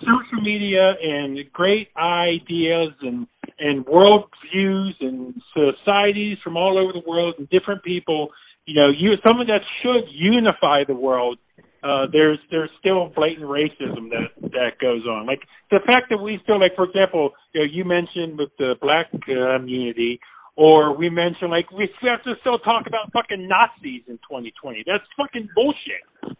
social 0.00 0.42
media 0.42 0.94
and 1.02 1.38
great 1.52 1.88
ideas 1.96 2.92
and 3.02 3.26
and 3.58 3.86
world 3.86 4.24
views 4.52 4.96
and 5.00 5.34
societies 5.54 6.38
from 6.42 6.56
all 6.56 6.78
over 6.78 6.92
the 6.92 7.08
world 7.08 7.34
and 7.38 7.48
different 7.48 7.82
people, 7.82 8.30
you 8.66 8.74
know, 8.74 8.90
you 8.90 9.14
something 9.26 9.46
that 9.46 9.62
should 9.82 10.10
unify 10.12 10.84
the 10.86 10.94
world. 10.94 11.38
Uh, 11.82 12.06
there's 12.10 12.38
there's 12.50 12.70
still 12.80 13.12
blatant 13.14 13.46
racism 13.46 14.10
that 14.10 14.34
that 14.42 14.78
goes 14.80 15.06
on. 15.06 15.26
Like 15.26 15.40
the 15.70 15.78
fact 15.86 16.10
that 16.10 16.18
we 16.18 16.38
still 16.42 16.58
like, 16.58 16.74
for 16.74 16.84
example, 16.84 17.30
you 17.54 17.60
know, 17.60 17.66
you 17.70 17.84
mentioned 17.84 18.38
with 18.38 18.50
the 18.58 18.74
black 18.80 19.06
community, 19.22 20.18
or 20.56 20.96
we 20.96 21.08
mentioned 21.10 21.50
like 21.50 21.70
we 21.70 21.88
have 22.02 22.24
to 22.24 22.34
still 22.40 22.58
talk 22.58 22.86
about 22.88 23.12
fucking 23.12 23.46
Nazis 23.46 24.02
in 24.08 24.18
2020. 24.26 24.82
That's 24.86 25.04
fucking 25.16 25.48
bullshit. 25.54 26.36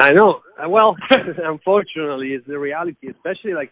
I 0.00 0.12
know. 0.12 0.40
Well, 0.66 0.96
unfortunately, 1.44 2.28
it's 2.28 2.46
the 2.46 2.58
reality, 2.58 3.10
especially 3.10 3.52
like, 3.52 3.70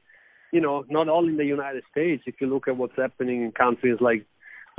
you 0.52 0.60
know, 0.60 0.84
not 0.90 1.08
all 1.08 1.26
in 1.26 1.38
the 1.38 1.44
United 1.44 1.84
States. 1.90 2.22
If 2.26 2.34
you 2.40 2.48
look 2.48 2.68
at 2.68 2.76
what's 2.76 2.96
happening 2.96 3.42
in 3.42 3.52
countries 3.52 3.96
like 4.00 4.26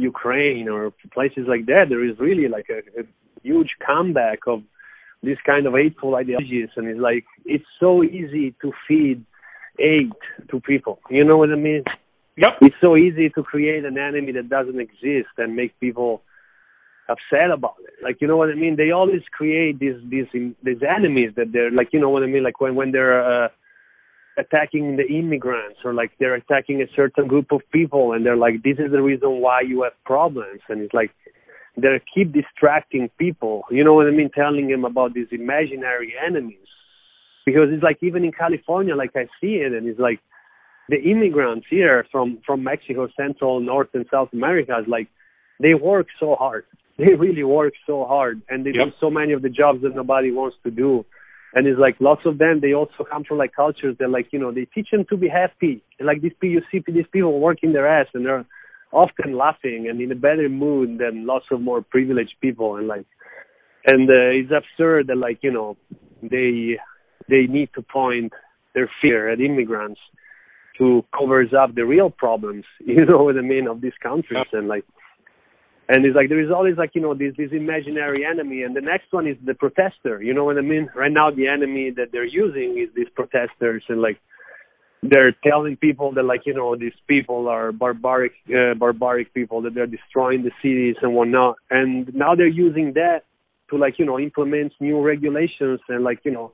Ukraine 0.02 0.70
or 0.70 0.92
places 1.14 1.46
like 1.48 1.66
that, 1.68 1.86
there 1.90 2.04
is 2.04 2.20
really 2.20 2.48
like 2.48 2.68
a, 2.70 2.80
a 3.00 3.04
huge 3.44 3.76
comeback 3.86 4.40
of 4.48 4.64
this 5.22 5.38
kind 5.46 5.66
of 5.66 5.74
hateful 5.74 6.16
ideologies, 6.16 6.70
and 6.76 6.88
it's 6.88 7.00
like 7.00 7.26
it's 7.46 7.66
so 7.80 8.04
easy 8.04 8.56
to 8.62 8.72
feed 8.88 9.26
hate 9.78 10.12
to 10.50 10.60
people. 10.60 11.00
You 11.10 11.24
know 11.24 11.38
what 11.38 11.52
I 11.52 11.56
mean? 11.56 11.84
Yep. 12.38 12.58
It's 12.62 12.76
so 12.84 12.96
easy 12.96 13.30
to 13.30 13.44
create 13.44 13.86
an 13.86 13.98
enemy 13.98 14.32
that 14.34 14.50
doesn't 14.50 14.80
exist 14.80 15.32
and 15.38 15.56
make 15.56 15.78
people 15.80 16.22
upset 17.10 17.52
about 17.52 17.76
it. 17.84 17.96
Like 18.04 18.18
you 18.22 18.28
know 18.28 18.38
what 18.38 18.50
I 18.50 18.56
mean? 18.56 18.76
They 18.76 18.92
always 18.92 19.22
create 19.32 19.80
these 19.80 19.96
these 20.10 20.28
these 20.64 20.82
enemies 20.88 21.32
that 21.36 21.52
they're 21.52 21.72
like 21.72 21.90
you 21.92 22.00
know 22.00 22.10
what 22.10 22.24
I 22.24 22.28
mean? 22.28 22.44
Like 22.44 22.62
when 22.62 22.76
when 22.76 22.92
they're 22.92 23.46
uh, 23.46 23.50
attacking 24.38 24.98
the 24.98 25.06
immigrants 25.06 25.80
or 25.84 25.94
like 25.94 26.12
they're 26.20 26.36
attacking 26.36 26.82
a 26.82 26.86
certain 26.96 27.28
group 27.28 27.52
of 27.52 27.62
people 27.72 28.14
and 28.14 28.26
they're 28.26 28.38
like 28.38 28.64
this 28.64 28.78
is 28.78 28.92
the 28.92 29.02
reason 29.02 29.42
why 29.42 29.62
you 29.62 29.84
have 29.84 29.94
problems 30.06 30.62
and 30.70 30.82
it's 30.82 30.94
like 30.94 31.12
they 31.76 32.02
keep 32.14 32.34
distracting 32.34 33.10
people. 33.18 33.64
You 33.72 33.84
know 33.84 33.94
what 33.94 34.08
I 34.08 34.12
mean? 34.12 34.30
Telling 34.34 34.68
them 34.68 34.84
about 34.86 35.14
these 35.14 35.28
imaginary 35.32 36.14
enemies 36.26 36.68
because 37.46 37.70
it's 37.72 37.84
like 37.84 37.98
even 38.02 38.24
in 38.24 38.32
California, 38.32 38.96
like 38.96 39.12
I 39.16 39.26
see 39.42 39.56
it 39.56 39.74
and 39.74 39.88
it's 39.88 40.00
like 40.00 40.20
the 40.90 40.98
immigrants 40.98 41.68
here 41.70 42.06
from 42.12 42.40
from 42.46 42.64
Mexico, 42.64 43.08
Central, 43.16 43.60
North, 43.60 43.90
and 43.94 44.06
South 44.12 44.30
America 44.34 44.78
is 44.82 44.88
like 44.88 45.08
they 45.60 45.74
work 45.74 46.08
so 46.20 46.36
hard 46.36 46.66
they 47.00 47.14
really 47.14 47.44
work 47.44 47.74
so 47.88 48.06
hard 48.06 48.42
and 48.50 48.66
they 48.66 48.72
yep. 48.72 48.88
do 48.88 48.92
so 49.00 49.10
many 49.10 49.32
of 49.32 49.42
the 49.42 49.50
jobs 49.50 49.82
that 49.84 49.96
nobody 49.96 50.32
wants 50.32 50.58
to 50.64 50.72
do. 50.72 51.06
And 51.54 51.66
it's 51.66 51.80
like 51.80 51.96
lots 52.00 52.22
of 52.26 52.38
them, 52.38 52.60
they 52.62 52.74
also 52.74 53.04
come 53.10 53.24
from 53.24 53.40
like 53.40 53.56
cultures 53.56 53.96
that 54.00 54.10
like, 54.10 54.28
you 54.32 54.40
know, 54.40 54.52
they 54.52 54.66
teach 54.66 54.90
them 54.92 55.06
to 55.10 55.18
be 55.18 55.28
happy. 55.28 55.82
And 55.98 56.08
like 56.08 56.22
these 56.22 56.34
people, 56.40 56.62
you 56.62 56.62
see 56.72 56.84
these 56.92 57.08
people 57.12 57.40
working 57.40 57.74
their 57.74 57.88
ass 57.88 58.08
and 58.14 58.26
they're 58.26 58.46
often 58.92 59.36
laughing 59.36 59.88
and 59.90 60.00
in 60.02 60.12
a 60.12 60.16
better 60.16 60.50
mood 60.50 61.00
than 61.00 61.26
lots 61.26 61.46
of 61.52 61.62
more 61.62 61.82
privileged 61.82 62.36
people. 62.42 62.76
And 62.76 62.88
like, 62.88 63.06
and 63.88 64.10
uh, 64.10 64.14
it's 64.14 64.52
absurd 64.52 65.08
that 65.08 65.18
like, 65.18 65.40
you 65.42 65.52
know, 65.52 65.78
they, 66.22 66.78
they 67.28 67.48
need 67.48 67.70
to 67.76 67.82
point 67.82 68.34
their 68.76 68.90
fear 69.02 69.30
at 69.30 69.42
immigrants 69.42 70.00
to 70.78 71.04
covers 71.18 71.54
up 71.54 71.76
the 71.76 71.86
real 71.86 72.10
problems, 72.10 72.66
you 72.80 73.06
know 73.06 73.24
what 73.24 73.38
I 73.38 73.42
mean, 73.42 73.68
of 73.68 73.82
these 73.82 73.98
countries. 74.02 74.46
And 74.54 74.68
like, 74.68 74.86
and 75.90 76.06
it's 76.06 76.16
like 76.16 76.30
there 76.30 76.40
is 76.40 76.52
always 76.52 76.78
like 76.78 76.92
you 76.94 77.02
know 77.02 77.16
this 77.16 77.34
this 77.36 77.52
imaginary 77.52 78.24
enemy. 78.24 78.62
And 78.62 78.76
the 78.76 78.82
next 78.82 79.12
one 79.12 79.28
is 79.28 79.38
the 79.44 79.56
protester. 79.56 80.22
You 80.22 80.36
know 80.36 80.46
what 80.46 80.60
i 80.60 80.62
mean? 80.62 80.88
Right 80.96 81.12
now 81.12 81.32
the 81.32 81.48
enemy 81.48 81.92
that 81.98 82.12
they're 82.12 82.26
using 82.26 82.78
is 82.78 82.94
these 82.96 83.10
protesters 83.16 83.84
and 83.90 84.00
like 84.00 84.20
they're 85.02 85.36
telling 85.44 85.78
people 85.78 86.12
that 86.14 86.24
like 86.24 86.42
you 86.46 86.54
know 86.54 86.76
these 86.76 86.94
people 87.08 87.48
are 87.48 87.72
barbaric 87.72 88.34
uh, 88.50 88.76
barbaric 88.76 89.34
people 89.34 89.64
that 89.64 89.74
they're 89.74 89.88
destroying 89.88 90.44
the 90.44 90.52
cities 90.62 90.96
and 91.02 91.16
whatnot. 91.16 91.56
And 91.72 92.14
now 92.14 92.36
they're 92.36 92.48
using 92.48 92.94
that 92.94 93.22
to 93.72 93.78
like 93.78 93.98
you 93.98 94.06
know 94.06 94.20
implement 94.20 94.74
new 94.80 95.02
regulations 95.02 95.80
and 95.90 96.04
like 96.04 96.20
you 96.24 96.32
know 96.32 96.54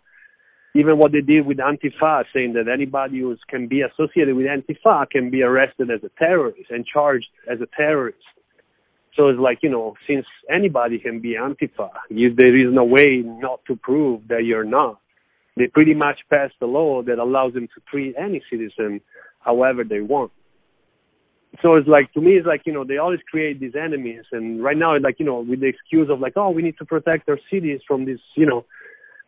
even 0.76 0.98
what 0.98 1.12
they 1.12 1.22
did 1.22 1.46
with 1.46 1.58
Antifa, 1.58 2.24
saying 2.34 2.54
that 2.54 2.68
anybody 2.72 3.20
who 3.20 3.36
can 3.50 3.68
be 3.68 3.82
associated 3.82 4.36
with 4.36 4.46
Antifa 4.46 5.10
can 5.10 5.30
be 5.30 5.42
arrested 5.42 5.90
as 5.90 6.02
a 6.04 6.10
terrorist 6.20 6.70
and 6.70 6.86
charged 6.86 7.28
as 7.50 7.60
a 7.62 7.68
terrorist. 7.78 8.20
So 9.16 9.30
it's 9.30 9.40
like, 9.40 9.60
you 9.62 9.70
know, 9.70 9.96
since 10.08 10.26
anybody 10.54 11.00
can 11.00 11.22
be 11.22 11.36
Antifa, 11.36 11.90
you, 12.10 12.34
there 12.36 12.56
is 12.56 12.74
no 12.74 12.84
way 12.84 13.24
not 13.24 13.62
to 13.68 13.76
prove 13.76 14.28
that 14.28 14.44
you're 14.44 14.66
not. 14.66 15.00
They 15.58 15.68
pretty 15.68 15.94
much 15.94 16.20
passed 16.30 16.56
a 16.62 16.66
law 16.66 17.02
that 17.04 17.18
allows 17.18 17.54
them 17.54 17.68
to 17.68 17.82
treat 17.90 18.14
any 18.18 18.42
citizen 18.50 19.00
however 19.40 19.84
they 19.84 20.02
want. 20.02 20.32
So 21.62 21.76
it's 21.76 21.88
like, 21.88 22.12
to 22.14 22.20
me, 22.20 22.32
it's 22.32 22.46
like, 22.46 22.64
you 22.66 22.74
know, 22.74 22.84
they 22.84 22.98
always 22.98 23.22
create 23.32 23.62
these 23.62 23.76
enemies. 23.82 24.24
And 24.34 24.62
right 24.62 24.76
now, 24.76 25.00
like, 25.00 25.20
you 25.20 25.26
know, 25.26 25.40
with 25.40 25.62
the 25.62 25.68
excuse 25.68 26.10
of 26.10 26.20
like, 26.20 26.34
oh, 26.36 26.50
we 26.50 26.62
need 26.62 26.78
to 26.80 26.86
protect 26.86 27.30
our 27.30 27.40
cities 27.50 27.80
from 27.88 28.04
these, 28.04 28.20
you 28.36 28.46
know, 28.46 28.66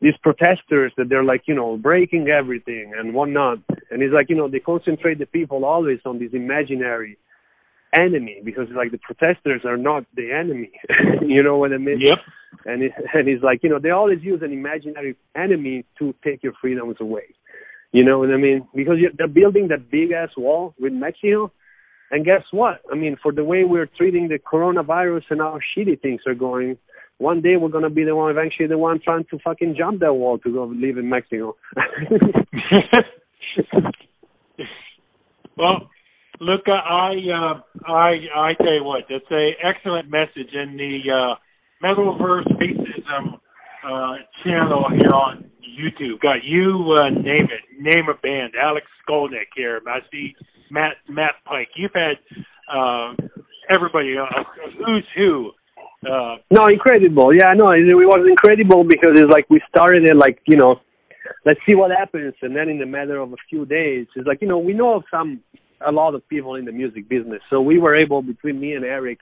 these 0.01 0.15
protesters 0.21 0.91
that 0.97 1.07
they're 1.07 1.23
like, 1.23 1.43
you 1.47 1.55
know, 1.55 1.77
breaking 1.77 2.27
everything 2.27 2.91
and 2.97 3.13
whatnot. 3.13 3.59
And 3.89 4.03
it's 4.03 4.13
like, 4.13 4.29
you 4.29 4.35
know, 4.35 4.49
they 4.49 4.59
concentrate 4.59 5.19
the 5.19 5.25
people 5.25 5.63
always 5.63 5.99
on 6.05 6.19
this 6.19 6.33
imaginary 6.33 7.17
enemy 7.97 8.41
because 8.43 8.67
like 8.75 8.91
the 8.91 8.97
protesters 8.97 9.61
are 9.65 9.77
not 9.77 10.05
the 10.15 10.31
enemy. 10.31 10.71
you 11.21 11.43
know 11.43 11.57
what 11.57 11.73
I 11.73 11.77
mean? 11.77 12.01
Yep. 12.01 12.17
And 12.65 12.83
it, 12.83 12.91
and 13.13 13.27
he's 13.27 13.41
like, 13.41 13.61
you 13.63 13.69
know, 13.69 13.79
they 13.79 13.89
always 13.89 14.21
use 14.21 14.41
an 14.41 14.51
imaginary 14.51 15.15
enemy 15.35 15.85
to 15.99 16.13
take 16.23 16.43
your 16.43 16.53
freedoms 16.59 16.97
away. 16.99 17.33
You 17.91 18.03
know 18.03 18.19
what 18.19 18.29
I 18.29 18.37
mean? 18.37 18.67
Because 18.75 18.97
they're 19.17 19.27
building 19.27 19.69
that 19.69 19.89
big 19.89 20.11
ass 20.11 20.29
wall 20.37 20.73
with 20.79 20.93
Mexico. 20.93 21.51
And 22.11 22.25
guess 22.25 22.43
what? 22.51 22.81
I 22.91 22.95
mean, 22.95 23.17
for 23.21 23.31
the 23.31 23.43
way 23.43 23.63
we're 23.63 23.89
treating 23.97 24.27
the 24.27 24.39
coronavirus 24.39 25.23
and 25.29 25.41
how 25.41 25.59
shitty 25.75 26.01
things 26.01 26.21
are 26.25 26.35
going, 26.35 26.77
one 27.17 27.41
day 27.41 27.57
we're 27.57 27.69
gonna 27.69 27.89
be 27.89 28.03
the 28.03 28.15
one, 28.15 28.31
eventually 28.31 28.67
the 28.67 28.77
one 28.77 28.99
trying 29.03 29.25
to 29.31 29.39
fucking 29.39 29.75
jump 29.77 29.99
that 30.01 30.13
wall 30.13 30.37
to 30.39 30.53
go 30.53 30.65
live 30.65 30.97
in 30.97 31.09
Mexico. 31.09 31.55
well, 35.57 35.89
Look, 36.39 36.67
I 36.67 37.13
uh, 37.33 37.61
I 37.87 38.13
I 38.35 38.53
tell 38.61 38.73
you 38.73 38.83
what, 38.83 39.05
that's 39.09 39.25
a 39.31 39.51
excellent 39.63 40.09
message 40.09 40.53
in 40.53 40.77
the 40.77 40.99
uh, 41.11 41.35
Metal 41.81 42.15
versus 42.21 42.51
Racism 42.53 43.39
uh, 43.83 44.15
channel 44.43 44.85
here 44.91 45.13
on 45.13 45.49
YouTube. 45.63 46.19
Got 46.21 46.43
you 46.43 46.95
uh, 46.97 47.09
name 47.09 47.47
it, 47.49 47.63
name 47.79 48.05
a 48.09 48.13
band. 48.21 48.53
Alex 48.61 48.85
Skolnick 49.07 49.49
here. 49.55 49.81
I 49.87 49.99
see 50.11 50.35
Matt 50.69 50.97
Matt 51.09 51.35
Pike. 51.45 51.69
You've 51.75 51.91
had 51.95 52.17
uh, 52.71 53.13
everybody, 53.69 54.15
uh, 54.17 54.43
who's 54.85 55.05
who. 55.15 55.51
Uh, 56.07 56.35
no, 56.51 56.67
incredible. 56.67 57.33
Yeah, 57.33 57.53
no, 57.55 57.71
it, 57.71 57.79
it 57.79 57.95
was 57.95 58.27
incredible 58.29 58.83
because 58.83 59.11
it's 59.15 59.31
like 59.31 59.49
we 59.49 59.59
started 59.69 60.05
it 60.05 60.15
like 60.15 60.39
you 60.45 60.57
know, 60.57 60.81
let's 61.45 61.59
see 61.67 61.73
what 61.73 61.89
happens, 61.89 62.35
and 62.43 62.55
then 62.55 62.69
in 62.69 62.79
a 62.79 62.85
matter 62.85 63.17
of 63.17 63.33
a 63.33 63.37
few 63.49 63.65
days, 63.65 64.05
it's 64.15 64.27
like 64.27 64.41
you 64.41 64.47
know 64.47 64.59
we 64.59 64.73
know 64.73 64.97
of 64.97 65.03
some 65.09 65.41
a 65.85 65.91
lot 65.91 66.15
of 66.15 66.27
people 66.27 66.55
in 66.55 66.65
the 66.65 66.71
music 66.71 67.09
business. 67.09 67.41
So 67.49 67.61
we 67.61 67.79
were 67.79 67.95
able 67.95 68.21
between 68.21 68.59
me 68.59 68.73
and 68.73 68.83
Eric 68.83 69.19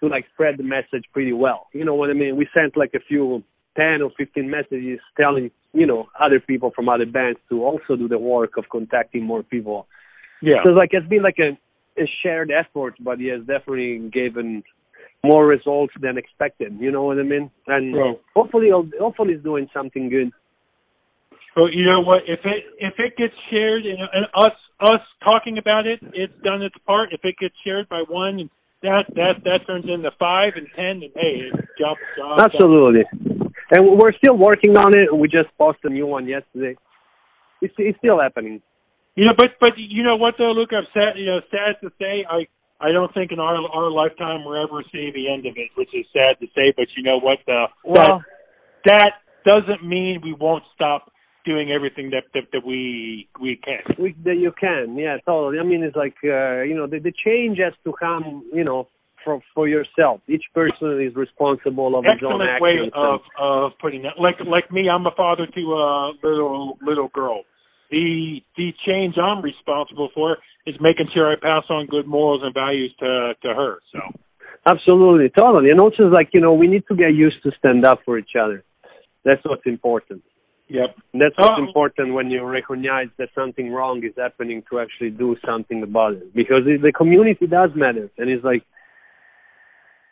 to 0.00 0.08
like 0.08 0.26
spread 0.32 0.56
the 0.58 0.62
message 0.62 1.04
pretty 1.12 1.32
well. 1.32 1.68
You 1.72 1.84
know 1.84 1.94
what 1.94 2.10
I 2.10 2.14
mean? 2.14 2.36
We 2.36 2.48
sent 2.54 2.76
like 2.76 2.92
a 2.94 3.00
few 3.00 3.42
10 3.76 4.02
or 4.02 4.10
15 4.16 4.50
messages 4.50 5.00
telling, 5.18 5.50
you 5.72 5.86
know, 5.86 6.08
other 6.18 6.40
people 6.40 6.72
from 6.74 6.88
other 6.88 7.06
bands 7.06 7.38
to 7.48 7.62
also 7.62 7.96
do 7.96 8.08
the 8.08 8.18
work 8.18 8.56
of 8.56 8.64
contacting 8.70 9.24
more 9.24 9.42
people. 9.42 9.86
Yeah. 10.42 10.62
So 10.64 10.70
like 10.70 10.90
it's 10.92 11.08
been 11.08 11.22
like 11.22 11.38
a, 11.38 11.58
a 12.00 12.06
shared 12.22 12.50
effort, 12.50 12.94
but 13.00 13.20
it 13.20 13.30
has 13.30 13.40
definitely 13.40 14.10
given 14.12 14.62
more 15.22 15.46
results 15.46 15.92
than 16.00 16.16
expected. 16.16 16.76
You 16.80 16.90
know 16.90 17.04
what 17.04 17.18
I 17.18 17.22
mean? 17.22 17.50
And 17.66 18.16
hopefully, 18.34 18.70
hopefully, 18.98 19.34
it's 19.34 19.44
doing 19.44 19.68
something 19.74 20.08
good. 20.08 20.32
Well, 21.56 21.68
you 21.70 21.84
know 21.90 22.00
what? 22.00 22.20
If 22.26 22.40
it 22.44 22.64
if 22.78 22.94
it 22.98 23.16
gets 23.16 23.34
shared 23.50 23.84
and, 23.84 23.98
and 23.98 24.26
us 24.34 24.56
us 24.80 25.00
talking 25.22 25.58
about 25.58 25.86
it, 25.86 26.00
it's 26.14 26.32
done 26.42 26.62
its 26.62 26.74
part. 26.86 27.12
If 27.12 27.20
it 27.24 27.36
gets 27.38 27.54
shared 27.64 27.88
by 27.88 28.02
one, 28.08 28.50
that 28.82 29.04
that 29.14 29.44
that 29.44 29.66
turns 29.66 29.84
into 29.88 30.10
five 30.18 30.54
and 30.56 30.66
ten, 30.74 31.02
and 31.02 31.12
hey, 31.14 31.50
it's 31.52 31.68
job 31.78 31.96
job. 32.16 32.40
Absolutely, 32.40 33.04
and 33.70 33.98
we're 33.98 34.12
still 34.16 34.36
working 34.36 34.76
on 34.76 34.94
it. 34.94 35.14
We 35.14 35.28
just 35.28 35.48
posted 35.58 35.92
a 35.92 35.94
new 35.94 36.06
one 36.06 36.26
yesterday. 36.26 36.76
It's 37.60 37.74
it's 37.76 37.98
still 37.98 38.20
happening. 38.20 38.62
You 39.16 39.26
know, 39.26 39.34
but 39.36 39.50
but 39.60 39.76
you 39.76 40.02
know 40.02 40.16
what 40.16 40.34
though, 40.38 40.52
Luke? 40.52 40.70
I'm 40.72 40.86
sad. 40.94 41.16
You 41.16 41.26
know, 41.26 41.40
sad 41.50 41.76
to 41.82 41.92
say, 41.98 42.24
I 42.28 42.46
I 42.80 42.92
don't 42.92 43.12
think 43.12 43.32
in 43.32 43.38
our 43.38 43.56
our 43.68 43.90
lifetime 43.90 44.44
we'll 44.44 44.62
ever 44.62 44.82
see 44.90 45.10
the 45.14 45.30
end 45.30 45.44
of 45.44 45.54
it, 45.56 45.68
which 45.76 45.90
is 45.92 46.06
sad 46.12 46.40
to 46.40 46.46
say. 46.54 46.72
But 46.74 46.86
you 46.96 47.02
know 47.02 47.18
what? 47.20 47.38
Uh, 47.46 47.66
well, 47.84 48.22
that, 48.84 49.12
that 49.44 49.54
doesn't 49.60 49.86
mean 49.86 50.20
we 50.22 50.32
won't 50.32 50.64
stop 50.74 51.12
doing 51.44 51.70
everything 51.72 52.10
that 52.10 52.24
that, 52.34 52.44
that 52.52 52.66
we 52.66 53.28
we 53.40 53.56
can. 53.56 53.82
We, 53.98 54.14
that 54.24 54.36
you 54.36 54.52
can, 54.58 54.96
yeah, 54.96 55.16
totally. 55.26 55.58
I 55.58 55.64
mean, 55.64 55.82
it's 55.82 55.96
like 55.96 56.14
uh, 56.24 56.62
you 56.62 56.74
know, 56.74 56.86
the, 56.86 56.98
the 56.98 57.12
change 57.24 57.58
has 57.58 57.74
to 57.84 57.92
come, 57.98 58.44
you 58.52 58.64
know, 58.64 58.88
for 59.24 59.40
for 59.54 59.68
yourself. 59.68 60.20
Each 60.28 60.44
person 60.54 61.00
is 61.00 61.14
responsible 61.14 61.98
of 61.98 62.04
Excellent 62.04 62.20
his 62.20 62.32
own 62.32 62.42
actions. 62.42 62.62
way 62.62 62.76
of 62.94 63.20
of 63.38 63.72
putting 63.80 64.02
that. 64.02 64.20
Like 64.20 64.36
like 64.46 64.70
me, 64.70 64.88
I'm 64.88 65.06
a 65.06 65.14
father 65.16 65.46
to 65.46 65.60
a 65.60 66.12
little 66.22 66.78
little 66.82 67.08
girl. 67.08 67.42
The 67.90 68.40
the 68.56 68.72
change 68.86 69.16
I'm 69.18 69.42
responsible 69.42 70.10
for 70.14 70.38
is 70.66 70.76
making 70.80 71.08
sure 71.12 71.30
I 71.30 71.36
pass 71.36 71.64
on 71.70 71.86
good 71.86 72.06
morals 72.06 72.42
and 72.44 72.54
values 72.54 72.94
to 73.00 73.32
to 73.42 73.48
her. 73.54 73.78
So. 73.92 74.00
Absolutely, 74.68 75.30
totally, 75.30 75.70
and 75.70 75.80
also 75.80 76.04
like 76.04 76.28
you 76.34 76.40
know, 76.40 76.52
we 76.52 76.66
need 76.66 76.84
to 76.88 76.94
get 76.94 77.14
used 77.14 77.42
to 77.44 77.50
stand 77.58 77.86
up 77.86 78.00
for 78.04 78.18
each 78.18 78.36
other. 78.38 78.62
That's 79.24 79.40
what's 79.44 79.64
important. 79.64 80.22
Yep. 80.70 80.96
That's 81.14 81.34
what's 81.36 81.58
um, 81.58 81.66
important 81.66 82.14
when 82.14 82.30
you 82.30 82.44
recognize 82.44 83.08
that 83.18 83.30
something 83.34 83.72
wrong 83.72 84.04
is 84.04 84.12
happening 84.16 84.62
to 84.70 84.78
actually 84.78 85.10
do 85.10 85.36
something 85.44 85.82
about 85.82 86.12
it. 86.12 86.32
Because 86.32 86.62
it, 86.66 86.80
the 86.80 86.92
community 86.92 87.48
does 87.48 87.70
matter, 87.74 88.08
and 88.16 88.30
it's 88.30 88.44
like, 88.44 88.62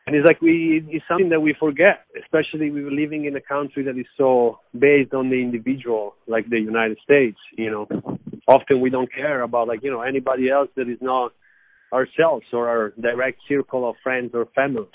and 0.09 0.16
it's 0.16 0.26
like 0.26 0.42
we 0.42 0.84
it's 0.88 1.04
something 1.06 1.28
that 1.28 1.40
we 1.40 1.54
forget, 1.61 2.06
especially 2.20 2.70
we 2.70 2.82
are 2.82 2.90
living 2.90 3.26
in 3.26 3.36
a 3.36 3.40
country 3.40 3.84
that 3.84 3.96
is 3.96 4.06
so 4.16 4.59
based 4.76 5.14
on 5.14 5.30
the 5.30 5.36
individual, 5.40 6.16
like 6.26 6.50
the 6.50 6.59
United 6.59 6.98
States. 7.04 7.38
You 7.56 7.70
know, 7.70 7.86
often 8.48 8.80
we 8.80 8.90
don't 8.90 9.12
care 9.12 9.42
about 9.42 9.68
like 9.68 9.84
you 9.84 9.92
know 9.92 10.00
anybody 10.00 10.50
else 10.50 10.70
that 10.74 10.88
is 10.88 10.98
not 11.00 11.32
ourselves 11.92 12.46
or 12.52 12.68
our 12.68 12.92
direct 13.00 13.38
circle 13.48 13.88
of 13.88 13.94
friends 14.02 14.32
or 14.34 14.46
family. 14.56 14.88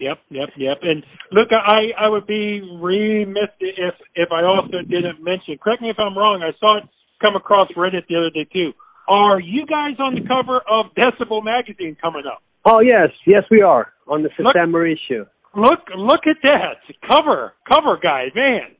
Yep, 0.00 0.18
yep, 0.30 0.48
yep. 0.56 0.78
And 0.82 1.04
look, 1.30 1.48
I 1.52 1.94
I 1.98 2.08
would 2.08 2.26
be 2.26 2.60
remiss 2.80 3.50
if 3.60 3.94
if 4.14 4.28
I 4.32 4.44
also 4.44 4.82
didn't 4.82 5.22
mention. 5.22 5.56
Correct 5.62 5.82
me 5.82 5.90
if 5.90 5.98
I'm 5.98 6.18
wrong. 6.18 6.42
I 6.42 6.50
saw 6.58 6.78
it 6.78 6.84
come 7.22 7.36
across 7.36 7.68
Reddit 7.76 8.06
the 8.08 8.16
other 8.16 8.30
day 8.30 8.48
too. 8.52 8.72
Are 9.06 9.38
you 9.38 9.66
guys 9.66 10.00
on 10.00 10.14
the 10.14 10.26
cover 10.26 10.60
of 10.68 10.86
Decibel 10.96 11.44
magazine 11.44 11.96
coming 12.00 12.24
up? 12.26 12.42
Oh 12.64 12.80
yes, 12.80 13.10
yes 13.26 13.44
we 13.50 13.60
are 13.60 13.92
on 14.08 14.22
the 14.22 14.30
September 14.36 14.88
look, 14.88 14.98
issue. 14.98 15.24
Look, 15.54 15.80
look 15.96 16.26
at 16.26 16.36
that 16.42 16.80
cover, 17.08 17.52
cover 17.70 17.98
guy, 18.02 18.26
man. 18.34 18.74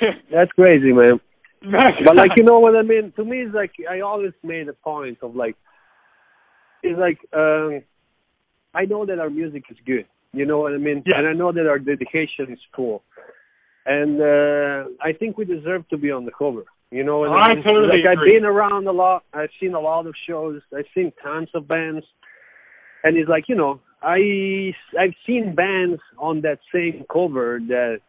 That's 0.30 0.50
crazy, 0.52 0.92
man. 0.92 1.20
but 1.62 2.16
like 2.16 2.32
you 2.36 2.44
know 2.44 2.58
what 2.58 2.76
I 2.76 2.82
mean. 2.82 3.12
To 3.16 3.24
me, 3.24 3.38
it's 3.42 3.54
like 3.54 3.72
I 3.90 4.00
always 4.00 4.32
made 4.42 4.68
a 4.68 4.72
point 4.72 5.18
of 5.22 5.34
like, 5.34 5.56
it's 6.82 6.98
like 6.98 7.18
um 7.32 7.82
I 8.74 8.84
know 8.84 9.04
that 9.06 9.18
our 9.18 9.30
music 9.30 9.64
is 9.70 9.76
good. 9.86 10.06
You 10.32 10.46
know 10.46 10.58
what 10.58 10.72
I 10.72 10.78
mean? 10.78 11.02
Yeah. 11.06 11.18
And 11.18 11.26
I 11.26 11.32
know 11.32 11.52
that 11.52 11.66
our 11.66 11.78
dedication 11.78 12.52
is 12.52 12.58
cool. 12.74 13.02
And 13.86 14.20
uh 14.20 14.90
I 15.02 15.12
think 15.12 15.38
we 15.38 15.44
deserve 15.44 15.88
to 15.88 15.96
be 15.96 16.10
on 16.10 16.24
the 16.24 16.32
cover. 16.32 16.64
You 16.90 17.04
know 17.04 17.18
what 17.18 17.30
I, 17.30 17.52
I 17.52 17.54
mean? 17.54 17.64
totally 17.64 17.86
like 17.88 18.12
agree. 18.12 18.36
I've 18.36 18.42
been 18.42 18.44
around 18.44 18.86
a 18.86 18.92
lot. 18.92 19.24
I've 19.32 19.50
seen 19.60 19.74
a 19.74 19.80
lot 19.80 20.06
of 20.06 20.14
shows. 20.28 20.60
I've 20.76 20.90
seen 20.94 21.12
tons 21.22 21.48
of 21.54 21.68
bands. 21.68 22.04
And 23.04 23.16
it's 23.16 23.28
like, 23.28 23.44
you 23.48 23.54
know, 23.54 23.80
I 24.02 24.72
I've 24.98 25.14
seen 25.26 25.54
bands 25.54 26.00
on 26.18 26.42
that 26.42 26.58
same 26.72 27.04
cover 27.12 27.60
that 27.68 28.00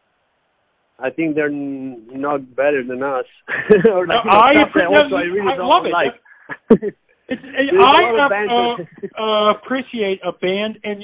I 1.00 1.10
think 1.10 1.36
they're 1.36 1.50
not 1.50 2.56
better 2.56 2.84
than 2.84 3.02
us. 3.04 3.26
or 3.90 4.06
like, 4.08 4.24
you 4.24 4.32
know, 4.32 4.38
I, 4.38 4.54
no, 4.76 5.18
I 5.18 5.22
really 5.22 5.54
I 5.54 5.66
love 5.66 5.86
it. 5.86 5.92
like. 5.92 6.96
It's, 7.32 7.42
I 7.80 9.18
uh, 9.18 9.22
uh, 9.22 9.52
appreciate 9.52 10.20
a 10.24 10.34
band, 10.34 10.80
and 10.84 11.04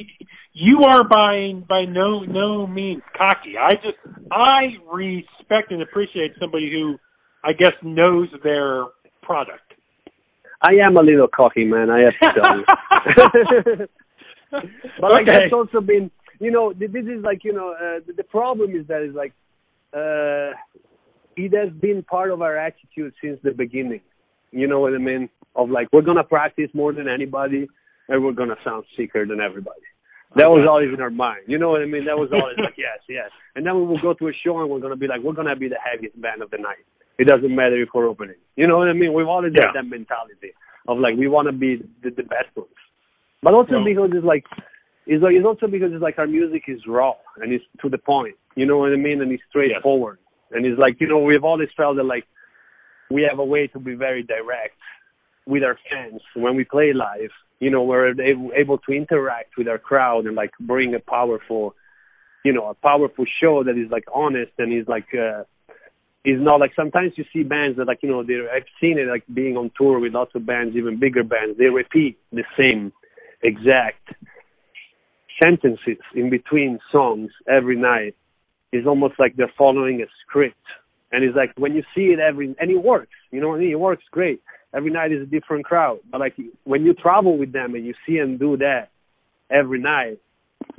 you 0.54 0.82
are 0.86 1.08
by 1.08 1.54
by 1.68 1.86
no 1.86 2.22
no 2.22 2.68
means 2.68 3.02
cocky. 3.18 3.58
I 3.58 3.72
just 3.76 3.98
I 4.32 4.76
respect 4.92 5.72
and 5.72 5.82
appreciate 5.82 6.32
somebody 6.40 6.70
who 6.72 6.98
I 7.44 7.54
guess 7.54 7.74
knows 7.82 8.28
their 8.44 8.86
product. 9.22 9.68
I 10.62 10.74
am 10.86 10.98
a 10.98 11.02
little 11.02 11.28
cocky, 11.28 11.66
man. 11.66 11.90
I 11.90 12.00
have 12.02 12.14
to 12.22 12.42
tell 12.42 12.58
you. 12.58 13.88
but 15.00 15.12
like 15.12 15.28
okay. 15.28 15.40
that's 15.40 15.54
also 15.54 15.82
been, 15.82 16.10
you 16.40 16.52
know, 16.52 16.74
this 16.74 16.90
is 16.90 17.24
like, 17.24 17.44
you 17.44 17.54
know, 17.54 17.74
uh, 17.74 18.00
the, 18.06 18.14
the 18.18 18.24
problem 18.24 18.76
is 18.76 18.88
that 18.88 19.04
is 19.04 19.14
like, 19.14 19.34
uh, 19.94 20.58
it 21.36 21.54
has 21.54 21.72
been 21.80 22.04
part 22.04 22.32
of 22.32 22.42
our 22.42 22.58
attitude 22.58 23.14
since 23.22 23.40
the 23.44 23.52
beginning. 23.52 24.02
You 24.52 24.68
know 24.68 24.80
what 24.80 24.94
I 24.94 24.98
mean? 24.98 25.30
Of 25.56 25.70
like, 25.70 25.88
we're 25.92 26.02
gonna 26.02 26.24
practice 26.24 26.70
more 26.74 26.94
than 26.94 27.08
anybody, 27.08 27.68
and 28.08 28.24
we're 28.24 28.34
gonna 28.34 28.56
sound 28.64 28.86
sicker 28.96 29.26
than 29.26 29.40
everybody. 29.42 29.82
That 30.36 30.50
was 30.50 30.68
always 30.70 30.94
in 30.94 31.02
our 31.02 31.10
mind. 31.10 31.44
You 31.48 31.58
know 31.58 31.70
what 31.70 31.82
I 31.82 31.86
mean? 31.86 32.06
That 32.06 32.18
was 32.18 32.30
always 32.32 32.58
like, 32.58 32.76
yes, 32.78 33.00
yes. 33.10 33.30
And 33.56 33.66
then 33.66 33.76
we 33.76 33.86
will 33.86 34.02
go 34.02 34.14
to 34.14 34.28
a 34.28 34.32
show 34.46 34.60
and 34.62 34.70
we're 34.70 34.80
gonna 34.80 34.96
be 34.96 35.08
like, 35.08 35.22
we're 35.22 35.34
gonna 35.34 35.56
be 35.56 35.68
the 35.68 35.80
heaviest 35.84 36.20
band 36.22 36.42
of 36.42 36.52
the 36.52 36.58
night. 36.58 36.84
It 37.18 37.28
doesn't 37.28 37.54
matter 37.56 37.82
if 37.82 37.90
we're 37.94 38.08
opening. 38.08 38.36
You 38.56 38.68
know 38.68 38.78
what 38.78 38.90
I 38.90 38.94
mean? 38.94 39.14
We've 39.14 39.28
always 39.28 39.54
Yeah. 39.56 39.68
had 39.68 39.76
that 39.76 39.90
mentality 39.90 40.54
of 40.88 41.00
like, 41.00 41.16
we 41.18 41.28
want 41.28 41.48
to 41.48 41.52
be 41.54 41.78
the, 42.04 42.12
the 42.12 42.24
best 42.24 42.54
ones. 42.56 42.70
But 43.42 43.54
also 43.54 43.84
because 43.84 44.12
it's 44.14 44.26
like, 44.26 44.44
it's 45.08 45.24
like, 45.24 45.34
it's 45.34 45.46
also 45.46 45.68
because 45.68 45.92
it's 45.94 46.02
like 46.04 46.20
our 46.20 46.28
music 46.28 46.64
is 46.68 46.82
raw 46.88 47.14
and 47.38 47.52
it's 47.52 47.64
to 47.82 47.90
the 47.90 47.98
point. 47.98 48.36
You 48.56 48.66
know 48.66 48.78
what 48.78 48.92
I 48.92 48.98
mean? 48.98 49.22
And 49.22 49.32
it's 49.32 49.44
straightforward. 49.50 50.20
And 50.52 50.66
it's 50.66 50.80
like, 50.80 51.00
you 51.00 51.08
know, 51.08 51.20
we've 51.20 51.44
always 51.44 51.70
felt 51.76 51.98
that 51.98 52.04
like 52.04 52.26
we 53.10 53.28
have 53.30 53.40
a 53.40 53.46
way 53.46 53.68
to 53.68 53.80
be 53.80 53.96
very 53.96 54.24
direct 54.24 54.76
with 55.46 55.64
our 55.64 55.78
fans 55.90 56.22
when 56.36 56.56
we 56.56 56.64
play 56.64 56.94
live. 56.94 57.32
You 57.60 57.72
know, 57.72 57.84
we're 57.84 58.14
able, 58.54 58.78
to 58.78 58.92
interact 58.92 59.58
with 59.58 59.68
our 59.68 59.80
crowd 59.80 60.26
and 60.26 60.36
like 60.36 60.52
bring 60.60 60.94
a 60.94 61.00
powerful, 61.00 61.74
you 62.46 62.54
know, 62.54 62.68
a 62.68 62.76
powerful 62.76 63.26
show 63.42 63.64
that 63.64 63.78
is 63.78 63.90
like 63.90 64.04
honest 64.14 64.52
and 64.60 64.72
is 64.72 64.88
like, 64.88 65.08
uh, 65.14 65.44
is 66.24 66.40
not 66.40 66.60
like 66.60 66.72
sometimes 66.76 67.14
you 67.16 67.24
see 67.32 67.44
bands 67.44 67.78
that 67.78 67.88
like, 67.88 68.00
you 68.04 68.10
know, 68.10 68.22
they 68.22 68.36
I've 68.54 68.68
seen 68.82 69.00
it 69.00 69.08
like 69.08 69.24
being 69.34 69.56
on 69.56 69.72
tour 69.78 70.00
with 70.00 70.14
lots 70.14 70.36
of 70.36 70.46
bands, 70.46 70.76
even 70.76 71.00
bigger 71.00 71.24
bands, 71.24 71.58
they 71.58 71.66
repeat 71.66 72.18
the 72.32 72.44
same 72.58 72.92
exact 73.42 74.14
sentences 75.42 75.98
in 76.14 76.30
between 76.30 76.80
songs 76.92 77.32
every 77.48 77.78
night. 77.78 78.16
It's 78.72 78.88
almost 78.88 79.16
like 79.18 79.36
they're 79.36 79.54
following 79.58 80.02
a 80.02 80.06
script. 80.26 80.58
And 81.12 81.24
it's 81.24 81.36
like 81.36 81.52
when 81.58 81.74
you 81.74 81.84
see 81.96 82.14
it 82.14 82.20
every 82.20 82.56
and 82.60 82.72
it 82.72 82.84
works, 82.84 83.16
you 83.32 83.40
know 83.40 83.50
what 83.50 83.56
I 83.56 83.60
mean? 83.60 83.72
It 83.72 83.80
works 83.80 84.04
great. 84.12 84.42
Every 84.74 84.92
night 84.92 85.12
is 85.12 85.22
a 85.22 85.26
different 85.26 85.66
crowd. 85.66 86.00
But 86.12 86.20
like 86.20 86.36
when 86.66 86.86
you 86.86 86.94
travel 86.94 87.38
with 87.38 87.54
them 87.54 87.76
and 87.76 87.86
you 87.86 87.94
see 88.06 88.20
them 88.20 88.38
do 88.38 88.58
that 88.58 88.90
every 89.50 89.80
night, 89.80 90.20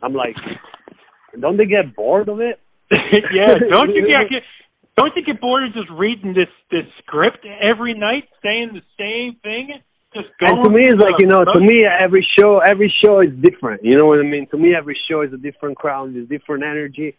I'm 0.03 0.14
like, 0.14 0.37
don't 1.41 1.57
they 1.57 1.64
get 1.64 1.97
bored 1.97 2.29
of 2.29 2.41
it? 2.41 2.61
yeah, 2.91 3.55
don't 3.72 3.91
you 3.91 4.07
get, 4.31 4.43
don't 4.97 5.12
you 5.16 5.22
get 5.24 5.41
bored 5.41 5.64
of 5.64 5.72
just 5.72 5.91
reading 5.91 6.35
this 6.35 6.53
this 6.70 6.85
script 6.99 7.47
every 7.61 7.95
night, 7.95 8.24
saying 8.43 8.72
the 8.74 8.83
same 8.99 9.39
thing? 9.43 9.81
Just 10.14 10.29
going 10.41 10.57
And 10.57 10.64
to 10.64 10.70
me, 10.70 10.85
it's 10.85 11.01
like 11.01 11.20
you 11.20 11.26
know, 11.26 11.45
to 11.45 11.61
me, 11.61 11.85
every 11.85 12.26
show, 12.39 12.61
every 12.64 12.93
show 13.05 13.20
is 13.20 13.29
different. 13.41 13.85
You 13.85 13.97
know 13.97 14.07
what 14.07 14.20
I 14.20 14.22
mean? 14.22 14.47
To 14.51 14.57
me, 14.57 14.74
every 14.74 14.99
show 15.09 15.20
is 15.22 15.33
a 15.33 15.37
different 15.37 15.76
crowd, 15.76 16.16
is 16.16 16.29
different 16.29 16.64
energy. 16.64 17.16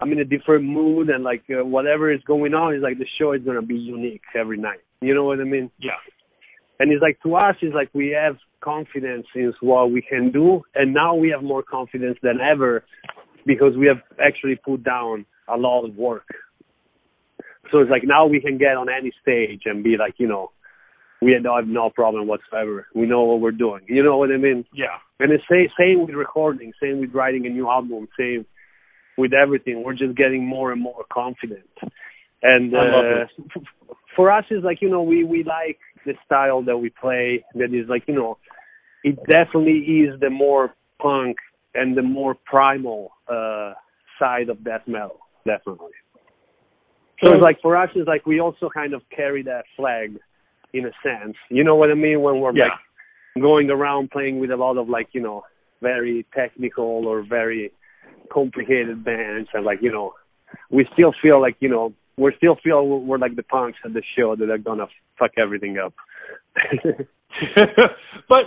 I'm 0.00 0.12
in 0.12 0.20
a 0.20 0.24
different 0.24 0.64
mood, 0.64 1.08
and 1.10 1.24
like 1.24 1.44
uh, 1.50 1.64
whatever 1.64 2.12
is 2.12 2.20
going 2.26 2.54
on 2.54 2.74
is 2.74 2.82
like 2.82 2.98
the 2.98 3.06
show 3.18 3.32
is 3.32 3.42
gonna 3.42 3.62
be 3.62 3.76
unique 3.76 4.22
every 4.34 4.58
night. 4.58 4.80
You 5.00 5.14
know 5.14 5.24
what 5.24 5.40
I 5.40 5.44
mean? 5.44 5.70
Yeah. 5.78 5.90
And 6.80 6.92
it's 6.92 7.02
like 7.02 7.20
to 7.22 7.34
us, 7.34 7.56
it's 7.60 7.74
like 7.74 7.90
we 7.92 8.10
have 8.10 8.36
confidence 8.60 9.26
in 9.34 9.52
what 9.60 9.90
we 9.90 10.02
can 10.02 10.30
do, 10.30 10.62
and 10.74 10.94
now 10.94 11.14
we 11.14 11.30
have 11.30 11.42
more 11.42 11.62
confidence 11.62 12.18
than 12.22 12.40
ever 12.40 12.84
because 13.46 13.76
we 13.76 13.86
have 13.86 13.98
actually 14.20 14.56
put 14.56 14.84
down 14.84 15.24
a 15.48 15.56
lot 15.56 15.84
of 15.84 15.96
work. 15.96 16.26
So 17.70 17.78
it's 17.78 17.90
like 17.90 18.02
now 18.04 18.26
we 18.26 18.40
can 18.40 18.58
get 18.58 18.76
on 18.76 18.88
any 18.88 19.12
stage 19.20 19.62
and 19.66 19.82
be 19.82 19.96
like, 19.98 20.14
you 20.18 20.28
know, 20.28 20.52
we 21.20 21.32
have 21.32 21.66
no 21.66 21.90
problem 21.90 22.28
whatsoever. 22.28 22.86
We 22.94 23.06
know 23.06 23.22
what 23.22 23.40
we're 23.40 23.50
doing. 23.50 23.82
You 23.88 24.04
know 24.04 24.16
what 24.16 24.30
I 24.30 24.36
mean? 24.36 24.64
Yeah. 24.72 24.98
And 25.18 25.32
it's 25.32 25.42
same, 25.50 25.68
same 25.78 26.06
with 26.06 26.14
recording, 26.14 26.72
same 26.80 27.00
with 27.00 27.12
writing 27.12 27.46
a 27.46 27.50
new 27.50 27.68
album, 27.68 28.08
same 28.18 28.46
with 29.18 29.32
everything. 29.34 29.82
We're 29.82 29.94
just 29.94 30.16
getting 30.16 30.46
more 30.46 30.72
and 30.72 30.80
more 30.80 31.04
confident. 31.12 31.68
And 32.42 32.72
uh, 32.72 33.26
for 34.14 34.30
us, 34.30 34.44
it's 34.48 34.64
like 34.64 34.80
you 34.80 34.88
know 34.88 35.02
we 35.02 35.24
we 35.24 35.42
like 35.42 35.78
the 36.06 36.14
style 36.24 36.62
that 36.62 36.78
we 36.78 36.88
play. 36.88 37.44
That 37.56 37.74
is 37.74 37.88
like 37.88 38.04
you 38.06 38.14
know, 38.14 38.38
it 39.02 39.18
definitely 39.26 39.80
is 39.80 40.18
the 40.20 40.30
more 40.30 40.72
punk 41.02 41.36
and 41.74 41.96
the 41.96 42.02
more 42.02 42.36
primal 42.44 43.10
uh 43.28 43.74
side 44.18 44.48
of 44.48 44.64
death 44.64 44.82
metal. 44.86 45.18
Definitely. 45.44 45.92
So 47.22 47.32
it's 47.34 47.42
like 47.42 47.60
for 47.60 47.76
us, 47.76 47.90
it's 47.96 48.06
like 48.06 48.24
we 48.26 48.40
also 48.40 48.70
kind 48.72 48.94
of 48.94 49.02
carry 49.14 49.42
that 49.42 49.64
flag 49.76 50.16
in 50.72 50.86
a 50.86 50.92
sense. 51.02 51.36
You 51.50 51.64
know 51.64 51.74
what 51.74 51.90
I 51.90 51.94
mean? 51.94 52.22
When 52.22 52.40
we're 52.40 52.52
Yeah. 52.52 52.64
like 52.64 53.42
going 53.42 53.70
around 53.70 54.12
playing 54.12 54.38
with 54.38 54.52
a 54.52 54.56
lot 54.56 54.76
of 54.78 54.88
like 54.88 55.08
you 55.12 55.20
know 55.20 55.42
very 55.82 56.24
technical 56.34 57.08
or 57.08 57.22
very 57.22 57.72
complicated 58.32 59.04
bands 59.04 59.48
and 59.54 59.64
like 59.64 59.78
you 59.82 59.92
know 59.92 60.14
we 60.70 60.86
still 60.92 61.12
feel 61.22 61.40
like 61.40 61.56
you 61.60 61.68
know 61.68 61.92
we 62.16 62.32
still 62.36 62.56
feel 62.62 62.86
we're 62.86 63.18
like 63.18 63.36
the 63.36 63.42
punks 63.42 63.78
at 63.84 63.92
the 63.92 64.02
show 64.16 64.34
that 64.36 64.50
are 64.50 64.58
gonna 64.58 64.86
fuck 65.18 65.32
everything 65.38 65.78
up. 65.78 65.94
but 68.28 68.40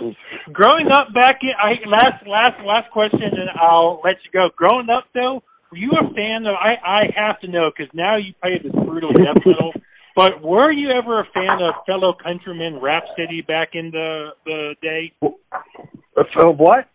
growing 0.52 0.88
up 0.92 1.14
back 1.14 1.38
in, 1.42 1.52
I 1.58 1.88
last 1.88 2.26
last 2.26 2.64
last 2.64 2.90
question, 2.90 3.22
and 3.22 3.50
I'll 3.60 4.00
let 4.04 4.16
you 4.24 4.30
go. 4.32 4.48
Growing 4.56 4.88
up 4.90 5.04
though, 5.14 5.42
were 5.70 5.78
you 5.78 5.92
a 5.92 6.12
fan 6.14 6.46
of? 6.46 6.54
I 6.54 6.74
I 6.84 7.02
have 7.16 7.40
to 7.40 7.48
know 7.48 7.70
because 7.76 7.92
now 7.94 8.16
you 8.16 8.34
play 8.40 8.60
this 8.62 8.72
brutal 8.72 9.12
death 9.12 9.42
metal. 9.46 9.72
But 10.14 10.42
were 10.42 10.70
you 10.70 10.90
ever 10.90 11.20
a 11.20 11.24
fan 11.32 11.62
of 11.62 11.74
fellow 11.86 12.12
countrymen 12.22 12.80
Rhapsody 12.82 13.40
back 13.40 13.70
in 13.72 13.90
the 13.90 14.30
the 14.44 14.74
day? 14.82 15.12
Of 15.22 16.58
what? 16.58 16.88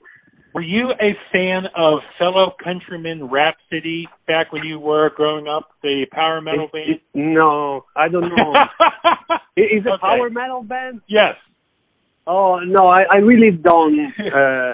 Were 0.58 0.64
you 0.64 0.90
a 0.90 1.14
fan 1.32 1.66
of 1.76 2.00
fellow 2.18 2.56
countrymen 2.64 3.30
Rhapsody 3.30 4.08
back 4.26 4.52
when 4.52 4.64
you 4.64 4.80
were 4.80 5.12
growing 5.16 5.48
up, 5.48 5.70
the 5.84 6.08
power 6.12 6.42
metal 6.42 6.68
band? 6.74 6.90
it- 6.90 7.02
no, 7.14 7.86
I 7.96 8.08
don't 8.10 8.36
know. 8.36 8.54
Is 9.56 9.86
it 9.86 9.88
Okay. 9.88 10.02
power 10.02 10.32
metal 10.32 10.64
band? 10.64 11.02
Yes. 11.08 11.36
Oh 12.26 12.58
no, 12.66 12.88
I, 12.88 13.04
I 13.12 13.18
really 13.20 13.52
don't. 13.52 14.00
Uh, 14.20 14.74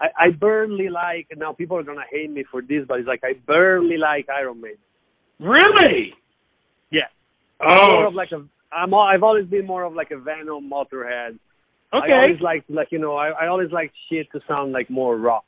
I, 0.00 0.06
I 0.26 0.30
barely 0.30 0.88
like. 0.88 1.28
Now 1.36 1.52
people 1.52 1.78
are 1.78 1.84
gonna 1.84 2.02
hate 2.10 2.28
me 2.32 2.42
for 2.50 2.60
this, 2.60 2.84
but 2.88 2.98
it's 2.98 3.06
like 3.06 3.20
I 3.22 3.34
barely 3.46 3.96
like 3.96 4.26
Iron 4.28 4.60
Maiden. 4.60 4.78
Really? 5.38 6.14
Yeah. 6.90 7.02
I'm 7.60 7.68
more 7.92 8.04
Oh. 8.06 8.08
of 8.08 8.14
like 8.14 8.32
a. 8.32 8.44
I'm. 8.72 8.92
I've 8.92 9.22
always 9.22 9.46
been 9.46 9.64
more 9.64 9.84
of 9.84 9.94
like 9.94 10.10
a 10.10 10.18
Venom 10.18 10.68
Motorhead. 10.68 11.38
I 11.94 11.98
Okay. 12.04 12.12
always 12.12 12.40
like 12.40 12.64
like 12.68 12.88
you 12.90 12.98
know 12.98 13.14
I, 13.16 13.28
I 13.30 13.46
always 13.48 13.70
like 13.70 13.92
shit 14.08 14.26
to 14.32 14.40
sound 14.48 14.72
like 14.72 14.90
more 14.90 15.16
raw. 15.16 15.40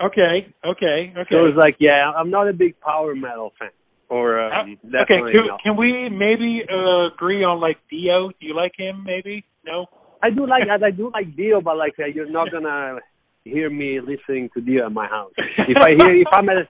Okay. 0.00 0.52
Okay. 0.64 1.12
Okay. 1.16 1.30
So 1.30 1.46
it's 1.46 1.56
like 1.56 1.76
yeah, 1.78 2.10
I'm 2.16 2.30
not 2.30 2.48
a 2.48 2.52
big 2.52 2.78
power 2.80 3.14
metal 3.14 3.52
fan. 3.58 3.70
Or 4.10 4.40
um, 4.40 4.78
Uh, 4.84 5.02
okay. 5.02 5.20
Can, 5.32 5.46
can 5.62 5.76
we 5.76 6.08
maybe 6.08 6.62
uh, 6.70 7.08
agree 7.12 7.44
on 7.44 7.60
like 7.60 7.76
Dio? 7.90 8.28
Do 8.30 8.46
you 8.46 8.54
like 8.56 8.72
him? 8.76 9.04
Maybe. 9.04 9.44
No. 9.66 9.86
I 10.22 10.30
do 10.30 10.46
like 10.46 10.64
I, 10.70 10.86
I 10.86 10.90
do 10.90 11.10
like 11.12 11.36
Dio, 11.36 11.60
but 11.60 11.76
like 11.76 11.94
uh, 11.98 12.06
you're 12.06 12.30
not 12.30 12.50
gonna 12.50 12.98
hear 13.44 13.70
me 13.70 14.00
listening 14.00 14.48
to 14.54 14.60
Dio 14.60 14.86
at 14.86 14.92
my 14.92 15.06
house. 15.06 15.32
If 15.72 15.78
I 15.78 15.90
hear 16.00 16.14
if 16.14 16.28
I'm 16.32 16.48
at 16.48 16.56
a, 16.58 16.68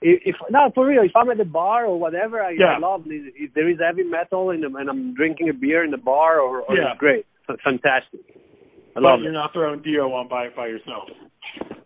if, 0.00 0.20
if 0.30 0.36
no 0.50 0.70
for 0.74 0.86
real 0.86 1.02
if 1.02 1.12
I'm 1.16 1.30
at 1.30 1.38
the 1.38 1.44
bar 1.44 1.86
or 1.86 1.98
whatever 1.98 2.42
I, 2.42 2.52
Yeah. 2.52 2.76
I 2.76 2.78
love 2.78 3.02
it. 3.06 3.34
if 3.36 3.52
there 3.54 3.68
is 3.68 3.78
heavy 3.80 4.04
metal 4.04 4.50
in 4.50 4.60
the, 4.60 4.68
and 4.78 4.88
I'm 4.88 5.14
drinking 5.14 5.48
a 5.50 5.54
beer 5.54 5.82
in 5.84 5.90
the 5.90 5.98
bar 5.98 6.40
or, 6.40 6.60
or 6.62 6.76
Yeah. 6.76 6.92
it's 6.92 6.98
great 6.98 7.26
fantastic 7.64 8.20
I 8.96 9.00
But 9.00 9.20
you're 9.20 9.30
it 9.30 9.32
not 9.32 9.52
throwing 9.52 9.82
Dio 9.82 10.12
on 10.12 10.28
by 10.28 10.48
by 10.56 10.66
yourself. 10.68 11.08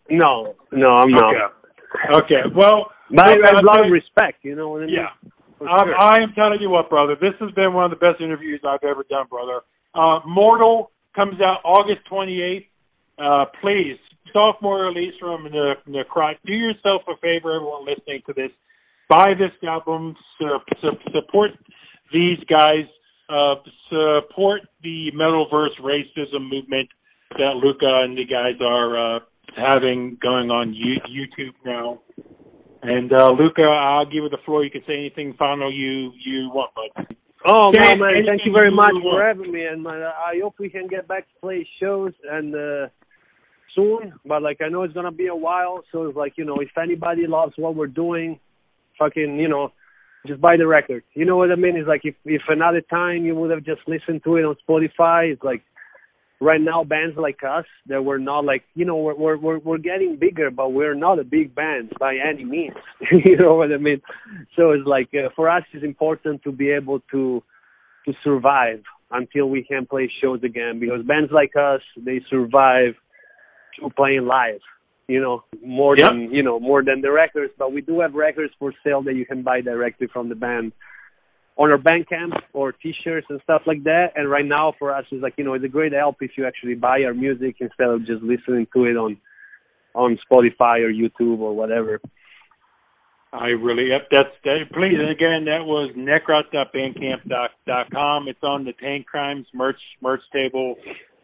no 0.09 0.55
no 0.73 0.89
I'm 0.93 1.11
not 1.11 1.35
Okay. 1.35 2.15
Okay. 2.15 2.43
Well, 2.55 2.93
but 3.11 3.27
I, 3.27 3.31
have 3.33 3.63
a 3.63 3.67
lot 3.67 3.85
of 3.85 3.91
respect 3.91 4.45
you 4.45 4.55
know 4.55 4.69
what 4.69 4.83
I 4.83 4.87
mean 4.87 4.95
Yeah. 4.95 5.31
Um, 5.61 5.79
sure. 5.85 6.01
I 6.01 6.23
am 6.23 6.33
telling 6.35 6.61
you 6.61 6.71
what, 6.71 6.89
brother. 6.89 7.17
This 7.21 7.35
has 7.41 7.51
been 7.53 7.75
one 7.75 7.85
of 7.85 7.91
the 7.91 7.97
best 7.97 8.21
interviews 8.21 8.61
I've 8.67 8.83
ever 8.83 9.05
done, 9.11 9.27
brother. 9.29 9.61
Uh, 9.95 10.21
Mortal 10.27 10.91
comes 11.15 11.41
out 11.41 11.59
August 11.65 12.01
28th. 12.11 12.67
Uh, 13.19 13.45
please, 13.61 13.99
sophomore 14.33 14.85
release 14.87 15.13
from 15.21 15.45
the, 15.45 15.75
the 15.87 16.05
Cry. 16.09 16.35
Do 16.47 16.55
yourself 16.55 17.03
a 17.09 17.17
favor, 17.21 17.57
everyone 17.57 17.85
listening 17.85 18.23
to 18.27 18.33
this. 18.33 18.51
Buy 19.11 19.35
this 19.35 19.53
album. 19.69 20.17
Su- 20.39 20.61
su- 20.81 21.11
support 21.13 21.51
these 22.13 22.39
guys. 22.49 22.87
Uh, 23.31 23.55
support 23.89 24.63
the 24.83 25.11
Metal 25.15 25.47
versus 25.51 25.77
racism 25.83 26.51
movement 26.51 26.89
that 27.39 27.55
Luca 27.63 28.03
and 28.03 28.19
the 28.19 28.25
guys 28.25 28.61
are 28.61 29.17
uh, 29.17 29.21
having 29.57 30.19
going 30.21 30.51
on 30.51 30.75
you- 30.75 31.01
YouTube 31.09 31.55
now. 31.65 32.01
And 32.83 33.13
uh, 33.13 33.31
Luca, 33.31 33.63
I'll 33.63 34.05
give 34.07 34.25
you 34.25 34.29
the 34.29 34.39
floor. 34.45 34.65
You 34.65 34.71
can 34.71 34.83
say 34.87 34.95
anything 34.95 35.35
final 35.39 35.73
you 35.73 36.13
you 36.25 36.51
want, 36.53 36.73
bud. 36.75 37.17
Oh 37.47 37.71
Yeah, 37.75 37.91
no, 37.95 38.05
man! 38.05 38.25
Thank 38.27 38.43
you 38.45 38.53
very 38.53 38.71
you 38.71 38.77
much 38.77 38.91
want. 38.93 39.15
for 39.17 39.23
having 39.27 39.53
me, 39.53 39.65
and 39.65 39.87
uh, 39.87 39.91
I 39.91 40.41
hope 40.43 40.55
we 40.59 40.69
can 40.69 40.89
get 40.89 41.07
back 41.07 41.27
to 41.29 41.41
play 41.41 41.67
shows 41.81 42.13
and 42.29 42.55
uh, 42.55 42.89
soon. 43.75 44.15
But 44.27 44.43
like, 44.43 44.61
I 44.61 44.69
know 44.69 44.83
it's 44.83 44.95
gonna 44.95 45.13
be 45.13 45.27
a 45.29 45.37
while, 45.37 45.83
so 45.93 46.07
it's 46.09 46.17
like 46.17 46.35
you 46.37 46.45
know, 46.45 46.57
if 46.61 46.71
anybody 46.77 47.27
loves 47.27 47.53
what 47.57 47.75
we're 47.77 47.87
doing, 47.87 48.41
fucking, 48.99 49.37
you 49.39 49.49
know, 49.49 49.73
just 50.27 50.41
buy 50.41 50.57
the 50.57 50.67
record. 50.67 51.03
You 51.15 51.25
know 51.25 51.37
what 51.37 51.51
I 51.51 51.57
mean? 51.57 51.77
It's 51.77 51.89
like 51.89 52.03
if 52.05 52.15
if 52.25 52.43
another 52.49 52.81
time 52.81 53.25
you 53.25 53.35
would 53.35 53.51
have 53.51 53.65
just 53.65 53.81
listened 53.87 54.23
to 54.25 54.37
it 54.37 54.45
on 54.45 54.57
Spotify, 54.69 55.33
it's 55.33 55.43
like 55.43 55.63
right 56.41 56.61
now 56.61 56.85
bands 56.85 57.17
like 57.17 57.41
us 57.47 57.65
that 57.87 58.05
we're 58.05 58.19
not 58.19 58.45
like 58.45 58.65
you 58.75 58.85
know 58.85 58.97
we're 58.97 59.15
we're 59.15 59.37
we're, 59.39 59.59
we're 59.59 59.79
getting 59.79 60.17
bigger, 60.17 60.51
but 60.51 60.73
we're 60.73 60.95
not 60.95 61.19
a 61.19 61.25
big 61.25 61.55
band 61.55 61.93
by 61.99 62.17
any 62.17 62.45
means. 62.45 62.77
you 63.13 63.37
know 63.37 63.55
what 63.55 63.73
I 63.73 63.79
mean? 63.79 64.03
So 64.57 64.73
it's 64.73 64.87
like 64.87 65.09
uh, 65.15 65.31
for 65.35 65.49
us, 65.49 65.65
it's 65.73 65.85
important 65.85 66.43
to 66.43 66.53
be 66.53 66.71
able 66.71 67.01
to 67.13 67.43
to 68.07 68.13
survive 68.23 68.83
until 69.11 69.49
we 69.49 69.63
can 69.65 69.87
play 69.87 70.11
shows 70.23 70.41
again 70.45 70.79
because 70.81 71.03
bands 71.05 71.31
like 71.33 71.53
us 71.57 71.81
they 71.97 72.21
survive 72.31 72.95
through 73.79 73.91
playing 73.91 74.27
live 74.27 74.61
you 75.11 75.21
know 75.21 75.43
more 75.65 75.97
Yep. 75.99 76.11
than 76.11 76.31
you 76.33 76.43
know 76.43 76.59
more 76.61 76.83
than 76.83 77.01
the 77.01 77.11
records 77.11 77.53
but 77.59 77.73
we 77.73 77.81
do 77.81 78.01
have 78.01 78.15
records 78.15 78.53
for 78.59 78.73
sale 78.85 79.03
that 79.03 79.15
you 79.21 79.25
can 79.27 79.43
buy 79.43 79.61
directly 79.61 80.07
from 80.13 80.29
the 80.29 80.35
band 80.35 80.73
on 81.57 81.71
our 81.73 81.79
Bandcamp 81.79 82.39
or 82.53 82.73
t-shirts 82.73 83.27
and 83.31 83.41
stuff 83.43 83.63
like 83.67 83.83
that 83.85 84.13
and 84.17 84.31
right 84.31 84.45
now 84.47 84.73
for 84.79 84.95
us 84.95 85.05
it's 85.11 85.23
like 85.23 85.35
you 85.39 85.45
know 85.45 85.55
it's 85.55 85.65
a 85.65 85.69
great 85.79 85.93
help 85.93 86.17
if 86.21 86.33
you 86.37 86.47
actually 86.47 86.75
buy 86.75 87.03
our 87.03 87.15
music 87.15 87.57
instead 87.61 87.89
of 87.89 88.05
just 88.07 88.23
listening 88.23 88.67
to 88.75 88.85
it 88.85 88.97
on 88.97 89.17
on 89.95 90.19
Spotify 90.25 90.81
or 90.87 90.91
YouTube 91.03 91.41
or 91.41 91.55
whatever 91.55 92.01
I 93.33 93.47
really 93.49 93.89
yep, 93.91 94.09
that's 94.11 94.35
that. 94.43 94.57
Please, 94.73 94.99
and 94.99 95.09
again, 95.09 95.45
that 95.45 95.65
was 95.65 95.93
necrot.bandcamp.com. 95.97 98.27
It's 98.29 98.43
on 98.43 98.65
the 98.65 98.73
Tankcrimes 98.73 99.47
merch 99.55 99.79
merch 100.03 100.21
table 100.33 100.75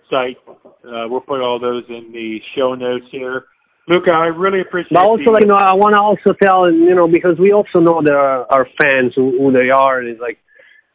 site. 0.09 0.37
Uh, 0.49 1.09
we'll 1.09 1.21
put 1.21 1.41
all 1.41 1.59
those 1.59 1.83
in 1.89 2.13
the 2.13 2.39
show 2.57 2.75
notes 2.75 3.07
here. 3.11 3.47
Luca, 3.89 4.13
I 4.13 4.27
really 4.27 4.61
appreciate. 4.61 4.95
But 4.95 5.07
also, 5.07 5.31
like, 5.31 5.43
you 5.43 5.49
know, 5.49 5.55
I 5.55 5.75
want 5.75 5.95
to 5.95 6.01
also 6.01 6.37
tell, 6.43 6.71
you 6.71 6.95
know, 6.95 7.07
because 7.07 7.39
we 7.39 7.53
also 7.53 7.79
know 7.79 8.03
there 8.05 8.19
are 8.19 8.47
our 8.51 8.67
fans 8.83 9.13
who, 9.15 9.39
who 9.39 9.53
they 9.53 9.71
are, 9.71 10.01
and 10.01 10.09
it's 10.09 10.21
like, 10.21 10.39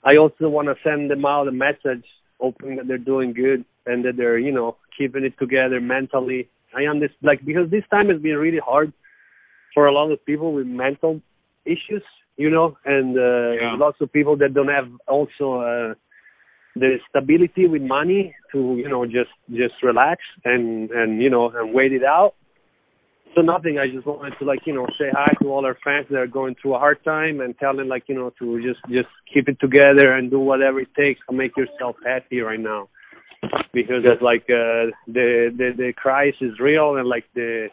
I 0.03 0.17
also 0.17 0.49
want 0.49 0.67
to 0.67 0.75
send 0.83 1.09
them 1.09 1.25
out 1.25 1.47
a 1.47 1.51
message, 1.51 2.03
hoping 2.39 2.75
that 2.77 2.87
they're 2.87 2.97
doing 2.97 3.33
good 3.33 3.63
and 3.85 4.03
that 4.03 4.17
they're, 4.17 4.37
you 4.37 4.51
know, 4.51 4.75
keeping 4.97 5.23
it 5.23 5.37
together 5.39 5.79
mentally. 5.79 6.49
I 6.75 6.83
understand, 6.83 7.19
like, 7.23 7.45
because 7.45 7.69
this 7.69 7.83
time 7.91 8.09
has 8.09 8.21
been 8.21 8.35
really 8.35 8.59
hard 8.59 8.91
for 9.73 9.87
a 9.87 9.93
lot 9.93 10.11
of 10.11 10.25
people 10.25 10.53
with 10.53 10.67
mental 10.67 11.21
issues, 11.65 12.03
you 12.35 12.49
know, 12.49 12.77
and 12.85 13.17
uh, 13.17 13.51
Yeah. 13.61 13.75
lots 13.77 14.01
of 14.01 14.11
people 14.11 14.35
that 14.37 14.53
don't 14.53 14.67
have 14.67 14.89
also 15.07 15.61
uh, 15.61 15.93
the 16.75 16.97
stability 17.09 17.67
with 17.67 17.81
money 17.81 18.35
to, 18.51 18.75
you 18.75 18.89
know, 18.89 19.05
just 19.05 19.31
just 19.49 19.75
relax 19.83 20.21
and 20.43 20.91
and 20.91 21.21
you 21.21 21.29
know 21.29 21.49
and 21.49 21.73
wait 21.73 21.93
it 21.93 22.03
out. 22.03 22.33
So 23.35 23.41
nothing. 23.41 23.77
I 23.79 23.87
just 23.87 24.05
wanted 24.05 24.37
to 24.39 24.45
like 24.45 24.59
you 24.65 24.73
know 24.73 24.85
say 24.99 25.05
hi 25.11 25.33
to 25.41 25.51
all 25.51 25.65
our 25.65 25.77
fans 25.83 26.07
that 26.09 26.17
are 26.17 26.27
going 26.27 26.55
through 26.61 26.75
a 26.75 26.79
hard 26.79 27.01
time 27.05 27.39
and 27.39 27.57
tell 27.57 27.75
them 27.75 27.87
like 27.87 28.03
you 28.07 28.15
know 28.15 28.31
to 28.39 28.61
just 28.61 28.81
just 28.89 29.07
keep 29.33 29.47
it 29.47 29.57
together 29.61 30.13
and 30.13 30.29
do 30.29 30.39
whatever 30.39 30.81
it 30.81 30.89
takes 30.97 31.21
to 31.29 31.35
make 31.35 31.55
yourself 31.55 31.95
happy 32.05 32.41
right 32.41 32.59
now, 32.59 32.89
because 33.73 34.03
it's 34.03 34.21
like 34.21 34.43
uh, 34.49 34.91
the 35.07 35.49
the 35.55 35.71
the 35.77 35.93
crisis 35.95 36.41
is 36.41 36.59
real 36.59 36.97
and 36.97 37.07
like 37.07 37.23
the 37.33 37.67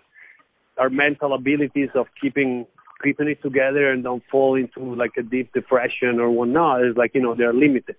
our 0.79 0.91
mental 0.91 1.35
abilities 1.35 1.91
of 1.97 2.07
keeping 2.21 2.65
keeping 3.03 3.29
it 3.29 3.43
together 3.43 3.91
and 3.91 4.05
don't 4.05 4.23
fall 4.31 4.55
into 4.55 4.95
like 4.95 5.13
a 5.19 5.23
deep 5.23 5.53
depression 5.53 6.21
or 6.21 6.31
whatnot 6.31 6.85
is 6.85 6.97
like 6.97 7.11
you 7.15 7.21
know 7.21 7.35
they're 7.35 7.55
limited. 7.55 7.97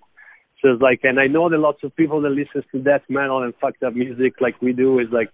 So 0.62 0.74
it's 0.74 0.82
like, 0.82 1.02
and 1.04 1.20
I 1.20 1.28
know 1.28 1.50
that 1.50 1.58
lots 1.58 1.84
of 1.84 1.96
people 1.96 2.22
that 2.22 2.32
listens 2.32 2.66
to 2.74 2.80
death 2.80 3.04
metal 3.08 3.44
and 3.44 3.54
fucked 3.62 3.82
up 3.82 3.96
music 3.96 4.34
like 4.42 4.62
we 4.62 4.74
do 4.74 5.00
is 5.00 5.08
like 5.10 5.30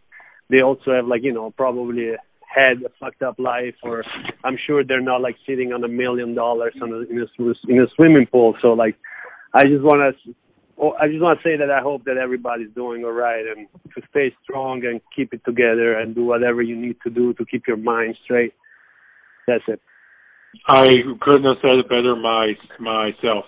they 0.49 0.61
also 0.61 0.91
have 0.93 1.07
like 1.07 1.23
you 1.23 1.33
know 1.33 1.51
probably 1.51 2.13
had 2.55 2.81
a 2.85 2.89
fucked 2.99 3.21
up 3.21 3.37
life 3.37 3.75
or 3.83 4.03
I'm 4.43 4.57
sure 4.65 4.83
they're 4.83 5.01
not 5.01 5.21
like 5.21 5.35
sitting 5.45 5.73
on 5.73 5.83
a 5.83 5.87
million 5.87 6.35
dollars 6.35 6.73
on 6.81 6.91
a, 6.91 6.99
in 7.11 7.19
a 7.19 7.71
in 7.71 7.81
a 7.81 7.87
swimming 7.95 8.27
pool. 8.27 8.55
So 8.61 8.69
like 8.69 8.95
I 9.53 9.63
just 9.63 9.83
want 9.83 10.15
to 10.15 10.33
oh, 10.79 10.93
I 10.93 11.07
just 11.07 11.21
want 11.21 11.39
to 11.39 11.43
say 11.43 11.57
that 11.57 11.69
I 11.69 11.81
hope 11.81 12.05
that 12.05 12.17
everybody's 12.17 12.73
doing 12.73 13.03
all 13.03 13.11
right 13.11 13.45
and 13.45 13.67
to 13.95 14.01
stay 14.09 14.33
strong 14.43 14.85
and 14.85 15.01
keep 15.15 15.33
it 15.33 15.43
together 15.45 15.97
and 15.97 16.15
do 16.15 16.25
whatever 16.25 16.61
you 16.61 16.75
need 16.75 16.97
to 17.03 17.09
do 17.09 17.33
to 17.33 17.45
keep 17.45 17.67
your 17.67 17.77
mind 17.77 18.17
straight. 18.23 18.53
That's 19.47 19.63
it. 19.67 19.81
I 20.67 20.87
couldn't 21.21 21.43
have 21.43 21.57
said 21.61 21.79
it 21.79 21.89
better 21.89 22.15
my 22.15 22.53
myself. 22.79 23.45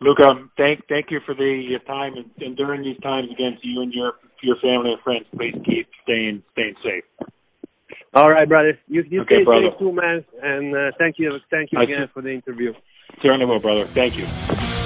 Luca, 0.00 0.28
thank 0.56 0.86
thank 0.88 1.10
you 1.10 1.20
for 1.26 1.34
the 1.34 1.76
time 1.86 2.14
and, 2.14 2.30
and 2.38 2.56
during 2.56 2.82
these 2.82 3.00
times 3.00 3.28
again 3.32 3.58
to 3.60 3.66
you 3.68 3.82
and 3.82 3.92
your 3.92 4.12
your 4.42 4.56
family 4.62 4.92
and 4.92 5.00
friends. 5.02 5.26
Please 5.36 5.54
keep 5.66 5.88
staying 6.04 6.42
staying 6.52 6.74
safe. 6.84 7.28
All 8.14 8.30
right, 8.30 8.48
brother. 8.48 8.78
You 8.86 9.02
you 9.08 9.22
Okay, 9.22 9.36
stay 9.36 9.44
brother. 9.44 9.70
safe 9.70 9.78
too, 9.78 9.92
man. 9.92 10.24
And 10.42 10.74
uh, 10.76 10.92
thank 10.98 11.18
you, 11.18 11.36
thank 11.50 11.72
you 11.72 11.80
I 11.80 11.82
again 11.82 12.06
see. 12.06 12.12
for 12.14 12.22
the 12.22 12.30
interview. 12.30 12.72
Certainly 13.22 13.46
will, 13.46 13.58
brother. 13.58 13.86
Thank 13.86 14.16
you. 14.16 14.77